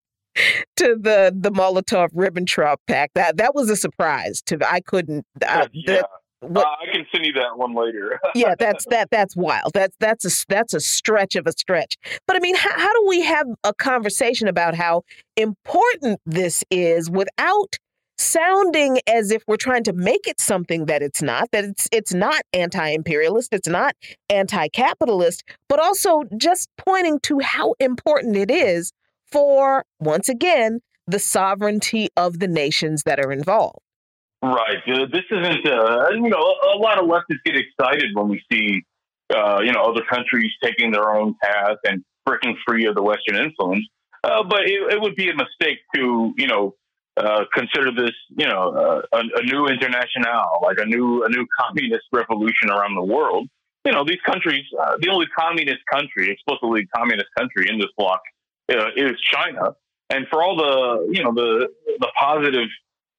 [0.76, 3.14] to the the Molotov Ribbentrop Pact.
[3.14, 5.24] That that was a surprise to I couldn't.
[5.46, 5.94] Uh, yeah.
[5.94, 6.10] That,
[6.40, 8.20] what, uh, I can send you that one later.
[8.34, 9.72] yeah, that's that that's wild.
[9.72, 11.96] That's that's a that's a stretch of a stretch.
[12.26, 15.02] But I mean, how, how do we have a conversation about how
[15.36, 17.76] important this is without
[18.18, 22.14] sounding as if we're trying to make it something that it's not, that it's it's
[22.14, 23.94] not anti-imperialist, it's not
[24.28, 28.92] anti-capitalist, but also just pointing to how important it is
[29.30, 33.78] for once again the sovereignty of the nations that are involved.
[34.42, 34.78] Right.
[34.86, 38.82] Uh, this isn't, uh, you know, a, lot of leftists get excited when we see,
[39.34, 43.36] uh, you know, other countries taking their own path and breaking free of the Western
[43.36, 43.86] influence.
[44.22, 46.74] Uh, but it, it, would be a mistake to, you know,
[47.16, 51.46] uh, consider this, you know, uh, a, a, new international, like a new a new
[51.58, 53.48] communist revolution around the world.
[53.86, 58.20] You know, these countries, uh, the only communist country, explicitly communist country in this bloc,
[58.70, 59.76] uh, is China.
[60.10, 61.68] And for all the, you know, the
[62.00, 62.68] the positive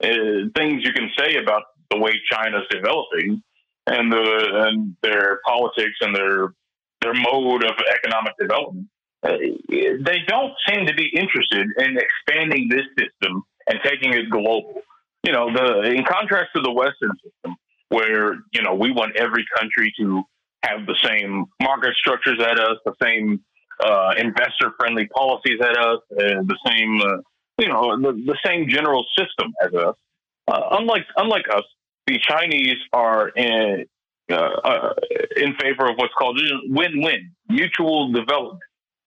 [0.04, 3.42] uh, things you can say about the way China's developing
[3.88, 6.54] and the and their politics and their
[7.02, 8.88] their mode of economic development,
[9.24, 14.82] they don't seem to be interested in expanding this system and taking it global.
[15.24, 17.56] You know, the in contrast to the Western system,
[17.90, 20.24] where you know we want every country to
[20.64, 23.42] have the same market structures at us, the same
[23.84, 27.18] uh, investor-friendly policies at us, the same uh,
[27.58, 29.96] you know the, the, same general system as us.
[30.48, 31.64] Uh, unlike unlike us,
[32.06, 33.86] the Chinese are in
[34.32, 34.94] uh, uh,
[35.36, 36.40] in favor of what's called
[36.70, 38.62] win-win, mutual development.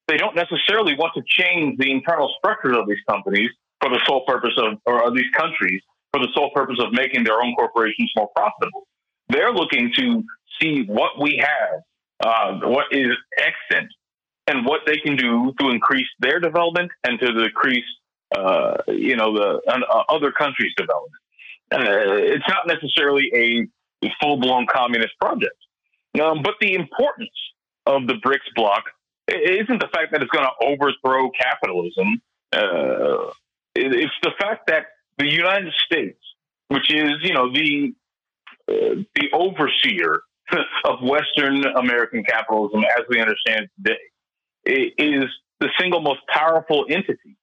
[0.09, 3.51] They don't necessarily want to change the internal structures of these companies
[3.81, 5.83] for the sole purpose of, or these countries
[6.13, 8.87] for the sole purpose of making their own corporations more profitable.
[9.29, 10.25] They're looking to
[10.61, 11.81] see what we have,
[12.25, 13.91] uh, what is extant,
[14.47, 17.85] and what they can do to increase their development and to decrease,
[18.37, 21.23] uh, you know, the uh, other countries' development.
[21.73, 23.31] Uh, it's not necessarily
[24.03, 25.55] a full blown communist project,
[26.21, 27.31] um, but the importance
[27.87, 28.85] of the BRICS bloc
[29.29, 32.21] isn't the fact that it's going to overthrow capitalism
[32.53, 33.31] uh,
[33.75, 34.87] it's the fact that
[35.19, 36.19] the United States,
[36.69, 37.93] which is you know the
[38.69, 40.23] uh, the overseer
[40.85, 43.71] of Western American capitalism as we understand it
[44.65, 45.25] today, is
[45.61, 47.37] the single most powerful entity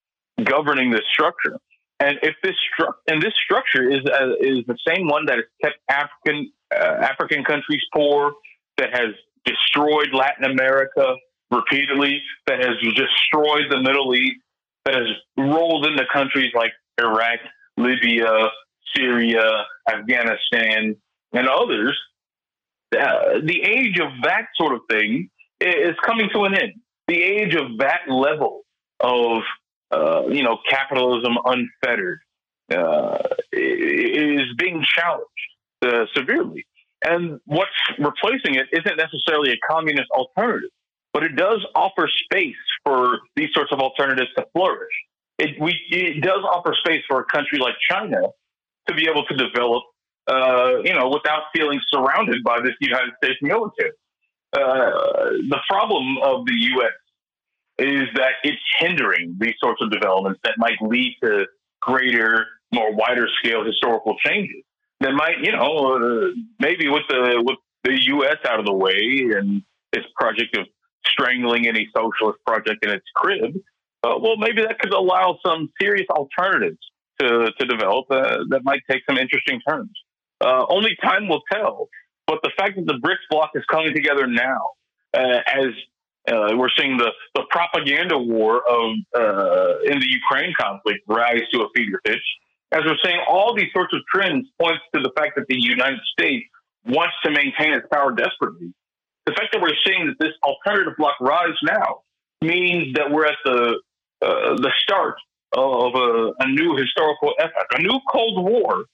[0.44, 1.58] governing this structure.
[2.00, 5.46] And if this stru- and this structure is uh, is the same one that has
[5.64, 8.34] kept African uh, African countries poor,
[8.78, 11.16] that has destroyed Latin America
[11.50, 14.42] repeatedly, that has destroyed the Middle East,
[14.88, 15.08] has
[15.38, 17.40] rolled into countries like Iraq,
[17.78, 18.50] Libya,
[18.96, 20.96] Syria, Afghanistan,
[21.34, 21.98] and others,
[22.94, 26.74] uh, the age of that sort of thing is coming to an end.
[27.08, 28.62] The age of that level
[29.00, 29.42] of
[29.92, 32.20] uh, you know capitalism unfettered
[32.72, 33.18] uh,
[33.52, 35.28] is being challenged
[35.86, 36.66] uh, severely.
[37.04, 37.70] And what's
[38.00, 40.72] replacing it isn't necessarily a communist alternative
[41.18, 42.54] but it does offer space
[42.88, 44.94] for these sorts of alternatives to flourish.
[45.38, 48.22] It, we, it does offer space for a country like China
[48.88, 49.84] to be able to develop,
[50.28, 53.92] uh, you know, without feeling surrounded by this United States military.
[54.54, 54.62] Uh,
[55.50, 56.94] the problem of the U.S.
[57.80, 61.46] is that it's hindering these sorts of developments that might lead to
[61.82, 64.64] greater, more wider scale historical changes.
[65.02, 68.38] That might, you know, uh, maybe with the with the U.S.
[68.50, 69.62] out of the way and
[69.92, 70.66] this project of
[71.12, 73.56] strangling any socialist project in its crib,
[74.04, 76.78] uh, well, maybe that could allow some serious alternatives
[77.20, 79.92] to, to develop uh, that might take some interesting turns.
[80.40, 81.90] Uh, only time will tell.
[82.28, 84.70] But the fact that the BRICS bloc is coming together now,
[85.14, 85.72] uh, as
[86.30, 88.92] uh, we're seeing the, the propaganda war of
[89.86, 92.22] in the Ukraine conflict rise to a fever pitch,
[92.72, 96.00] as we're seeing all these sorts of trends points to the fact that the United
[96.20, 96.46] States
[96.86, 98.74] wants to maintain its power desperately
[99.28, 102.00] the fact that we're seeing that this alternative bloc rise now
[102.42, 103.76] means that we're at the
[104.22, 105.16] uh, the start
[105.56, 108.86] of a, a, new historical epoch, a new Cold War.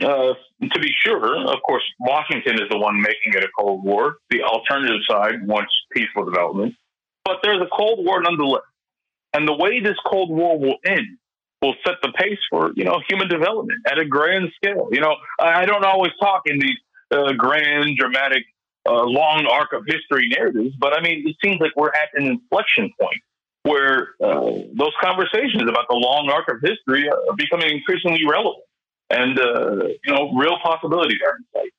[0.00, 4.16] Uh, to be sure, of course, Washington is the one making it a Cold War.
[4.30, 6.74] The alternative side wants peaceful development,
[7.24, 8.62] but there's a Cold War nonetheless.
[9.34, 11.18] And the way this Cold War will end
[11.62, 14.88] will set the pace for you know human development at a grand scale.
[14.92, 16.78] You know, I don't always talk in these
[17.10, 18.44] uh, grand, dramatic
[18.88, 22.26] uh, long arc of history narratives, but I mean, it seems like we're at an
[22.26, 23.20] inflection point
[23.62, 28.64] where uh, those conversations about the long arc of history are becoming increasingly relevant,
[29.10, 31.72] and uh, you know, real possibilities are in sight.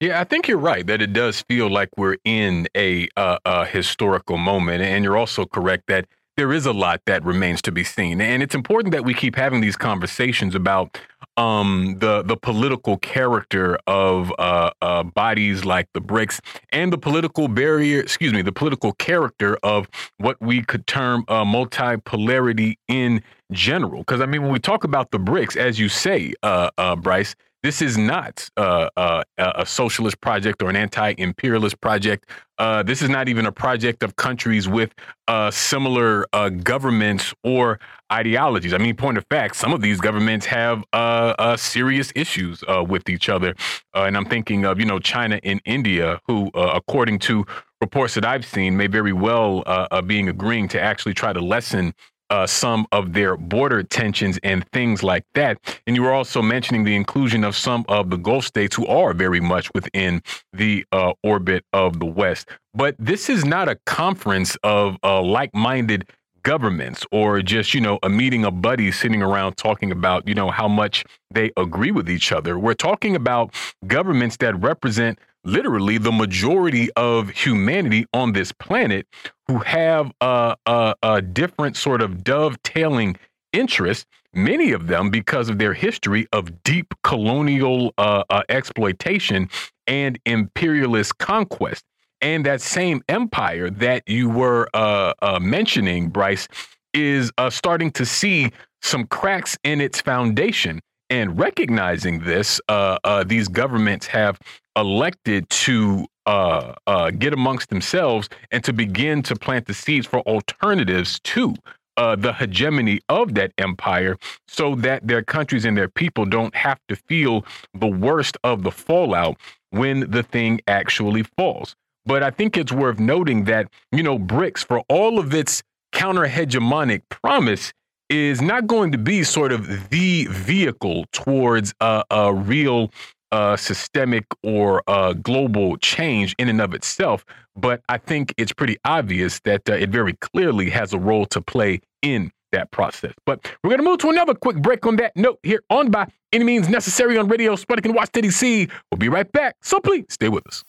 [0.00, 3.64] Yeah, I think you're right that it does feel like we're in a, uh, a
[3.64, 7.84] historical moment, and you're also correct that there is a lot that remains to be
[7.84, 8.20] seen.
[8.20, 10.98] And it's important that we keep having these conversations about
[11.36, 16.40] um, the the political character of uh, uh, bodies like the BRICS
[16.70, 19.88] and the political barrier, excuse me, the political character of
[20.18, 24.00] what we could term uh, multipolarity in general.
[24.00, 27.34] Because I mean, when we talk about the BRICS, as you say, uh, uh, Bryce,
[27.62, 32.28] this is not a socialist project or an anti-imperialist project.
[32.58, 34.92] Uh, this is not even a project of countries with
[35.28, 37.80] uh, similar uh, governments or
[38.12, 38.72] ideologies.
[38.72, 43.28] I mean, point of fact, some of these governments have uh, serious issues with each
[43.28, 43.54] other,
[43.94, 47.46] and I'm thinking of you know China and India, who, according to
[47.80, 49.64] reports that I've seen, may very well
[50.06, 51.94] being agreeing to actually try to lessen
[52.32, 55.58] uh, some of their border tensions and things like that.
[55.86, 59.12] And you were also mentioning the inclusion of some of the Gulf states who are
[59.12, 60.22] very much within
[60.54, 62.48] the uh, orbit of the West.
[62.72, 66.08] But this is not a conference of uh, like minded
[66.42, 70.50] governments or just, you know, a meeting of buddies sitting around talking about, you know,
[70.50, 72.58] how much they agree with each other.
[72.58, 73.54] We're talking about
[73.86, 79.06] governments that represent literally the majority of humanity on this planet
[79.48, 83.16] who have a, a, a different sort of dovetailing
[83.52, 89.48] interests, many of them because of their history of deep colonial uh, uh, exploitation
[89.86, 91.84] and imperialist conquest.
[92.20, 96.46] And that same empire that you were uh, uh mentioning, Bryce,
[96.94, 100.80] is uh, starting to see some cracks in its foundation.
[101.10, 104.38] And recognizing this, uh, these governments have
[104.76, 110.20] elected to uh, uh, get amongst themselves and to begin to plant the seeds for
[110.20, 111.54] alternatives to
[111.96, 114.16] uh, the hegemony of that empire
[114.48, 117.44] so that their countries and their people don't have to feel
[117.74, 119.36] the worst of the fallout
[119.70, 121.74] when the thing actually falls.
[122.04, 125.62] But I think it's worth noting that, you know, BRICS, for all of its
[125.92, 127.72] counter hegemonic promise,
[128.08, 132.90] is not going to be sort of the vehicle towards a, a real
[133.32, 137.24] uh, systemic or uh, global change in and of itself,
[137.56, 141.40] but I think it's pretty obvious that uh, it very clearly has a role to
[141.40, 143.14] play in that process.
[143.24, 146.06] But we're going to move to another quick break on that note here on By
[146.32, 148.68] Any Means Necessary on Radio Sputnik and Washington, D.C.
[148.90, 150.62] We'll be right back, so please stay with us.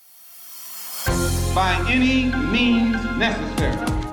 [1.53, 4.12] By any means necessary.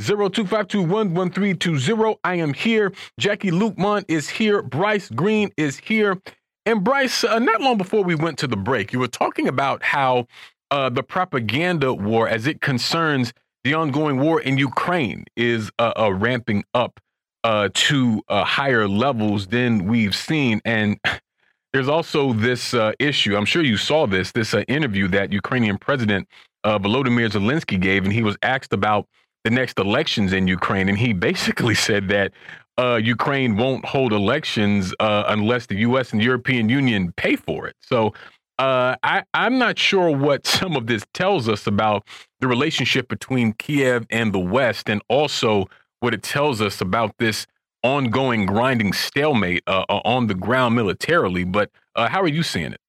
[0.00, 2.16] 0252111320.
[2.24, 2.92] I am here.
[3.20, 4.62] Jacquie Luqman is here.
[4.62, 6.20] Bryce Green is here.
[6.66, 9.82] And Bryce, uh, not long before we went to the break, you were talking about
[9.82, 10.26] how
[10.70, 13.32] uh, the propaganda war, as it concerns
[13.64, 17.00] the ongoing war in Ukraine, is uh, uh ramping up
[17.44, 20.60] uh, to uh, higher levels than we've seen.
[20.64, 20.98] And
[21.72, 23.36] there's also this issue.
[23.36, 24.32] I'm sure you saw this.
[24.32, 26.28] This interview that Ukrainian President
[26.64, 29.06] Volodymyr Zelensky gave, and he was asked about
[29.44, 32.32] the next elections in Ukraine, and he basically said that
[32.76, 36.12] uh, Ukraine won't hold elections uh, unless the U.S.
[36.12, 37.76] and European Union pay for it.
[37.80, 38.14] So
[38.58, 42.06] uh, I, I'm not sure what some of this tells us about
[42.40, 45.66] the relationship between Kiev and the West, and also
[46.00, 47.46] what it tells us about this
[47.82, 51.44] ongoing grinding stalemate uh, uh, on the ground militarily.
[51.44, 52.80] But uh, how are you seeing it?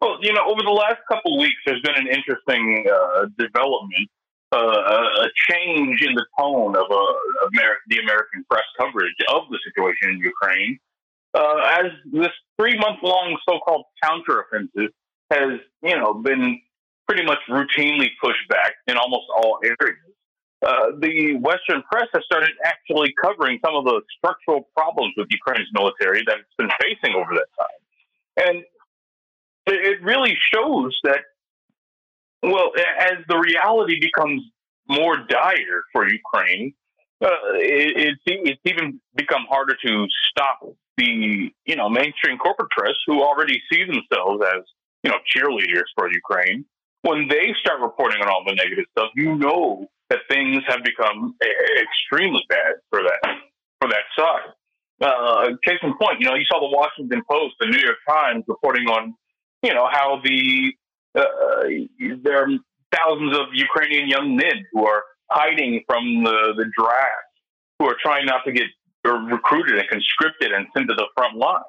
[0.00, 2.86] Well, you know, over the last couple of weeks, there's been an interesting
[3.36, 4.08] development
[4.52, 6.96] uh, a change in the tone of uh,
[7.88, 10.78] the American press coverage of the situation in Ukraine,
[11.34, 14.88] uh, as this three-month-long so-called counteroffensive
[15.30, 16.60] has, you know, been
[17.06, 19.98] pretty much routinely pushed back in almost all areas.
[20.66, 25.68] Uh, the Western press has started actually covering some of the structural problems with Ukraine's
[25.72, 28.64] military that it's been facing over that time, and
[29.66, 31.20] it really shows that
[32.42, 34.42] well, as the reality becomes
[34.88, 36.74] more dire for Ukraine,
[37.22, 40.60] uh, it, it's, even become harder to stop
[40.96, 44.62] the you know mainstream corporate press who already see themselves as
[45.02, 46.64] you know cheerleaders for Ukraine.
[47.02, 51.34] When they start reporting on all the negative stuff, you know that things have become
[51.80, 53.20] extremely bad for that
[53.80, 54.52] for that side.
[55.00, 58.44] Uh, case in point, you know, you saw the Washington Post, the New York Times
[58.48, 59.14] reporting on,
[59.62, 60.72] you know, how the
[61.14, 61.22] uh,
[62.22, 62.48] there are
[62.94, 67.32] thousands of Ukrainian young men who are hiding from the, the draft,
[67.78, 68.66] who are trying not to get
[69.04, 71.64] recruited and conscripted and sent to the front lines.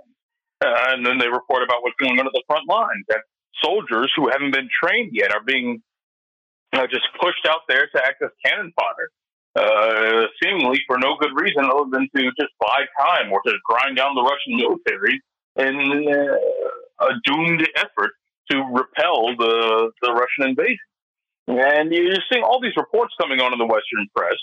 [0.64, 3.06] Uh, and then they report about what's going on at the front lines.
[3.08, 3.22] That
[3.64, 5.82] soldiers who haven't been trained yet are being
[6.74, 9.10] uh, just pushed out there to act as cannon fodder,
[9.56, 13.96] uh, seemingly for no good reason other than to just buy time or to grind
[13.96, 15.22] down the Russian military
[15.56, 15.76] in
[16.14, 18.12] uh, a doomed effort
[18.50, 20.78] to repel the, the Russian invasion.
[21.48, 24.38] And you're seeing all these reports coming on in the Western press,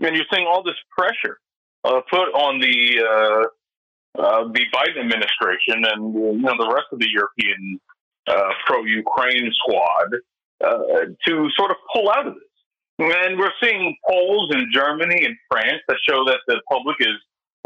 [0.00, 1.38] and you're seeing all this pressure
[1.84, 6.98] uh, put on the uh, uh, the Biden administration and you know the rest of
[6.98, 7.78] the European
[8.26, 10.08] uh, pro-Ukraine squad
[10.64, 10.78] uh,
[11.26, 12.42] to sort of pull out of this.
[12.98, 17.16] And we're seeing polls in Germany and France that show that the public is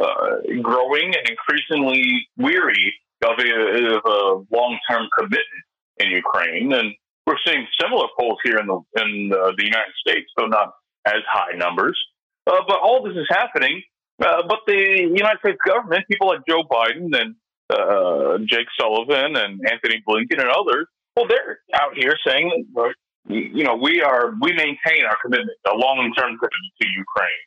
[0.01, 2.93] uh, growing and increasingly weary
[3.23, 5.65] of a, of a long-term commitment
[6.01, 6.95] in Ukraine, and
[7.27, 10.73] we're seeing similar polls here in the in the, the United States, though not
[11.07, 11.99] as high numbers.
[12.47, 13.83] Uh, but all this is happening.
[14.21, 17.35] Uh, but the United States government, people like Joe Biden and
[17.71, 20.87] uh, Jake Sullivan and Antony Blinken and others,
[21.17, 22.67] well, they're out here saying
[23.29, 27.45] you know we are we maintain our commitment, a long-term commitment to Ukraine.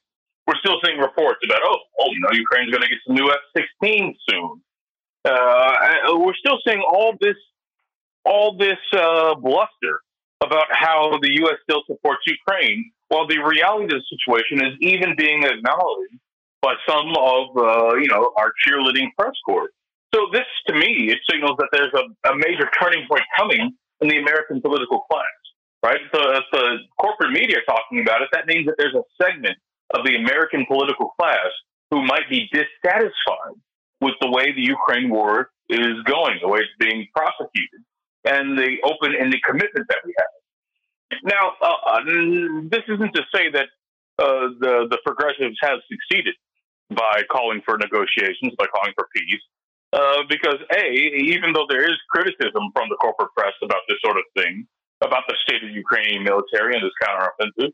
[0.47, 3.31] We're still seeing reports about oh, oh, you know, Ukraine's going to get some new
[3.31, 4.61] F-16 soon.
[5.25, 7.38] Uh, we're still seeing all this
[8.25, 10.01] all this uh, bluster
[10.43, 11.55] about how the U.S.
[11.63, 16.19] still supports Ukraine, while the reality of the situation is even being acknowledged
[16.61, 19.69] by some of uh, you know our cheerleading press corps.
[20.13, 24.07] So this, to me, it signals that there's a, a major turning point coming in
[24.07, 25.25] the American political class.
[25.81, 25.99] Right?
[26.13, 29.57] So if the corporate media talking about it, that means that there's a segment
[29.93, 31.51] of the American political class
[31.91, 33.59] who might be dissatisfied
[33.99, 37.83] with the way the Ukraine war is going, the way it's being prosecuted
[38.25, 40.27] and the open and the commitment that we have.
[41.23, 41.99] Now, uh, uh,
[42.69, 43.67] this isn't to say that
[44.19, 46.35] uh, the the progressives have succeeded
[46.89, 49.41] by calling for negotiations, by calling for peace,
[49.91, 54.17] uh, because a even though there is criticism from the corporate press about this sort
[54.17, 54.65] of thing,
[55.01, 57.71] about the state of the Ukrainian military and this counteroffensive,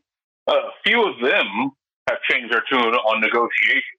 [0.48, 1.70] uh, few of them
[2.08, 3.96] have changed their tune on negotiation.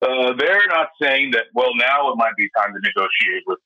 [0.00, 3.58] Uh, they're not saying that well now it might be time to negotiate with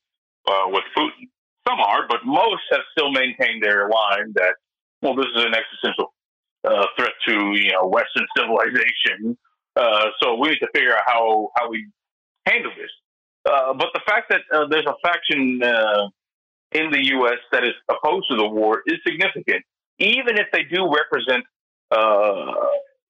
[0.67, 1.29] with Putin.
[1.67, 4.55] Some are, but most have still maintained their line that,
[5.01, 6.13] well, this is an existential
[6.63, 9.37] uh, threat to you know Western civilization.
[9.75, 11.87] Uh, so we need to figure out how how we
[12.45, 12.91] handle this.
[13.45, 16.07] Uh, but the fact that uh, there's a faction uh,
[16.71, 17.39] in the U.S.
[17.51, 19.63] that is opposed to the war is significant,
[19.99, 21.43] even if they do represent,
[21.91, 22.53] uh,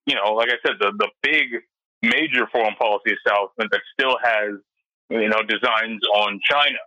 [0.05, 1.61] you know, like I said, the the big
[2.01, 4.51] major foreign policy establishment that still has
[5.09, 6.80] you know designs on China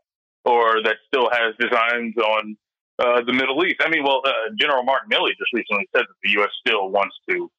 [0.47, 2.57] or that still has designs on
[2.99, 3.77] uh, the Middle East.
[3.81, 6.51] I mean, well, uh, General Mark Milley just recently said that the U.S.
[6.67, 7.51] still wants to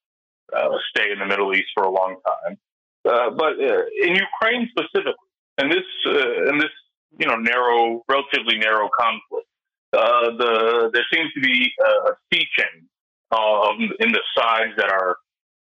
[0.55, 2.57] uh, stay in the Middle East for a long time.
[3.05, 5.14] Uh, but uh, in Ukraine specifically,
[5.57, 6.72] and this uh, in this
[7.19, 9.47] you know narrow, relatively narrow conflict,
[9.91, 12.88] the there seems to be a sea change
[13.31, 15.18] um, in the sides that are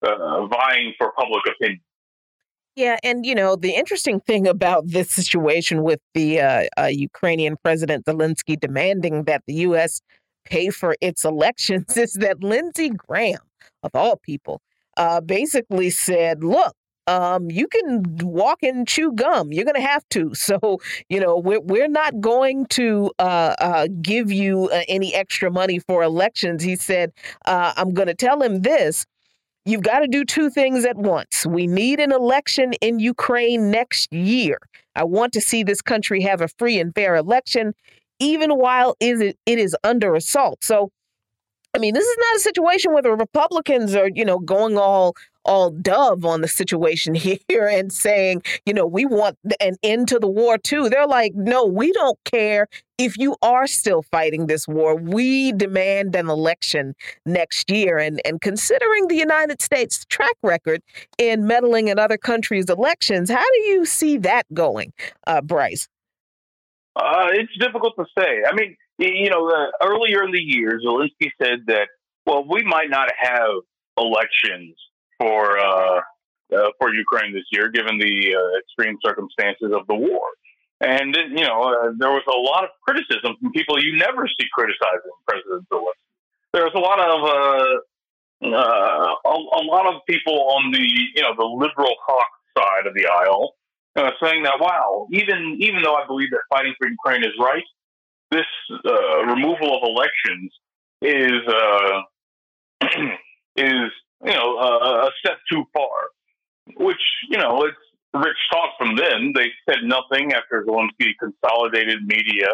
[0.02, 1.80] vying for public opinion.
[2.78, 7.56] Yeah, and you know the interesting thing about this situation with the uh, uh, Ukrainian
[7.56, 10.00] President Zelensky demanding that the U.S.
[10.44, 13.40] pay for its elections is that Lindsey Graham,
[13.82, 14.62] of all people,
[14.96, 16.72] uh, basically said, "Look,
[17.08, 19.52] um, you can walk and chew gum.
[19.52, 20.32] You're going to have to.
[20.36, 20.78] So,
[21.08, 25.80] you know, we're, we're not going to uh, uh, give you uh, any extra money
[25.80, 26.62] for elections.
[26.62, 27.12] He said,
[27.44, 29.04] uh, I'm going to tell him this
[29.64, 31.44] You've got to do two things at once.
[31.44, 34.58] We need an election in Ukraine next year.
[34.94, 37.74] I want to see this country have a free and fair election,
[38.18, 40.64] even while it is under assault.
[40.64, 40.90] So,
[41.74, 45.14] I mean, this is not a situation where the Republicans are, you know, going all
[45.48, 47.14] all dove on the situation
[47.48, 50.88] here and saying, you know, we want an end to the war too.
[50.88, 52.68] They're like, no, we don't care
[52.98, 54.94] if you are still fighting this war.
[54.94, 56.94] We demand an election
[57.24, 57.98] next year.
[57.98, 60.82] And and considering the United States track record
[61.16, 64.92] in meddling in other countries' elections, how do you see that going,
[65.26, 65.88] uh, Bryce?
[66.94, 68.42] Uh, it's difficult to say.
[68.46, 71.86] I mean, you know, uh, earlier in the year, Zelensky said that,
[72.26, 73.50] well, we might not have
[73.96, 74.74] elections
[75.18, 76.00] for uh,
[76.50, 80.24] uh, for Ukraine this year, given the uh, extreme circumstances of the war.
[80.80, 84.46] And you know, uh, there was a lot of criticism from people you never see
[84.52, 85.92] criticizing President Zelensky.
[86.54, 91.22] There was a lot of uh, uh, a, a, lot of people on the you
[91.22, 93.54] know the liberal hawk side of the aisle
[94.22, 97.64] saying that wow, even even though I believe that fighting for Ukraine is right,
[98.30, 98.46] this
[99.26, 100.52] removal of elections
[101.02, 101.42] is
[103.56, 103.90] is
[104.24, 106.10] you know, uh, a step too far.
[106.76, 107.00] Which
[107.30, 107.76] you know, it's
[108.14, 109.32] rich talk from them.
[109.34, 112.48] They said nothing after Zelensky consolidated media.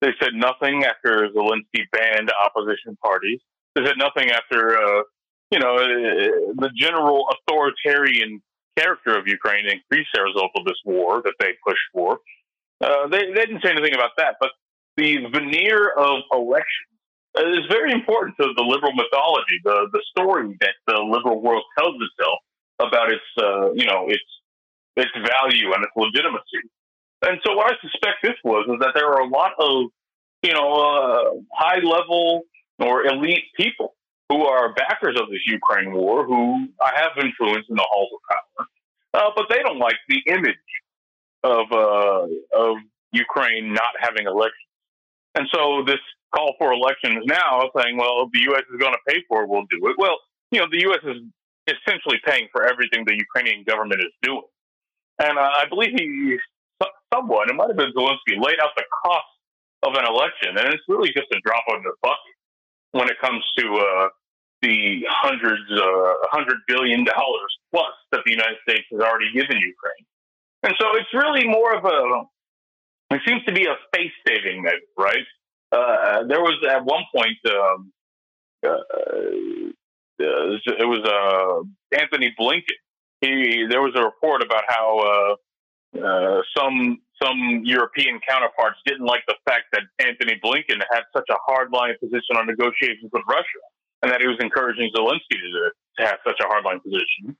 [0.00, 3.40] They said nothing after Zelensky banned opposition parties.
[3.74, 5.02] They said nothing after, uh,
[5.50, 8.42] you know, uh, the general authoritarian
[8.76, 12.18] character of Ukraine increased as a result of this war that they pushed for.
[12.80, 14.50] Uh, they, they didn't say anything about that, but
[14.96, 16.95] the veneer of elections
[17.44, 21.94] is very important to the liberal mythology, the the story that the liberal world tells
[21.94, 22.38] itself
[22.78, 24.24] about its, uh, you know, its
[24.96, 26.68] its value and its legitimacy.
[27.22, 29.90] And so, what I suspect this was is that there are a lot of,
[30.42, 32.42] you know, uh, high level
[32.78, 33.94] or elite people
[34.28, 38.20] who are backers of this Ukraine war who I have influence in the halls of
[38.30, 38.66] power,
[39.14, 40.56] uh, but they don't like the image
[41.42, 42.26] of uh,
[42.58, 42.76] of
[43.12, 44.65] Ukraine not having elections.
[45.36, 46.00] And so, this
[46.34, 48.62] call for elections now, saying, "Well, the U.S.
[48.72, 50.16] is going to pay for it, we'll do it." Well,
[50.50, 51.00] you know, the U.S.
[51.04, 51.22] is
[51.68, 54.48] essentially paying for everything the Ukrainian government is doing.
[55.18, 56.36] And uh, I believe he,
[57.12, 59.32] someone, it might have been Zelensky, laid out the cost
[59.82, 60.56] of an election.
[60.56, 62.36] And it's really just a drop in the bucket
[62.92, 64.08] when it comes to uh,
[64.62, 70.06] the hundreds, uh, hundred billion dollars plus that the United States has already given Ukraine.
[70.62, 72.24] And so it's really more of a,
[73.10, 75.26] it seems to be a face saving measure, right?
[75.72, 77.92] Uh, there was at one point, um,
[78.66, 78.78] uh,
[80.18, 82.76] it was uh, Antony Blinken
[83.20, 89.22] he there was a report about how uh, uh, some some European counterparts didn't like
[89.26, 93.62] the fact that Antony Blinken had such a hardline position on negotiations with Russia,
[94.02, 97.36] and that he was encouraging Zelensky to, to have such a hardline position.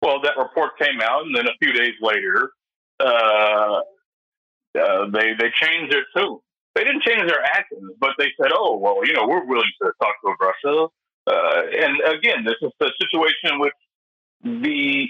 [0.00, 2.52] Well, that report came out, and then a few days later,
[3.00, 3.80] uh,
[4.76, 6.38] uh, they they changed their tune.
[6.74, 9.92] They didn't change their actions, but they said, "Oh, well, you know, we're willing to
[10.00, 10.88] talk to Russia."
[11.26, 13.74] Uh, and again, this is a situation in which
[14.42, 15.08] the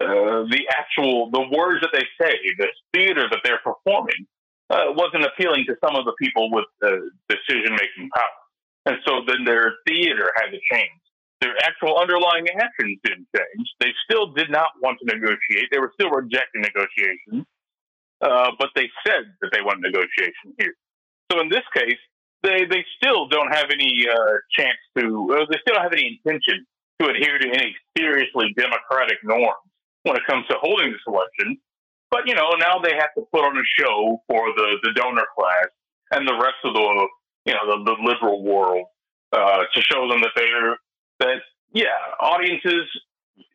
[0.00, 4.26] uh, the actual the words that they say, the theater that they're performing,
[4.70, 6.96] uh, wasn't appealing to some of the people with uh,
[7.28, 8.40] decision making power,
[8.86, 11.00] and so then their theater had to change.
[11.40, 13.66] Their actual underlying actions didn't change.
[13.80, 15.68] They still did not want to negotiate.
[15.72, 17.46] They were still rejecting negotiations,
[18.20, 20.74] uh, but they said that they want negotiation here.
[21.30, 21.98] So in this case,
[22.42, 25.46] they they still don't have any uh, chance to.
[25.50, 26.66] they still don't have any intention
[27.00, 29.68] to adhere to any seriously democratic norms
[30.02, 31.58] when it comes to holding this election.
[32.10, 35.26] But you know, now they have to put on a show for the the donor
[35.36, 35.68] class
[36.10, 37.08] and the rest of the
[37.46, 38.86] you know the, the liberal world
[39.32, 40.76] uh, to show them that they're
[41.20, 41.40] that
[41.72, 42.86] yeah, audiences,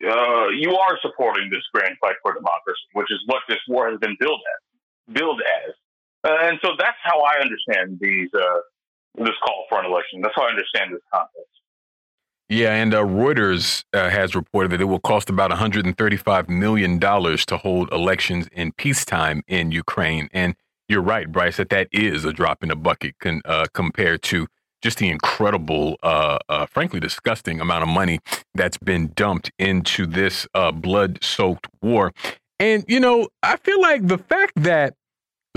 [0.04, 3.98] uh, you are supporting this grand fight for democracy, which is what this war has
[3.98, 5.72] been billed as, billed as.
[6.24, 8.60] Uh, and so that's how I understand these uh,
[9.16, 10.20] this call for an election.
[10.22, 11.50] That's how I understand this context.
[12.48, 17.56] Yeah, and uh, Reuters has reported that it will cost about 135 million dollars to
[17.56, 20.28] hold elections in peacetime in Ukraine.
[20.32, 20.54] And
[20.88, 23.42] you're right, Bryce, that that is a drop in the bucket con-
[23.72, 24.46] compared to
[24.86, 28.20] just the incredible, uh, uh, frankly, disgusting amount of money
[28.54, 32.12] that's been dumped into this uh, blood-soaked war.
[32.60, 34.94] And you know, I feel like the fact that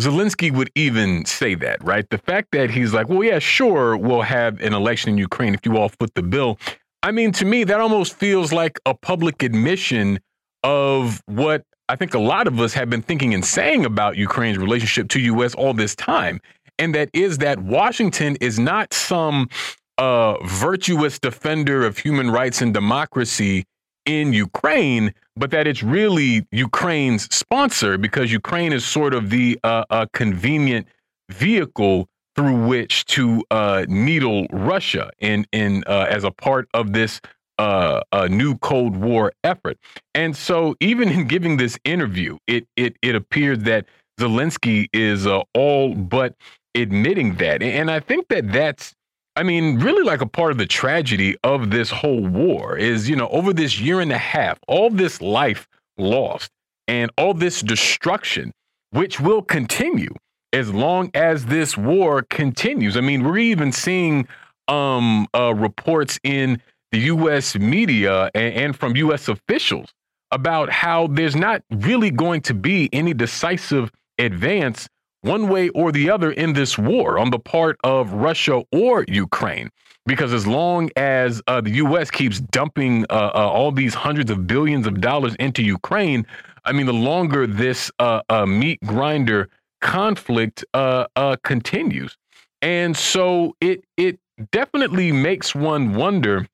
[0.02, 2.10] Zelensky would even say that, right?
[2.10, 5.64] The fact that he's like, well, yeah, sure, we'll have an election in Ukraine if
[5.64, 6.58] you all foot the bill.
[7.04, 10.20] I mean, to me, that almost feels like a public admission
[10.64, 14.58] of what I think a lot of us have been thinking and saying about Ukraine's
[14.58, 15.54] relationship to U.S.
[15.54, 16.42] all this time.
[16.80, 19.50] And that is that Washington is not some
[19.98, 23.66] uh, virtuous defender of human rights and democracy
[24.06, 29.84] in Ukraine, but that it's really Ukraine's sponsor because Ukraine is sort of the uh,
[29.90, 30.88] uh, convenient
[31.30, 37.20] vehicle through which to uh, needle Russia in in uh, as a part of this
[37.58, 39.78] uh, new Cold War effort.
[40.16, 43.86] And so, even in giving this interview, it it it appeared that
[44.20, 46.36] Zelensky is uh, all but
[46.76, 48.94] admitting that, and I think that that's
[49.36, 53.16] I mean, really like a part of the tragedy of this whole war is, you
[53.16, 55.66] know, over this year and a half, all this life
[55.98, 56.52] lost
[56.90, 58.52] and all this destruction,
[58.90, 60.14] which will continue
[60.52, 62.98] as long as this war continues.
[62.98, 64.28] I mean, we're even seeing
[64.68, 67.56] um, uh, reports in the U.S.
[67.56, 69.30] media and, and from U.S.
[69.30, 69.94] officials
[70.32, 74.90] about how there's not really going to be any decisive advance
[75.22, 79.70] one way or the other in this war on the part of Russia or Ukraine.
[80.06, 82.10] Because as long as uh, the U.S.
[82.10, 86.26] keeps dumping uh, uh, all these hundreds of billions of dollars into Ukraine,
[86.66, 89.50] I mean, the longer this uh, uh, meat grinder
[89.82, 91.06] conflict uh,
[91.44, 92.18] continues,
[92.62, 94.20] and so it it
[94.52, 96.48] definitely makes one wonder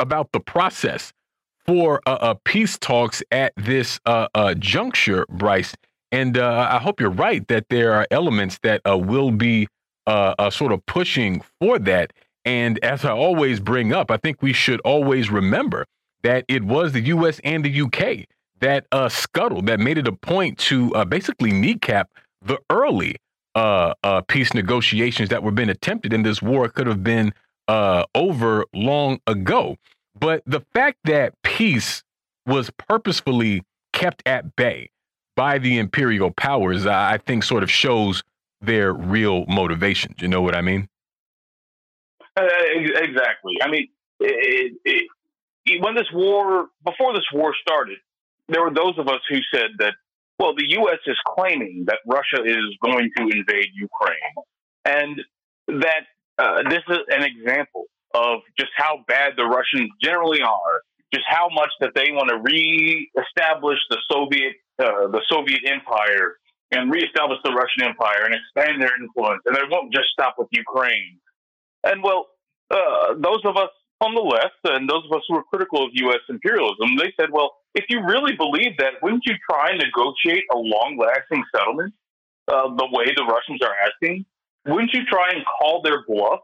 [0.00, 1.12] about the process
[1.66, 2.00] for
[2.44, 4.00] peace talks at this
[4.58, 5.74] juncture, Bryce.
[6.14, 9.66] And uh, I hope you're right that there are elements that uh, will be
[10.06, 12.12] uh, uh, sort of pushing for that.
[12.44, 15.86] And as I always bring up, I think we should always remember
[16.22, 17.40] that it was the U.S.
[17.42, 18.26] and the U.K.
[18.60, 22.08] that uh, scuttled, that made it a point to basically kneecap
[22.40, 23.16] the early
[24.28, 26.68] peace negotiations that were being attempted in this war.
[26.68, 27.34] Could have been
[27.66, 29.78] over long ago.
[30.16, 32.04] But the fact that peace
[32.46, 33.62] was purposefully
[33.92, 34.90] kept at bay
[35.36, 38.22] by the imperial powers, I think, sort of shows
[38.60, 40.16] their real motivations.
[40.20, 40.88] You know what I mean?
[42.36, 42.46] Uh,
[42.76, 43.54] exactly.
[43.62, 43.88] I mean,
[44.20, 45.06] it, it,
[45.66, 47.98] it, when this war, before this war started,
[48.48, 49.94] there were those of us who said that,
[50.38, 50.98] well, the U.S.
[51.06, 54.34] is claiming that Russia is going to invade Ukraine,
[54.84, 55.20] and
[55.68, 56.06] that
[56.38, 57.84] uh, this is an example
[58.14, 60.82] of just how bad the Russians generally are,
[61.12, 66.36] just how much that they want to reestablish the Soviet uh, the Soviet Empire
[66.70, 70.48] and reestablish the Russian Empire and expand their influence, and they won't just stop with
[70.50, 71.18] Ukraine.
[71.84, 72.28] And well,
[72.70, 73.70] uh, those of us
[74.00, 76.20] on the left and those of us who are critical of U.S.
[76.28, 80.56] imperialism, they said, well, if you really believe that, wouldn't you try and negotiate a
[80.56, 81.94] long-lasting settlement
[82.48, 84.24] uh, the way the Russians are asking?
[84.66, 86.40] Wouldn't you try and call their bluff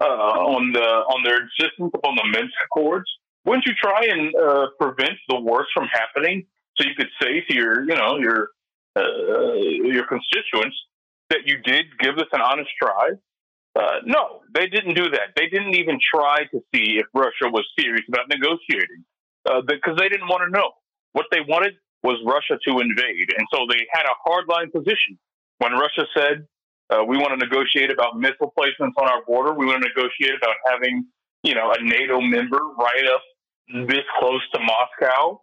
[0.00, 3.10] uh, on the on their insistence upon the Minsk Accords?
[3.44, 6.46] Wouldn't you try and uh, prevent the worst from happening?
[6.78, 8.50] So you could say to your, you know, your
[8.96, 10.76] uh, your constituents
[11.30, 13.10] that you did give this an honest try.
[13.78, 15.36] Uh, no, they didn't do that.
[15.36, 19.04] They didn't even try to see if Russia was serious about negotiating
[19.48, 20.72] uh, because they didn't want to know.
[21.12, 25.18] What they wanted was Russia to invade, and so they had a hardline position.
[25.58, 26.46] When Russia said
[26.90, 29.52] uh, we want to negotiate about missile placements on our border.
[29.52, 31.06] We want to negotiate about having,
[31.42, 35.42] you know, a NATO member right up this close to Moscow.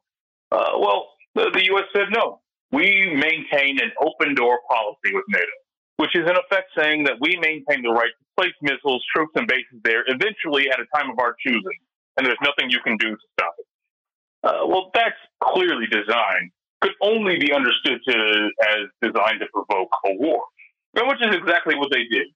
[0.51, 1.85] Uh, well, the, U.S.
[1.95, 2.41] said no.
[2.71, 5.55] We maintain an open door policy with NATO,
[5.97, 9.47] which is in effect saying that we maintain the right to place missiles, troops, and
[9.47, 11.79] bases there eventually at a time of our choosing,
[12.17, 13.65] and there's nothing you can do to stop it.
[14.43, 16.51] Uh, well, that's clearly designed,
[16.81, 20.41] could only be understood to, as designed to provoke a war
[21.03, 22.27] which is exactly what they did.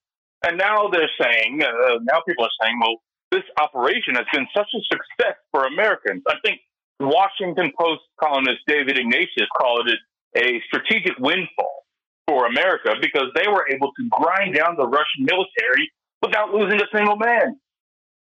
[0.43, 2.99] And now they're saying, uh, now people are saying, well,
[3.31, 6.23] this operation has been such a success for Americans.
[6.27, 6.59] I think
[6.99, 9.99] Washington Post columnist David Ignatius called it
[10.35, 11.85] a strategic windfall
[12.27, 16.87] for America because they were able to grind down the Russian military without losing a
[16.93, 17.59] single man.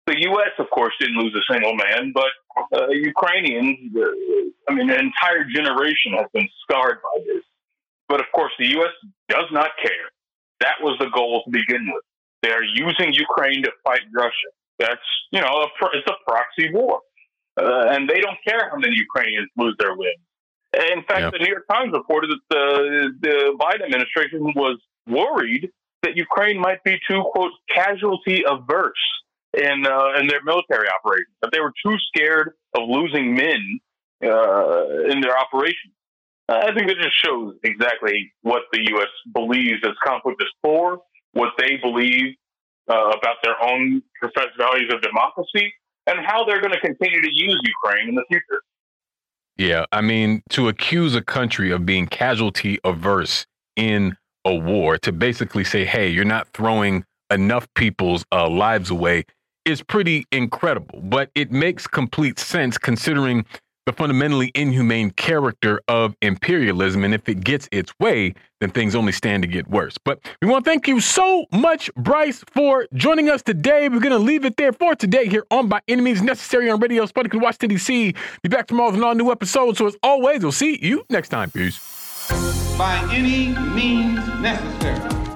[0.06, 2.32] The U.S., of course, didn't lose a single man, but
[2.72, 7.44] uh, Ukrainians, uh, I mean, an entire generation has been scarred by this.
[8.08, 8.94] But of course, the U.S.
[9.28, 10.08] does not care
[10.60, 12.04] that was the goal to begin with.
[12.42, 14.50] They're using Ukraine to fight Russia.
[14.80, 15.02] That's,
[15.32, 17.02] you know, a, it's a proxy war.
[17.58, 20.22] Uh, and they don't care how many Ukrainians lose their limbs.
[20.74, 21.34] In fact, yep.
[21.34, 24.78] the New York Times reported that the, the Biden administration was
[25.08, 25.72] worried
[26.04, 28.94] that Ukraine might be too, quote, casualty averse
[29.54, 33.80] in, uh, in their military operations, that they were too scared of losing men
[34.24, 35.94] uh, in their operations.
[36.50, 39.10] I think it just shows exactly what the U.S.
[39.34, 41.02] believes this conflict is for,
[41.34, 42.36] what they believe
[42.90, 45.74] uh, about their own professed values of democracy,
[46.08, 48.62] and how they're going to continue to use Ukraine in the future.
[49.58, 54.16] Yeah, I mean, to accuse a country of being casualty averse in
[54.46, 59.26] a war, to basically say, hey, you're not throwing enough people's uh, lives away,
[59.66, 61.02] is pretty incredible.
[61.02, 63.46] But it makes complete sense considering
[63.88, 67.06] the fundamentally inhumane character of imperialism.
[67.06, 69.98] And if it gets its way, then things only stand to get worse.
[69.98, 73.88] But we want to thank you so much, Bryce, for joining us today.
[73.88, 76.82] We're going to leave it there for today here on By Any Means Necessary on
[76.82, 78.14] Radio Sputnik and Washington, D.C.
[78.44, 79.78] Be back tomorrow with another new episode.
[79.78, 81.50] So as always, we'll see you next time.
[81.50, 81.80] Peace.
[82.78, 85.27] By any means necessary.